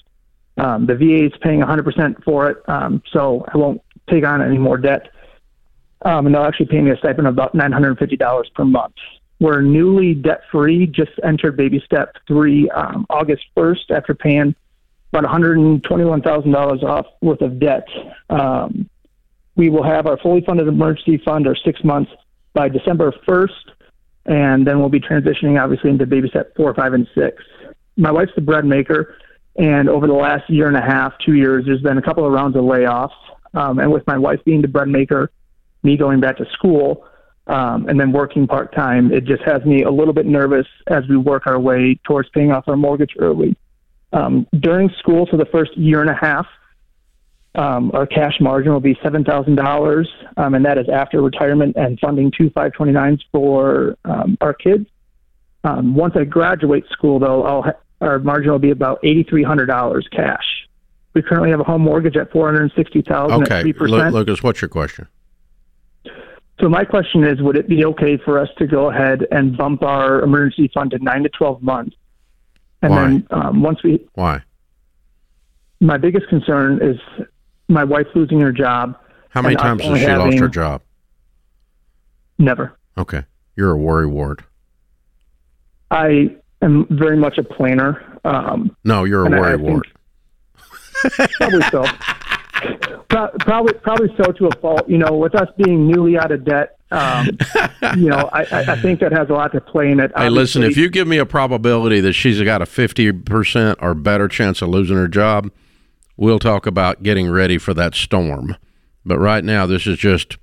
Um, 0.58 0.86
the 0.86 0.96
va 0.96 1.26
is 1.26 1.34
paying 1.42 1.62
100% 1.62 2.24
for 2.24 2.50
it 2.50 2.58
um, 2.70 3.02
so 3.12 3.46
i 3.54 3.58
won't 3.58 3.82
take 4.10 4.26
on 4.26 4.42
any 4.42 4.58
more 4.58 4.78
debt. 4.78 5.10
Um, 6.04 6.26
and 6.26 6.34
they'll 6.34 6.44
actually 6.44 6.66
pay 6.66 6.82
me 6.82 6.90
a 6.92 6.98
stipend 6.98 7.28
of 7.28 7.34
about 7.34 7.54
$950 7.54 8.54
per 8.56 8.66
month 8.66 8.96
we're 9.42 9.62
newly 9.62 10.14
debt 10.14 10.42
free 10.52 10.86
just 10.86 11.12
entered 11.24 11.58
baby 11.58 11.82
step 11.84 12.16
three 12.28 12.70
um, 12.70 13.06
august 13.10 13.44
1st 13.58 13.90
after 13.90 14.14
paying 14.14 14.56
about 15.12 15.30
$121,000 15.30 16.84
off 16.84 17.06
worth 17.22 17.42
of 17.42 17.60
debt. 17.60 17.88
Um, 18.30 18.90
we 19.56 19.70
will 19.70 19.84
have 19.84 20.08
our 20.08 20.18
fully 20.18 20.42
funded 20.42 20.68
emergency 20.68 21.18
fund, 21.18 21.48
or 21.48 21.56
six 21.56 21.84
months, 21.84 22.12
by 22.54 22.70
December 22.70 23.14
1st, 23.28 23.72
and 24.26 24.66
then 24.66 24.80
we'll 24.80 24.90
be 24.90 25.00
transitioning 25.00 25.62
obviously 25.62 25.90
into 25.90 26.06
baby 26.06 26.30
step 26.30 26.56
four, 26.56 26.74
five, 26.74 26.94
and 26.94 27.08
six. 27.14 27.44
My 27.98 28.12
wife's 28.12 28.32
the 28.36 28.42
bread 28.42 28.64
maker, 28.64 29.16
and 29.58 29.90
over 29.90 30.08
the 30.08 30.14
last 30.14 30.50
year 30.50 30.68
and 30.68 30.78
a 30.78 30.82
half, 30.82 31.14
two 31.26 31.34
years, 31.34 31.66
there's 31.66 31.82
been 31.82 31.98
a 31.98 32.02
couple 32.02 32.26
of 32.26 32.32
rounds 32.32 32.56
of 32.56 32.64
layoffs. 32.64 33.10
um, 33.54 33.80
and 33.80 33.92
with 33.92 34.08
my 34.08 34.18
wife 34.18 34.40
being 34.46 34.62
the 34.62 34.68
bread 34.70 34.88
maker, 34.88 35.30
me 35.84 35.98
going 35.98 36.22
back 36.22 36.38
to 36.38 36.46
school, 36.54 37.06
um, 37.48 37.88
and 37.88 38.00
then 38.00 38.12
working 38.12 38.48
part 38.48 38.74
time, 38.74 39.12
it 39.12 39.26
just 39.26 39.42
has 39.44 39.64
me 39.66 39.84
a 39.84 39.92
little 39.92 40.14
bit 40.14 40.26
nervous 40.26 40.68
as 40.88 41.08
we 41.08 41.18
work 41.18 41.48
our 41.48 41.60
way 41.60 42.00
towards 42.06 42.30
paying 42.30 42.52
off 42.52 42.68
our 42.68 42.78
mortgage 42.78 43.14
early. 43.20 43.56
Um, 44.14 44.48
during 44.60 44.90
school, 45.00 45.26
for 45.26 45.38
the 45.38 45.46
first 45.46 45.76
year 45.78 46.02
and 46.02 46.10
a 46.10 46.16
half, 46.16 46.46
um, 47.56 47.92
our 47.94 48.06
cash 48.06 48.40
margin 48.40 48.72
will 48.72 48.80
be 48.80 48.98
seven 49.04 49.24
thousand 49.24 49.60
um, 49.60 49.66
dollars, 49.66 50.10
and 50.38 50.66
that 50.66 50.78
is 50.78 50.88
after 50.88 51.22
retirement 51.22 51.76
and 51.76 52.00
funding 52.00 52.32
two 52.32 52.50
529s 52.52 53.20
for 53.32 53.98
um, 54.06 54.38
our 54.40 54.54
kids. 54.54 54.86
Um, 55.64 55.96
once 55.96 56.16
I 56.16 56.24
graduate 56.24 56.86
school, 56.92 57.20
though, 57.20 57.44
I'll 57.44 57.62
ha- 57.64 57.78
our 58.00 58.20
margin 58.20 58.52
will 58.52 58.60
be 58.60 58.72
about 58.72 59.00
eighty 59.04 59.24
three 59.24 59.44
hundred 59.44 59.66
dollars 59.66 60.08
cash. 60.12 60.46
We 61.14 61.22
currently 61.22 61.50
have 61.52 61.60
a 61.60 61.64
home 61.66 61.82
mortgage 61.82 62.16
at 62.16 62.32
four 62.32 62.46
hundred 62.52 62.72
sixty 62.76 63.02
thousand 63.02 63.44
Okay, 63.44 63.56
at 63.58 63.62
three 63.64 63.74
Lu- 63.74 63.98
percent. 63.98 64.14
Lucas, 64.14 64.42
what's 64.42 64.62
your 64.62 64.70
question? 64.70 65.08
So 66.62 66.70
my 66.70 66.86
question 66.86 67.24
is, 67.24 67.42
would 67.42 67.58
it 67.58 67.68
be 67.68 67.84
okay 67.86 68.18
for 68.18 68.38
us 68.38 68.48
to 68.60 68.68
go 68.68 68.92
ahead 68.92 69.26
and 69.32 69.58
bump 69.58 69.82
our 69.82 70.22
emergency 70.22 70.70
fund 70.72 70.92
to 70.92 71.00
nine 71.00 71.24
to 71.24 71.30
twelve 71.30 71.62
months? 71.64 71.96
And 72.84 72.92
Why? 72.92 73.02
then 73.02 73.28
um, 73.32 73.62
once 73.64 73.82
we, 73.84 74.00
Why? 74.14 74.42
my 75.80 75.98
biggest 75.98 76.28
concern 76.30 76.80
is 76.82 76.98
my 77.68 77.84
wife 77.84 78.06
losing 78.14 78.40
her 78.42 78.52
job. 78.52 78.96
How 79.30 79.42
many 79.42 79.56
times 79.56 79.82
has 79.84 80.00
she 80.00 80.08
lost 80.08 80.38
her 80.38 80.48
job? 80.48 80.82
Never. 82.38 82.78
Okay, 82.98 83.24
you're 83.56 83.72
a 83.72 83.78
worry 83.78 84.08
ward. 84.08 84.44
I 85.90 86.36
am 86.62 86.86
very 86.92 87.18
much 87.18 87.40
a 87.40 87.44
planner. 87.44 88.20
Um, 88.24 88.76
No, 88.84 89.04
you're 89.04 89.26
a 89.26 89.30
worry 89.30 89.58
ward. 89.58 89.88
probably 91.40 91.62
so. 91.72 91.86
Pro- 93.12 93.30
probably, 93.40 93.74
probably 93.74 94.16
so 94.16 94.32
to 94.32 94.48
a 94.48 94.56
fault. 94.58 94.88
You 94.88 94.98
know, 94.98 95.18
with 95.18 95.36
us 95.36 95.50
being 95.58 95.88
newly 95.88 96.18
out 96.18 96.32
of 96.32 96.46
debt, 96.46 96.78
um, 96.92 97.28
you 97.98 98.10
know, 98.10 98.30
I, 98.32 98.46
I 98.52 98.82
think 98.82 99.02
that 99.02 99.12
has 99.12 99.30
a 99.30 99.34
lot 99.34 99.52
to 99.52 99.62
play 99.62 99.92
in 99.92 100.00
it. 100.00 100.12
Hey, 100.16 100.30
listen, 100.30 100.64
if 100.64 100.78
you 100.78 100.90
give 100.90 101.08
me 101.08 101.18
a 101.18 101.26
probability 101.26 102.00
that 102.02 102.14
she's 102.14 102.42
got 102.42 102.62
a 102.62 102.66
50% 102.66 103.76
or 103.82 103.94
better 103.94 104.28
chance 104.28 104.62
of 104.62 104.70
losing 104.70 104.96
her 104.96 105.08
job, 105.08 105.52
we'll 106.16 106.40
talk 106.40 106.66
about 106.66 107.04
getting 107.04 107.30
ready 107.30 107.58
for 107.58 107.74
that 107.74 107.96
storm. 107.96 108.56
But 109.06 109.20
right 109.20 109.44
now, 109.44 109.66
this 109.66 109.88
is 109.88 109.98
just 109.98 110.38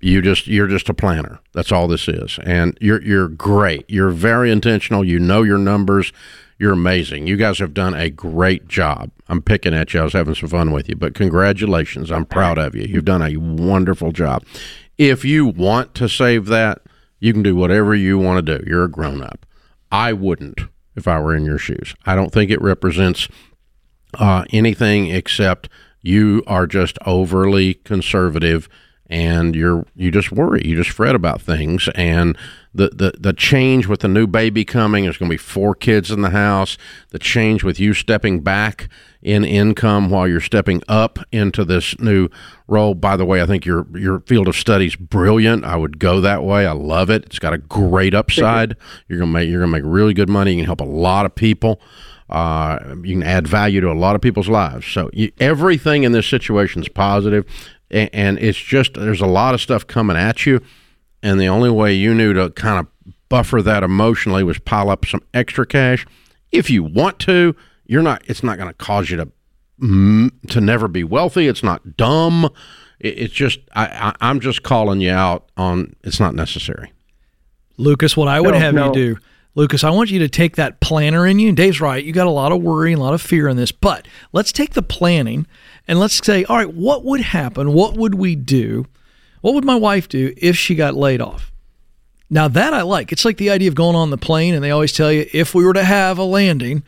you 0.00 0.22
just 0.22 0.46
you're 0.46 0.68
just 0.68 0.88
a 0.88 0.94
planner. 0.94 1.40
That's 1.54 1.72
all 1.72 1.88
this 1.88 2.08
is. 2.08 2.38
And 2.44 2.76
you're 2.80 3.02
you're 3.02 3.28
great. 3.28 3.84
You're 3.88 4.10
very 4.10 4.50
intentional. 4.50 5.04
You 5.04 5.18
know 5.18 5.42
your 5.42 5.58
numbers. 5.58 6.12
You're 6.58 6.72
amazing. 6.72 7.26
You 7.26 7.36
guys 7.36 7.58
have 7.60 7.72
done 7.72 7.94
a 7.94 8.10
great 8.10 8.66
job. 8.66 9.10
I'm 9.28 9.42
picking 9.42 9.74
at 9.74 9.94
you. 9.94 10.00
I 10.00 10.04
was 10.04 10.12
having 10.12 10.34
some 10.34 10.48
fun 10.48 10.72
with 10.72 10.88
you, 10.88 10.96
but 10.96 11.14
congratulations. 11.14 12.10
I'm 12.10 12.24
proud 12.24 12.58
of 12.58 12.74
you. 12.74 12.82
You've 12.82 13.04
done 13.04 13.22
a 13.22 13.36
wonderful 13.36 14.10
job. 14.10 14.44
If 14.96 15.24
you 15.24 15.46
want 15.46 15.94
to 15.96 16.08
save 16.08 16.46
that, 16.46 16.82
you 17.20 17.32
can 17.32 17.44
do 17.44 17.54
whatever 17.54 17.94
you 17.94 18.18
want 18.18 18.44
to 18.44 18.58
do. 18.58 18.64
You're 18.66 18.84
a 18.84 18.90
grown 18.90 19.22
up. 19.22 19.46
I 19.92 20.12
wouldn't 20.12 20.62
if 20.96 21.06
I 21.06 21.20
were 21.20 21.34
in 21.34 21.44
your 21.44 21.58
shoes. 21.58 21.94
I 22.04 22.16
don't 22.16 22.32
think 22.32 22.50
it 22.50 22.60
represents 22.60 23.28
uh, 24.14 24.44
anything 24.50 25.10
except 25.10 25.68
you 26.02 26.42
are 26.46 26.66
just 26.66 26.98
overly 27.06 27.74
conservative 27.74 28.68
and 29.10 29.54
you're 29.54 29.86
you 29.96 30.10
just 30.10 30.30
worry 30.30 30.62
you 30.64 30.76
just 30.76 30.90
fret 30.90 31.14
about 31.14 31.40
things. 31.40 31.88
And 31.94 32.36
the 32.74 32.90
the, 32.90 33.14
the 33.18 33.32
change 33.32 33.86
with 33.86 34.00
the 34.00 34.08
new 34.08 34.26
baby 34.26 34.64
coming 34.64 35.04
there's 35.04 35.16
going 35.16 35.30
to 35.30 35.34
be 35.34 35.38
four 35.38 35.74
kids 35.74 36.10
in 36.10 36.20
the 36.20 36.30
house. 36.30 36.76
The 37.10 37.18
change 37.18 37.64
with 37.64 37.80
you 37.80 37.94
stepping 37.94 38.40
back 38.40 38.88
in 39.22 39.44
income 39.44 40.10
while 40.10 40.28
you're 40.28 40.40
stepping 40.40 40.82
up 40.88 41.18
into 41.32 41.64
this 41.64 41.98
new 41.98 42.28
role. 42.66 42.94
By 42.94 43.16
the 43.16 43.24
way 43.24 43.42
i 43.42 43.46
think 43.46 43.64
your 43.64 43.86
your 43.96 44.20
field 44.20 44.48
of 44.48 44.56
study's 44.56 44.96
brilliant. 44.96 45.64
I 45.64 45.76
would 45.76 45.98
go 45.98 46.20
that 46.20 46.44
way. 46.44 46.66
I 46.66 46.72
love 46.72 47.10
it. 47.10 47.24
It's 47.24 47.38
got 47.38 47.52
a 47.52 47.58
great 47.58 48.14
upside. 48.14 48.76
You're 49.08 49.18
going 49.18 49.30
to 49.30 49.34
make 49.34 49.48
you're 49.48 49.60
going 49.60 49.72
to 49.72 49.78
make 49.78 49.90
really 49.90 50.14
good 50.14 50.28
money. 50.28 50.52
You 50.52 50.58
can 50.58 50.66
help 50.66 50.80
a 50.80 50.84
lot 50.84 51.26
of 51.26 51.34
people. 51.34 51.80
Uh, 52.28 52.94
you 53.02 53.14
can 53.14 53.22
add 53.22 53.48
value 53.48 53.80
to 53.80 53.90
a 53.90 53.94
lot 53.94 54.14
of 54.14 54.20
people's 54.20 54.48
lives. 54.48 54.86
So 54.86 55.08
you, 55.12 55.32
everything 55.40 56.02
in 56.02 56.12
this 56.12 56.26
situation 56.26 56.82
is 56.82 56.88
positive, 56.88 57.46
and, 57.90 58.10
and 58.12 58.38
it's 58.38 58.58
just 58.58 58.94
there's 58.94 59.20
a 59.20 59.26
lot 59.26 59.54
of 59.54 59.60
stuff 59.60 59.86
coming 59.86 60.16
at 60.16 60.46
you, 60.46 60.60
and 61.22 61.40
the 61.40 61.48
only 61.48 61.70
way 61.70 61.94
you 61.94 62.14
knew 62.14 62.32
to 62.34 62.50
kind 62.50 62.78
of 62.80 63.14
buffer 63.28 63.60
that 63.62 63.82
emotionally 63.82 64.42
was 64.42 64.58
pile 64.58 64.90
up 64.90 65.04
some 65.06 65.22
extra 65.34 65.66
cash. 65.66 66.06
If 66.50 66.70
you 66.70 66.82
want 66.82 67.18
to, 67.20 67.54
you're 67.86 68.02
not. 68.02 68.22
It's 68.26 68.42
not 68.42 68.56
going 68.58 68.68
to 68.68 68.74
cause 68.74 69.10
you 69.10 69.16
to 69.18 69.28
to 70.48 70.60
never 70.60 70.88
be 70.88 71.04
wealthy. 71.04 71.46
It's 71.46 71.62
not 71.62 71.96
dumb. 71.96 72.48
It's 73.00 73.32
just 73.32 73.60
I, 73.74 73.86
I, 73.86 74.14
I'm 74.20 74.40
just 74.40 74.62
calling 74.62 75.00
you 75.00 75.12
out 75.12 75.50
on. 75.56 75.94
It's 76.02 76.18
not 76.18 76.34
necessary. 76.34 76.92
Lucas, 77.76 78.16
what 78.16 78.26
I 78.28 78.40
would 78.40 78.54
No, 78.54 78.58
have 78.60 78.74
no. 78.74 78.86
you 78.88 78.92
do, 78.92 79.16
Lucas, 79.54 79.84
I 79.84 79.90
want 79.90 80.10
you 80.10 80.18
to 80.18 80.28
take 80.28 80.56
that 80.56 80.80
planner 80.80 81.24
in 81.26 81.38
you. 81.38 81.48
And 81.48 81.56
Dave's 81.56 81.80
right. 81.80 82.02
You 82.04 82.12
got 82.12 82.26
a 82.26 82.30
lot 82.30 82.50
of 82.50 82.60
worry 82.60 82.92
and 82.92 83.00
a 83.00 83.04
lot 83.04 83.14
of 83.14 83.22
fear 83.22 83.46
in 83.46 83.56
this, 83.56 83.70
but 83.70 84.08
let's 84.32 84.50
take 84.50 84.74
the 84.74 84.82
planning 84.82 85.46
and 85.88 85.98
let's 85.98 86.24
say, 86.24 86.44
all 86.44 86.56
right, 86.56 86.72
what 86.72 87.04
would 87.04 87.20
happen? 87.22 87.72
What 87.72 87.96
would 87.96 88.14
we 88.14 88.36
do? 88.36 88.86
What 89.40 89.54
would 89.54 89.64
my 89.64 89.76
wife 89.76 90.08
do 90.08 90.34
if 90.36 90.56
she 90.56 90.74
got 90.74 90.94
laid 90.94 91.20
off? 91.20 91.50
Now 92.30 92.46
that 92.48 92.74
I 92.74 92.82
like. 92.82 93.10
It's 93.10 93.24
like 93.24 93.38
the 93.38 93.50
idea 93.50 93.68
of 93.68 93.74
going 93.74 93.96
on 93.96 94.10
the 94.10 94.18
plane, 94.18 94.54
and 94.54 94.62
they 94.62 94.70
always 94.70 94.92
tell 94.92 95.10
you 95.10 95.26
if 95.32 95.54
we 95.54 95.64
were 95.64 95.72
to 95.72 95.84
have 95.84 96.18
a 96.18 96.24
landing, 96.24 96.82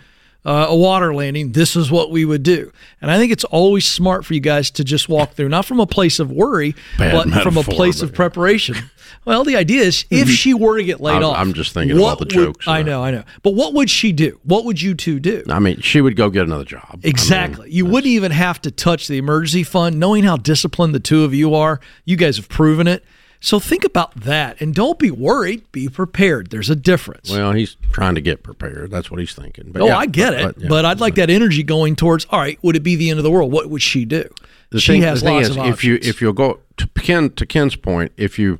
uh, 0.44 0.66
a 0.68 0.76
water 0.76 1.14
landing, 1.14 1.52
this 1.52 1.76
is 1.76 1.90
what 1.90 2.10
we 2.10 2.24
would 2.26 2.42
do. 2.42 2.70
And 3.00 3.10
I 3.10 3.16
think 3.18 3.32
it's 3.32 3.44
always 3.44 3.86
smart 3.86 4.26
for 4.26 4.34
you 4.34 4.40
guys 4.40 4.70
to 4.72 4.84
just 4.84 5.08
walk 5.08 5.32
through, 5.32 5.48
not 5.48 5.64
from 5.64 5.80
a 5.80 5.86
place 5.86 6.18
of 6.18 6.30
worry, 6.30 6.74
Bad 6.98 7.30
but 7.30 7.42
from 7.42 7.56
a 7.56 7.62
place 7.62 8.00
but- 8.00 8.10
of 8.10 8.14
preparation. 8.14 8.76
Well, 9.26 9.44
the 9.44 9.56
idea 9.56 9.82
is 9.82 10.06
if 10.10 10.28
she 10.30 10.54
were 10.54 10.78
to 10.78 10.84
get 10.84 11.00
laid 11.00 11.14
I'm- 11.14 11.24
off, 11.24 11.36
I'm 11.36 11.52
just 11.52 11.72
thinking 11.74 11.96
about 11.98 12.18
the 12.18 12.24
would- 12.24 12.30
jokes, 12.30 12.66
I 12.68 12.80
uh, 12.80 12.84
know, 12.84 13.04
I 13.04 13.10
know. 13.10 13.22
But 13.42 13.54
what 13.54 13.74
would 13.74 13.90
she 13.90 14.12
do? 14.12 14.40
What 14.44 14.64
would 14.64 14.80
you 14.80 14.94
two 14.94 15.20
do? 15.20 15.42
I 15.48 15.58
mean, 15.58 15.80
she 15.80 16.00
would 16.00 16.16
go 16.16 16.30
get 16.30 16.46
another 16.46 16.64
job. 16.64 16.86
I 16.90 16.96
mean, 16.96 17.02
Exactly. 17.04 17.70
you 17.70 17.84
wouldn't 17.84 18.06
even 18.06 18.32
have 18.32 18.60
to 18.62 18.70
touch 18.70 19.08
the 19.08 19.18
emergency 19.18 19.62
fund, 19.62 20.00
knowing 20.00 20.24
how 20.24 20.36
disciplined 20.36 20.94
the 20.94 21.00
two 21.00 21.24
of 21.24 21.34
you 21.34 21.54
are. 21.54 21.80
You 22.04 22.16
guys 22.16 22.36
have 22.36 22.48
proven 22.48 22.86
it. 22.86 23.04
So 23.42 23.58
think 23.58 23.84
about 23.84 24.14
that 24.16 24.60
and 24.60 24.74
don't 24.74 24.98
be 24.98 25.10
worried. 25.10 25.70
Be 25.72 25.88
prepared. 25.88 26.50
There's 26.50 26.68
a 26.68 26.76
difference. 26.76 27.30
Well, 27.30 27.52
he's 27.52 27.76
trying 27.90 28.14
to 28.14 28.20
get 28.20 28.42
prepared. 28.42 28.90
That's 28.90 29.10
what 29.10 29.18
he's 29.18 29.34
thinking. 29.34 29.70
But 29.72 29.80
oh, 29.82 29.86
yeah, 29.86 29.96
I 29.96 30.04
get 30.06 30.34
it. 30.34 30.56
yeah. 30.58 30.68
But 30.68 30.84
I'd 30.84 31.00
like 31.00 31.14
that 31.14 31.30
energy 31.30 31.62
going 31.62 31.96
towards, 31.96 32.26
all 32.28 32.38
right, 32.38 32.58
would 32.62 32.76
it 32.76 32.82
be 32.82 32.96
the 32.96 33.08
end 33.08 33.18
of 33.18 33.24
the 33.24 33.30
world? 33.30 33.50
What 33.50 33.70
would 33.70 33.80
she 33.82 34.04
do? 34.04 34.28
the 34.70 34.78
she 34.80 34.92
thing, 34.92 35.02
has 35.02 35.20
the 35.20 35.26
thing 35.26 35.36
lots 35.36 35.48
is, 35.48 35.56
of 35.56 35.66
if 35.66 35.82
you 35.84 35.98
if 36.02 36.20
you'll 36.20 36.32
go 36.32 36.60
to 36.76 36.86
Ken 37.00 37.30
to 37.30 37.44
Ken's 37.46 37.76
point, 37.76 38.12
if 38.16 38.38
you 38.38 38.58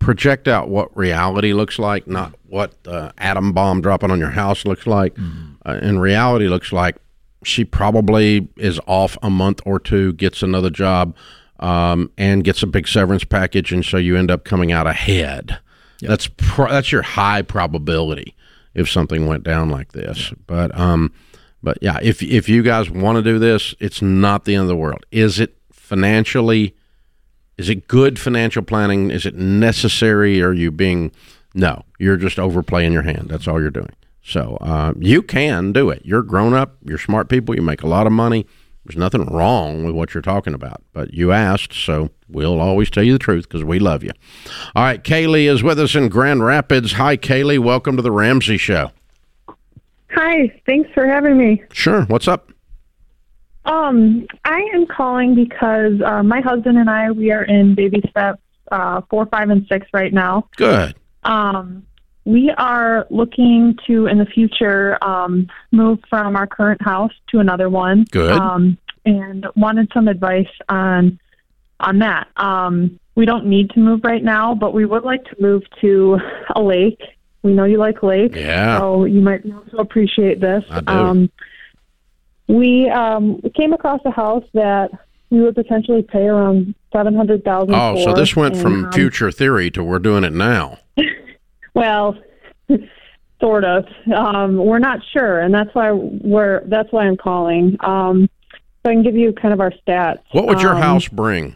project 0.00 0.48
out 0.48 0.68
what 0.68 0.94
reality 0.96 1.52
looks 1.52 1.78
like, 1.78 2.06
not 2.08 2.34
what 2.48 2.82
the 2.82 3.12
atom 3.18 3.52
bomb 3.52 3.80
dropping 3.80 4.10
on 4.10 4.18
your 4.18 4.30
house 4.30 4.64
looks 4.64 4.86
like, 4.86 5.14
Mm-hmm. 5.14 5.52
uh, 5.64 5.78
and 5.80 6.00
reality 6.02 6.48
looks 6.48 6.72
like 6.72 6.96
she 7.44 7.64
probably 7.64 8.48
is 8.56 8.80
off 8.86 9.16
a 9.22 9.30
month 9.30 9.60
or 9.64 9.78
two, 9.78 10.12
gets 10.14 10.42
another 10.42 10.68
job, 10.70 11.14
um, 11.60 12.10
and 12.18 12.42
gets 12.44 12.62
a 12.62 12.66
big 12.66 12.88
severance 12.88 13.24
package, 13.24 13.72
and 13.72 13.84
so 13.84 13.96
you 13.98 14.16
end 14.16 14.30
up 14.30 14.44
coming 14.44 14.72
out 14.72 14.86
ahead. 14.86 15.58
That's 16.00 16.28
pro- 16.28 16.70
that's 16.70 16.90
your 16.90 17.02
high 17.02 17.42
probability 17.42 18.34
if 18.74 18.90
something 18.90 19.26
went 19.26 19.44
down 19.44 19.68
like 19.68 19.92
this. 19.92 20.32
But 20.46 20.76
um, 20.78 21.12
but 21.62 21.76
yeah, 21.82 21.98
if 22.02 22.22
if 22.22 22.48
you 22.48 22.62
guys 22.62 22.88
want 22.90 23.16
to 23.16 23.22
do 23.22 23.38
this, 23.38 23.74
it's 23.80 24.00
not 24.00 24.46
the 24.46 24.54
end 24.54 24.62
of 24.62 24.68
the 24.68 24.76
world. 24.76 25.04
Is 25.10 25.38
it 25.38 25.56
financially? 25.72 26.74
Is 27.60 27.68
it 27.68 27.86
good 27.88 28.18
financial 28.18 28.62
planning? 28.62 29.10
Is 29.10 29.26
it 29.26 29.34
necessary? 29.34 30.40
Are 30.40 30.54
you 30.54 30.70
being 30.70 31.12
no? 31.52 31.84
You're 31.98 32.16
just 32.16 32.38
overplaying 32.38 32.94
your 32.94 33.02
hand. 33.02 33.26
That's 33.28 33.46
all 33.46 33.60
you're 33.60 33.68
doing. 33.68 33.94
So 34.22 34.56
uh, 34.62 34.94
you 34.98 35.20
can 35.20 35.70
do 35.70 35.90
it. 35.90 36.00
You're 36.02 36.22
grown 36.22 36.54
up. 36.54 36.78
You're 36.82 36.96
smart 36.96 37.28
people. 37.28 37.54
You 37.54 37.60
make 37.60 37.82
a 37.82 37.86
lot 37.86 38.06
of 38.06 38.14
money. 38.14 38.46
There's 38.86 38.96
nothing 38.96 39.26
wrong 39.26 39.84
with 39.84 39.94
what 39.94 40.14
you're 40.14 40.22
talking 40.22 40.54
about. 40.54 40.82
But 40.94 41.12
you 41.12 41.32
asked, 41.32 41.74
so 41.74 42.08
we'll 42.30 42.62
always 42.62 42.88
tell 42.88 43.02
you 43.02 43.12
the 43.12 43.18
truth 43.18 43.46
because 43.46 43.62
we 43.62 43.78
love 43.78 44.02
you. 44.02 44.12
All 44.74 44.84
right, 44.84 45.04
Kaylee 45.04 45.44
is 45.44 45.62
with 45.62 45.78
us 45.78 45.94
in 45.94 46.08
Grand 46.08 46.42
Rapids. 46.42 46.92
Hi, 46.92 47.18
Kaylee. 47.18 47.58
Welcome 47.58 47.94
to 47.96 48.02
the 48.02 48.10
Ramsey 48.10 48.56
Show. 48.56 48.90
Hi, 50.12 50.50
thanks 50.64 50.88
for 50.94 51.06
having 51.06 51.36
me. 51.36 51.62
Sure. 51.72 52.04
What's 52.06 52.26
up? 52.26 52.52
Um, 53.64 54.26
I 54.44 54.60
am 54.74 54.86
calling 54.86 55.34
because 55.34 56.00
uh, 56.04 56.22
my 56.22 56.40
husband 56.40 56.78
and 56.78 56.88
I 56.88 57.10
we 57.10 57.30
are 57.30 57.44
in 57.44 57.74
baby 57.74 58.02
steps 58.10 58.40
uh, 58.72 59.02
four, 59.10 59.26
five, 59.26 59.50
and 59.50 59.66
six 59.68 59.86
right 59.92 60.12
now. 60.12 60.48
Good. 60.56 60.94
Um, 61.24 61.84
we 62.24 62.50
are 62.56 63.06
looking 63.10 63.76
to 63.86 64.06
in 64.06 64.18
the 64.18 64.26
future 64.26 65.02
um, 65.02 65.48
move 65.72 65.98
from 66.08 66.36
our 66.36 66.46
current 66.46 66.80
house 66.82 67.12
to 67.30 67.40
another 67.40 67.68
one. 67.68 68.04
Good. 68.10 68.32
Um, 68.32 68.78
and 69.04 69.46
wanted 69.56 69.90
some 69.94 70.08
advice 70.08 70.48
on 70.68 71.18
on 71.80 71.98
that. 72.00 72.28
Um, 72.36 72.98
we 73.14 73.24
don't 73.24 73.46
need 73.46 73.70
to 73.70 73.80
move 73.80 74.00
right 74.04 74.22
now, 74.22 74.54
but 74.54 74.72
we 74.74 74.84
would 74.84 75.04
like 75.04 75.24
to 75.24 75.36
move 75.40 75.62
to 75.80 76.18
a 76.54 76.62
lake. 76.62 77.00
We 77.42 77.52
know 77.52 77.64
you 77.64 77.78
like 77.78 78.02
lakes, 78.02 78.36
Yeah. 78.38 78.78
so 78.78 79.06
you 79.06 79.20
might 79.22 79.42
be 79.42 79.48
able 79.50 79.62
to 79.62 79.78
appreciate 79.78 80.40
this. 80.40 80.62
I 80.70 80.80
do. 80.80 80.92
Um, 80.92 81.30
we 82.50 82.88
um, 82.90 83.40
came 83.54 83.72
across 83.72 84.00
a 84.04 84.10
house 84.10 84.44
that 84.54 84.90
we 85.30 85.40
would 85.40 85.54
potentially 85.54 86.02
pay 86.02 86.26
around 86.26 86.74
seven 86.92 87.14
hundred 87.14 87.44
thousand. 87.44 87.74
Oh, 87.74 88.02
so 88.04 88.12
this 88.12 88.34
went 88.34 88.54
and, 88.54 88.62
from 88.62 88.84
um, 88.86 88.92
future 88.92 89.30
theory 89.30 89.70
to 89.70 89.84
we're 89.84 89.98
doing 90.00 90.24
it 90.24 90.32
now. 90.32 90.78
Well, 91.72 92.18
sort 93.40 93.64
of. 93.64 93.86
Um, 94.12 94.56
we're 94.56 94.80
not 94.80 94.98
sure, 95.12 95.38
and 95.38 95.54
that's 95.54 95.72
why 95.72 95.92
we're 95.92 96.62
that's 96.66 96.90
why 96.92 97.06
I'm 97.06 97.16
calling. 97.16 97.76
Um, 97.78 98.28
so 98.84 98.90
I 98.90 98.94
can 98.94 99.04
give 99.04 99.14
you 99.14 99.32
kind 99.32 99.54
of 99.54 99.60
our 99.60 99.70
stats. 99.86 100.18
What 100.32 100.46
would 100.48 100.60
your 100.60 100.74
Um, 100.74 100.82
house 100.82 101.06
bring? 101.06 101.54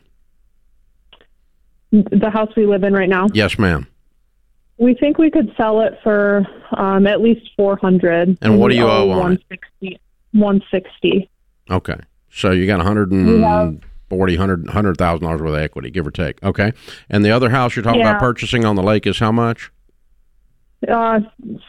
The 1.90 2.30
house 2.32 2.52
we 2.56 2.64
live 2.66 2.84
in 2.84 2.92
right 2.92 3.08
now. 3.08 3.26
Yes, 3.32 3.58
ma'am. 3.58 3.88
We 4.78 4.94
think 4.94 5.18
we 5.18 5.32
could 5.32 5.52
sell 5.56 5.80
it 5.80 5.98
for 6.04 6.46
um, 6.76 7.08
at 7.08 7.20
least 7.20 7.50
four 7.56 7.76
hundred. 7.76 8.38
And 8.40 8.60
what 8.60 8.70
do 8.70 8.76
you 8.76 8.86
owe 8.86 9.10
on 9.10 9.40
it? 9.80 10.00
160. 10.34 10.40
160. 10.40 11.30
Okay. 11.70 11.98
So 12.30 12.50
you 12.50 12.66
got 12.66 12.78
140, 12.78 14.36
100 14.36 14.66
$100,000 14.66 15.22
worth 15.22 15.40
of 15.40 15.54
equity, 15.54 15.90
give 15.90 16.06
or 16.06 16.10
take. 16.10 16.42
Okay. 16.42 16.72
And 17.08 17.24
the 17.24 17.30
other 17.30 17.50
house 17.50 17.76
you're 17.76 17.82
talking 17.82 18.00
about 18.00 18.18
purchasing 18.18 18.64
on 18.64 18.76
the 18.76 18.82
lake 18.82 19.06
is 19.06 19.18
how 19.18 19.32
much? 19.32 19.70
Uh, 20.88 21.20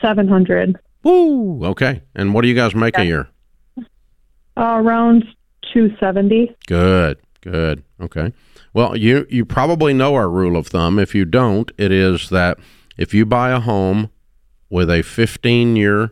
seven 0.02 0.28
hundred. 0.28 0.78
Woo. 1.04 1.64
Okay. 1.64 2.02
And 2.16 2.34
what 2.34 2.42
do 2.42 2.50
you 2.50 2.56
guys 2.56 2.76
make 2.76 2.98
a 2.98 3.06
year? 3.06 3.30
Uh, 3.78 3.84
around 4.58 5.24
two 5.74 5.96
seventy. 6.00 6.54
Good. 6.68 7.18
Good. 7.42 7.84
Okay. 8.02 8.34
Well, 8.74 8.98
you 8.98 9.26
you 9.30 9.46
probably 9.46 9.94
know 9.94 10.16
our 10.16 10.30
rule 10.30 10.58
of 10.58 10.68
thumb. 10.68 11.00
If 11.00 11.16
you 11.16 11.24
don't, 11.24 11.72
it 11.78 11.92
is 11.92 12.30
that 12.30 12.58
if 12.98 13.14
you 13.14 13.26
buy 13.26 13.52
a 13.52 13.60
home 13.60 14.10
with 14.70 14.90
a 14.90 15.04
15 15.04 15.76
year 15.76 16.12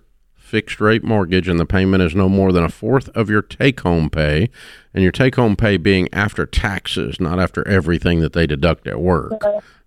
fixed 0.53 0.79
rate 0.79 1.03
mortgage 1.03 1.47
and 1.47 1.59
the 1.59 1.65
payment 1.65 2.03
is 2.03 2.13
no 2.13 2.29
more 2.29 2.51
than 2.51 2.63
a 2.63 2.69
fourth 2.69 3.09
of 3.15 3.27
your 3.27 3.41
take 3.41 3.79
home 3.79 4.07
pay, 4.07 4.51
and 4.93 5.01
your 5.01 5.11
take 5.11 5.33
home 5.33 5.55
pay 5.55 5.77
being 5.77 6.07
after 6.13 6.45
taxes, 6.45 7.19
not 7.19 7.39
after 7.39 7.67
everything 7.67 8.19
that 8.19 8.33
they 8.33 8.45
deduct 8.45 8.85
at 8.85 9.01
work. 9.01 9.41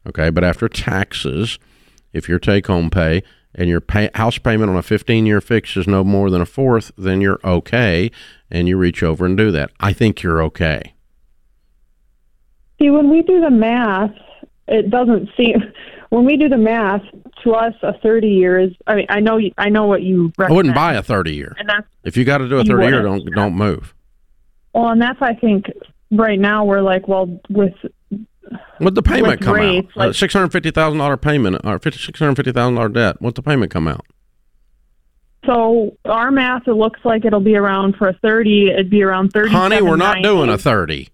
Okay, 0.09 0.29
but 0.29 0.43
after 0.43 0.69
taxes, 0.69 1.61
if 2.13 2.29
your 2.29 2.41
take 2.41 2.67
home 2.67 2.91
pay 2.91 3.23
and 3.55 3.69
your 3.69 3.81
pay, 3.81 4.11
house 4.17 4.39
payment 4.39 4.69
on 4.69 4.77
a 4.77 4.83
15 4.83 5.25
year 5.25 5.41
fix 5.41 5.77
is 5.77 5.87
no 5.87 6.03
more 6.03 6.31
than 6.31 6.41
a 6.41 6.47
fourth, 6.47 6.91
then 6.99 7.21
you're 7.21 7.39
okay 7.45 8.11
and 8.51 8.67
you 8.67 8.77
reach 8.77 9.05
over 9.05 9.25
and 9.25 9.37
do 9.37 9.53
that. 9.53 9.71
I 9.79 9.93
think 9.93 10.25
you're 10.25 10.43
okay. 10.43 10.95
See, 12.81 12.91
when 12.91 13.09
we 13.09 13.23
do 13.23 13.41
the 13.41 13.53
math, 13.53 14.11
it 14.67 14.91
doesn't 14.91 15.29
seem. 15.37 15.63
When 16.11 16.25
we 16.25 16.37
do 16.37 16.49
the 16.49 16.57
math, 16.57 17.03
to 17.45 17.53
us, 17.53 17.75
a 17.83 17.93
thirty 17.99 18.29
years. 18.29 18.73
I 18.87 18.95
mean, 18.95 19.07
I 19.09 19.21
know, 19.21 19.37
you- 19.39 19.53
I 19.59 19.69
know 19.69 19.87
what 19.87 20.03
you. 20.03 20.33
I 20.39 20.51
wouldn't 20.51 20.75
buy 20.75 20.95
a 20.95 21.03
30 21.03 21.35
year. 21.35 21.55
And 21.59 21.69
that's 21.69 21.87
If 22.05 22.17
you 22.17 22.25
got 22.25 22.39
to 22.39 22.49
do 22.49 22.59
a 22.59 22.65
30 22.65 22.87
year, 22.87 23.03
don't 23.03 23.25
don't 23.35 23.55
move. 23.55 23.93
well, 24.73 24.89
and 24.91 25.01
that's 25.03 25.21
I 25.21 25.35
think 25.35 25.67
right 26.11 26.39
now 26.39 26.65
we're 26.65 26.81
like, 26.81 27.09
well, 27.09 27.41
with 27.51 27.75
What 28.79 28.95
the 28.95 29.03
payment 29.03 29.41
come 29.41 29.55
rates, 29.55 29.89
out? 29.97 29.97
like- 29.97 30.15
Six 30.15 30.33
hundred 30.33 30.53
fifty 30.53 30.71
thousand 30.71 30.99
dollar 30.99 31.17
payment 31.17 31.57
or 31.65 31.81
six 31.83 32.19
hundred 32.19 32.37
fifty 32.37 32.53
thousand 32.53 32.77
dollar 32.77 32.89
debt. 32.89 33.21
What 33.21 33.35
the 33.35 33.43
payment 33.43 33.71
come 33.73 33.89
out? 33.89 34.05
so 35.45 35.97
our 36.05 36.31
math, 36.33 36.67
it 36.67 36.73
looks 36.73 36.99
like 37.05 37.25
it'll 37.25 37.39
be 37.41 37.57
around 37.57 37.97
for 37.97 38.09
a 38.09 38.13
thirty. 38.15 38.69
It'd 38.71 38.91
be 38.91 39.03
around 39.03 39.31
thirty. 39.33 39.51
Honey, 39.51 39.81
we're 39.83 39.97
not 39.97 40.23
doing 40.23 40.49
a 40.51 40.59
thirty. 40.59 41.09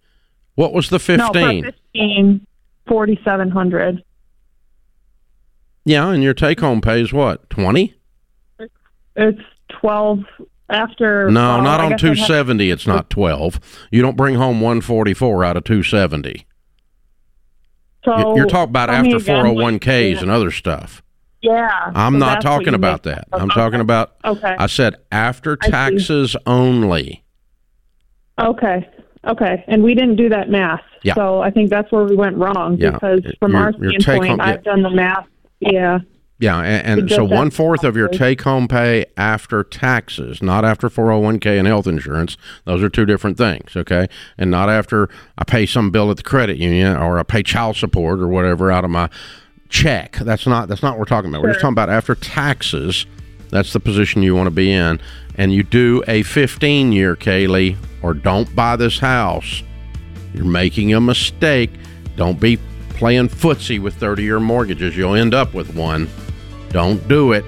What 0.54 0.72
was 0.72 0.88
the 0.90 0.98
fifteen? 0.98 1.18
No, 1.18 1.32
for 1.32 1.40
fifteen? 1.40 1.64
fifteen, 1.64 2.46
forty-seven 2.86 3.50
hundred. 3.50 4.02
Yeah, 5.84 6.08
and 6.10 6.22
your 6.22 6.34
take 6.34 6.60
home 6.60 6.80
pay 6.80 7.00
is 7.00 7.12
what 7.12 7.48
twenty? 7.50 7.94
It's 9.16 9.40
twelve 9.68 10.20
after. 10.70 11.30
No, 11.30 11.40
well, 11.54 11.62
not 11.62 11.80
I 11.80 11.84
on 11.92 11.98
270 11.98 12.68
have- 12.68 12.78
It's 12.78 12.86
not 12.86 13.10
twelve. 13.10 13.60
You 13.90 14.00
don't 14.02 14.16
bring 14.16 14.36
home 14.36 14.60
one 14.60 14.80
forty 14.80 15.14
four 15.14 15.44
out 15.44 15.56
of 15.56 15.64
two 15.64 15.82
seventy. 15.82 16.46
So 18.04 18.36
You're 18.36 18.46
talking 18.46 18.70
about 18.70 18.90
after 18.90 19.08
again 19.16 19.20
four 19.20 19.36
hundred 19.36 19.52
what- 19.54 19.62
one 19.62 19.78
ks 19.78 20.22
and 20.22 20.30
other 20.30 20.50
stuff. 20.50 21.02
Yeah. 21.40 21.68
I'm 21.94 22.14
so 22.14 22.18
not 22.18 22.40
talking 22.40 22.74
about 22.74 23.02
that. 23.02 23.26
I'm 23.32 23.50
okay. 23.50 23.54
talking 23.54 23.80
about. 23.80 24.12
Okay. 24.24 24.54
I 24.58 24.66
said 24.66 24.94
after 25.10 25.56
taxes 25.56 26.36
only. 26.46 27.24
Okay. 28.40 28.88
Okay. 29.26 29.64
And 29.66 29.82
we 29.82 29.94
didn't 29.94 30.16
do 30.16 30.28
that 30.28 30.48
math. 30.50 30.82
Yeah. 31.02 31.14
So 31.14 31.40
I 31.40 31.50
think 31.50 31.68
that's 31.70 31.90
where 31.90 32.04
we 32.04 32.14
went 32.14 32.36
wrong 32.36 32.76
Yeah. 32.78 32.92
because 32.92 33.20
from 33.40 33.52
Your- 33.52 33.60
our 33.62 33.72
standpoint, 33.72 34.28
home- 34.30 34.38
yeah. 34.38 34.44
I've 34.46 34.62
done 34.64 34.82
the 34.82 34.90
math. 34.90 35.26
Yeah. 35.62 36.00
Yeah, 36.42 36.58
and, 36.58 37.00
and 37.02 37.08
so 37.08 37.24
one 37.24 37.50
fourth 37.50 37.84
of 37.84 37.96
your 37.96 38.08
take 38.08 38.42
home 38.42 38.66
pay 38.66 39.06
after 39.16 39.62
taxes, 39.62 40.42
not 40.42 40.64
after 40.64 40.88
401k 40.88 41.56
and 41.56 41.68
health 41.68 41.86
insurance. 41.86 42.36
Those 42.64 42.82
are 42.82 42.88
two 42.88 43.06
different 43.06 43.38
things, 43.38 43.76
okay? 43.76 44.08
And 44.36 44.50
not 44.50 44.68
after 44.68 45.08
I 45.38 45.44
pay 45.44 45.66
some 45.66 45.92
bill 45.92 46.10
at 46.10 46.16
the 46.16 46.24
credit 46.24 46.56
union 46.56 46.96
or 46.96 47.20
I 47.20 47.22
pay 47.22 47.44
child 47.44 47.76
support 47.76 48.18
or 48.18 48.26
whatever 48.26 48.72
out 48.72 48.84
of 48.84 48.90
my 48.90 49.08
check. 49.68 50.16
That's 50.16 50.44
not 50.44 50.66
that's 50.66 50.82
not 50.82 50.94
what 50.94 50.98
we're 50.98 51.04
talking 51.04 51.30
about. 51.30 51.42
We're 51.42 51.50
just 51.50 51.60
talking 51.60 51.74
about 51.74 51.90
after 51.90 52.16
taxes. 52.16 53.06
That's 53.50 53.72
the 53.72 53.78
position 53.78 54.24
you 54.24 54.34
want 54.34 54.48
to 54.48 54.50
be 54.50 54.72
in. 54.72 54.98
And 55.36 55.54
you 55.54 55.62
do 55.62 56.02
a 56.08 56.24
15 56.24 56.90
year, 56.90 57.14
Kaylee, 57.14 57.76
or 58.02 58.14
don't 58.14 58.52
buy 58.56 58.74
this 58.74 58.98
house. 58.98 59.62
You're 60.34 60.44
making 60.44 60.92
a 60.92 61.00
mistake. 61.00 61.70
Don't 62.16 62.40
be 62.40 62.58
playing 62.94 63.28
footsie 63.28 63.80
with 63.80 63.94
30 63.94 64.22
year 64.22 64.40
mortgages. 64.40 64.96
You'll 64.96 65.14
end 65.14 65.34
up 65.34 65.54
with 65.54 65.74
one. 65.74 66.08
Don't 66.70 67.06
do 67.08 67.32
it. 67.32 67.44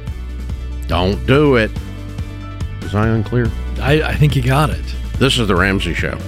Don't 0.87 1.25
do 1.27 1.57
it. 1.57 1.71
Was 2.83 2.95
I 2.95 3.09
unclear? 3.09 3.51
I, 3.81 4.03
I 4.03 4.15
think 4.15 4.37
you 4.37 4.43
got 4.43 4.71
it. 4.71 4.85
This 5.19 5.39
is 5.39 5.49
the 5.49 5.57
Ramsey 5.57 5.95
Show. 5.95 6.19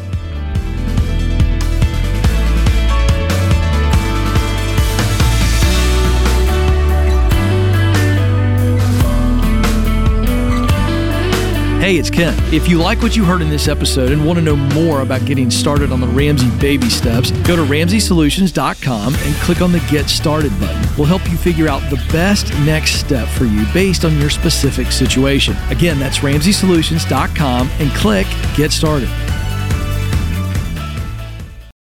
Hey, 11.87 11.99
it's 11.99 12.11
Ken. 12.11 12.35
If 12.53 12.69
you 12.69 12.79
like 12.79 13.01
what 13.01 13.15
you 13.15 13.25
heard 13.25 13.43
in 13.43 13.49
this 13.49 13.69
episode 13.69 14.11
and 14.11 14.27
want 14.27 14.41
to 14.41 14.45
know 14.45 14.57
more 14.57 15.03
about 15.03 15.25
getting 15.25 15.53
started 15.53 15.93
on 15.93 16.01
the 16.01 16.09
Ramsey 16.09 16.51
baby 16.59 16.91
steps, 16.91 17.31
go 17.43 17.55
to 17.55 17.63
ramseysolutions.com 17.63 19.15
and 19.15 19.35
click 19.37 19.61
on 19.61 19.71
the 19.71 19.79
Get 19.89 20.11
Started 20.11 20.51
button. 20.59 20.85
We'll 20.99 21.07
help 21.07 21.31
you 21.31 21.37
figure 21.37 21.69
out 21.69 21.89
the 21.89 22.05
best 22.11 22.51
next 22.65 22.97
step 22.99 23.29
for 23.29 23.45
you 23.45 23.65
based 23.73 24.05
on 24.05 24.19
your 24.19 24.31
specific 24.31 24.91
situation. 24.91 25.55
Again, 25.71 26.01
that's 26.01 26.19
ramseysolutions.com 26.19 27.71
and 27.79 27.91
click 27.93 28.27
Get 28.57 28.73
Started. 28.73 29.36